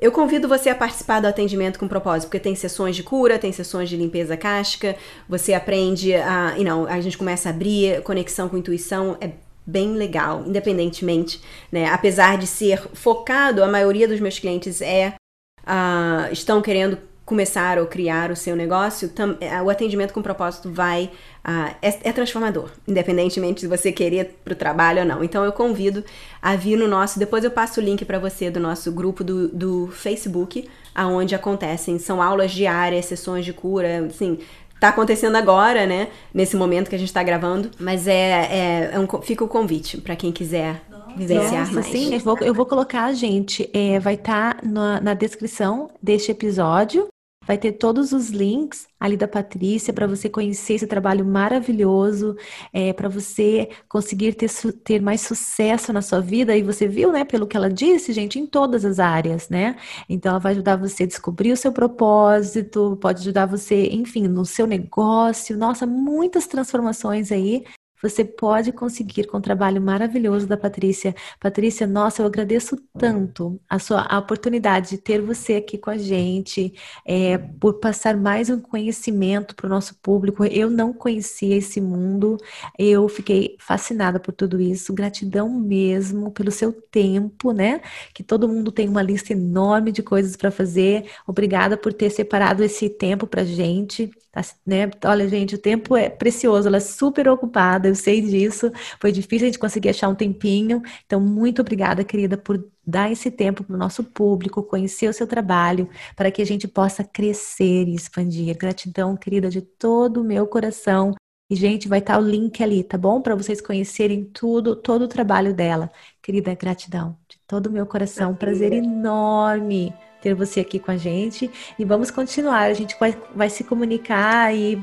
eu 0.00 0.10
convido 0.10 0.48
você 0.48 0.70
a 0.70 0.74
participar 0.74 1.20
do 1.20 1.26
atendimento 1.26 1.78
com 1.78 1.86
propósito, 1.86 2.28
porque 2.28 2.40
tem 2.40 2.54
sessões 2.54 2.96
de 2.96 3.02
cura, 3.02 3.38
tem 3.38 3.52
sessões 3.52 3.88
de 3.88 3.96
limpeza 3.96 4.36
casca, 4.36 4.96
você 5.28 5.54
aprende 5.54 6.14
a, 6.14 6.54
you 6.56 6.64
know, 6.64 6.86
a 6.86 7.00
gente 7.00 7.16
começa 7.16 7.48
a 7.48 7.52
abrir 7.52 8.02
conexão 8.02 8.48
com 8.48 8.56
intuição, 8.56 9.16
é 9.20 9.32
bem 9.66 9.94
legal, 9.94 10.44
independentemente, 10.46 11.40
né? 11.72 11.86
Apesar 11.86 12.36
de 12.36 12.46
ser 12.46 12.80
focado, 12.92 13.62
a 13.62 13.68
maioria 13.68 14.06
dos 14.06 14.20
meus 14.20 14.38
clientes 14.38 14.82
é 14.82 15.14
uh, 15.62 16.32
estão 16.32 16.60
querendo 16.60 16.98
começar 17.24 17.78
ou 17.78 17.86
criar 17.86 18.30
o 18.30 18.36
seu 18.36 18.54
negócio, 18.54 19.10
é, 19.40 19.60
o 19.62 19.70
atendimento 19.70 20.12
com 20.12 20.20
propósito 20.20 20.70
vai 20.70 21.10
uh, 21.44 21.74
é, 21.80 21.88
é, 22.02 22.12
transformador, 22.12 22.70
independentemente 22.86 23.62
se 23.62 23.66
você 23.66 23.90
querer 23.90 24.36
para 24.44 24.52
o 24.52 24.56
trabalho 24.56 25.00
ou 25.00 25.04
não. 25.06 25.24
Então 25.24 25.42
eu 25.44 25.52
convido 25.52 26.04
a 26.42 26.54
vir 26.54 26.76
no 26.76 26.86
nosso, 26.86 27.18
depois 27.18 27.42
eu 27.42 27.50
passo 27.50 27.80
o 27.80 27.82
link 27.82 28.04
para 28.04 28.18
você 28.18 28.50
do 28.50 28.60
nosso 28.60 28.92
grupo 28.92 29.24
do, 29.24 29.48
do 29.48 29.86
Facebook, 29.88 30.68
aonde 30.94 31.34
acontecem 31.34 31.98
são 31.98 32.20
aulas 32.20 32.52
diárias, 32.52 33.06
sessões 33.06 33.44
de 33.44 33.52
cura, 33.52 34.06
assim. 34.06 34.38
Tá 34.78 34.88
acontecendo 34.88 35.36
agora, 35.36 35.86
né? 35.86 36.08
Nesse 36.32 36.56
momento 36.56 36.90
que 36.90 36.94
a 36.94 36.98
gente 36.98 37.08
está 37.08 37.22
gravando, 37.22 37.70
mas 37.78 38.06
é, 38.06 38.10
é, 38.12 38.90
é 38.92 38.98
um, 38.98 39.06
fica 39.22 39.42
o 39.42 39.48
convite 39.48 39.96
para 39.98 40.14
quem 40.14 40.30
quiser 40.30 40.82
vivenciar 41.16 41.60
Nossa, 41.60 41.72
mais. 41.72 41.86
Sim, 41.86 42.12
eu 42.12 42.20
vou, 42.20 42.38
eu 42.40 42.52
vou 42.52 42.66
colocar, 42.66 43.12
gente, 43.14 43.70
é, 43.72 43.98
vai 43.98 44.14
estar 44.14 44.56
tá 44.56 44.60
na, 44.62 45.00
na 45.00 45.14
descrição 45.14 45.88
deste 46.02 46.30
episódio 46.30 47.08
Vai 47.46 47.58
ter 47.58 47.72
todos 47.72 48.12
os 48.12 48.30
links 48.30 48.86
ali 48.98 49.16
da 49.16 49.28
Patrícia 49.28 49.92
para 49.92 50.06
você 50.06 50.28
conhecer 50.28 50.74
esse 50.74 50.86
trabalho 50.86 51.24
maravilhoso, 51.24 52.36
é, 52.72 52.92
para 52.92 53.08
você 53.08 53.68
conseguir 53.88 54.34
ter, 54.34 54.50
ter 54.82 55.00
mais 55.00 55.20
sucesso 55.20 55.92
na 55.92 56.00
sua 56.02 56.20
vida. 56.20 56.56
E 56.56 56.62
você 56.62 56.86
viu, 56.86 57.12
né, 57.12 57.24
pelo 57.24 57.46
que 57.46 57.56
ela 57.56 57.70
disse, 57.70 58.12
gente, 58.12 58.38
em 58.38 58.46
todas 58.46 58.84
as 58.84 58.98
áreas, 58.98 59.48
né? 59.48 59.76
Então, 60.08 60.30
ela 60.30 60.38
vai 60.38 60.52
ajudar 60.52 60.76
você 60.76 61.04
a 61.04 61.06
descobrir 61.06 61.52
o 61.52 61.56
seu 61.56 61.72
propósito, 61.72 62.98
pode 63.00 63.20
ajudar 63.20 63.46
você, 63.46 63.88
enfim, 63.88 64.26
no 64.28 64.44
seu 64.44 64.66
negócio. 64.66 65.56
Nossa, 65.56 65.86
muitas 65.86 66.46
transformações 66.46 67.30
aí 67.30 67.64
você 68.10 68.24
pode 68.24 68.70
conseguir 68.72 69.26
com 69.26 69.38
o 69.38 69.40
trabalho 69.40 69.80
maravilhoso 69.80 70.46
da 70.46 70.56
Patrícia. 70.56 71.14
Patrícia, 71.40 71.86
nossa, 71.86 72.22
eu 72.22 72.26
agradeço 72.26 72.76
tanto 72.98 73.60
a 73.68 73.78
sua 73.78 74.02
a 74.02 74.18
oportunidade 74.18 74.90
de 74.90 74.98
ter 74.98 75.22
você 75.22 75.54
aqui 75.54 75.78
com 75.78 75.90
a 75.90 75.96
gente, 75.96 76.74
é, 77.06 77.38
por 77.38 77.80
passar 77.80 78.16
mais 78.16 78.50
um 78.50 78.60
conhecimento 78.60 79.56
para 79.56 79.66
o 79.66 79.70
nosso 79.70 79.94
público. 80.02 80.44
Eu 80.44 80.70
não 80.70 80.92
conhecia 80.92 81.56
esse 81.56 81.80
mundo, 81.80 82.36
eu 82.78 83.08
fiquei 83.08 83.56
fascinada 83.58 84.20
por 84.20 84.32
tudo 84.32 84.60
isso. 84.60 84.92
Gratidão 84.92 85.48
mesmo 85.48 86.30
pelo 86.30 86.50
seu 86.50 86.72
tempo, 86.72 87.52
né? 87.52 87.80
Que 88.12 88.22
todo 88.22 88.48
mundo 88.48 88.70
tem 88.70 88.88
uma 88.88 89.02
lista 89.02 89.32
enorme 89.32 89.92
de 89.92 90.02
coisas 90.02 90.36
para 90.36 90.50
fazer. 90.50 91.10
Obrigada 91.26 91.76
por 91.76 91.92
ter 91.92 92.10
separado 92.10 92.62
esse 92.62 92.88
tempo 92.90 93.26
para 93.26 93.44
gente. 93.44 94.10
Tá, 94.34 94.42
né? 94.66 94.90
Olha, 95.04 95.28
gente, 95.28 95.54
o 95.54 95.58
tempo 95.58 95.96
é 95.96 96.10
precioso, 96.10 96.66
ela 96.66 96.78
é 96.78 96.80
super 96.80 97.28
ocupada, 97.28 97.93
eu 97.94 97.96
sei 97.96 98.20
disso. 98.20 98.70
Foi 99.00 99.10
difícil 99.12 99.46
a 99.46 99.50
gente 99.50 99.58
conseguir 99.58 99.90
achar 99.90 100.08
um 100.08 100.14
tempinho. 100.14 100.82
Então, 101.06 101.20
muito 101.20 101.62
obrigada, 101.62 102.04
querida, 102.04 102.36
por 102.36 102.62
dar 102.86 103.10
esse 103.10 103.30
tempo 103.30 103.64
para 103.64 103.74
o 103.74 103.78
nosso 103.78 104.04
público, 104.04 104.62
conhecer 104.62 105.08
o 105.08 105.12
seu 105.12 105.26
trabalho, 105.26 105.88
para 106.14 106.30
que 106.30 106.42
a 106.42 106.46
gente 106.46 106.68
possa 106.68 107.02
crescer 107.02 107.88
e 107.88 107.94
expandir. 107.94 108.56
Gratidão, 108.58 109.16
querida, 109.16 109.48
de 109.48 109.62
todo 109.62 110.20
o 110.20 110.24
meu 110.24 110.46
coração. 110.46 111.14
E, 111.50 111.56
gente, 111.56 111.88
vai 111.88 111.98
estar 111.98 112.18
o 112.18 112.22
link 112.22 112.62
ali, 112.62 112.82
tá 112.82 112.98
bom? 112.98 113.20
Para 113.20 113.34
vocês 113.34 113.60
conhecerem 113.60 114.24
tudo, 114.24 114.74
todo 114.74 115.02
o 115.02 115.08
trabalho 115.08 115.54
dela. 115.54 115.90
Querida, 116.22 116.54
gratidão 116.54 117.16
de 117.28 117.38
todo 117.46 117.66
o 117.66 117.72
meu 117.72 117.86
coração. 117.86 118.34
Prazer 118.34 118.72
enorme 118.72 119.92
ter 120.24 120.34
você 120.34 120.60
aqui 120.60 120.78
com 120.78 120.90
a 120.90 120.96
gente 120.96 121.50
e 121.78 121.84
vamos 121.84 122.10
continuar. 122.10 122.62
A 122.62 122.72
gente 122.72 122.96
vai, 122.98 123.14
vai 123.36 123.50
se 123.50 123.62
comunicar 123.62 124.54
e 124.54 124.82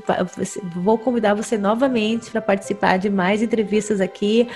vou 0.75 0.99
convidar 0.99 1.33
você 1.33 1.57
novamente 1.57 2.29
para 2.29 2.39
participar 2.39 2.97
de 2.97 3.09
mais 3.09 3.41
entrevistas 3.41 3.99
aqui. 3.99 4.47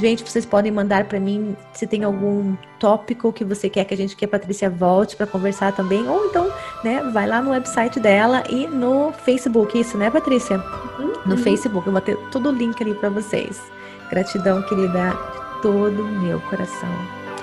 Gente, 0.00 0.24
vocês 0.24 0.46
podem 0.46 0.72
mandar 0.72 1.04
para 1.04 1.20
mim 1.20 1.54
se 1.74 1.86
tem 1.86 2.04
algum 2.04 2.56
tópico 2.78 3.30
que 3.34 3.44
você 3.44 3.68
quer 3.68 3.84
que 3.84 3.92
a 3.92 3.96
gente, 3.96 4.16
que 4.16 4.24
a 4.24 4.28
Patrícia 4.28 4.70
volte 4.70 5.14
para 5.14 5.26
conversar 5.26 5.76
também, 5.76 6.08
ou 6.08 6.24
então, 6.24 6.50
né, 6.82 7.02
vai 7.12 7.26
lá 7.26 7.42
no 7.42 7.50
website 7.50 8.00
dela 8.00 8.42
e 8.48 8.66
no 8.66 9.12
Facebook, 9.12 9.78
isso, 9.78 9.98
né, 9.98 10.10
Patrícia? 10.10 10.56
Uhum. 10.98 11.12
No 11.26 11.36
Facebook, 11.36 11.86
eu 11.86 11.92
vou 11.92 12.00
ter 12.00 12.16
todo 12.30 12.48
o 12.48 12.52
link 12.52 12.82
ali 12.82 12.94
para 12.94 13.10
vocês. 13.10 13.60
Gratidão, 14.08 14.62
querida, 14.62 15.10
de 15.10 15.62
todo 15.62 16.02
o 16.02 16.08
meu 16.22 16.40
coração. 16.40 16.88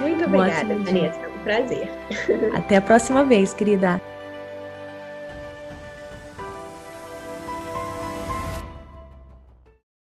Muito 0.02 0.26
obrigada, 0.26 0.76
Vanessa 0.84 1.27
prazer. 1.48 1.90
Até 2.54 2.76
a 2.76 2.82
próxima 2.82 3.24
vez, 3.24 3.54
querida. 3.54 4.02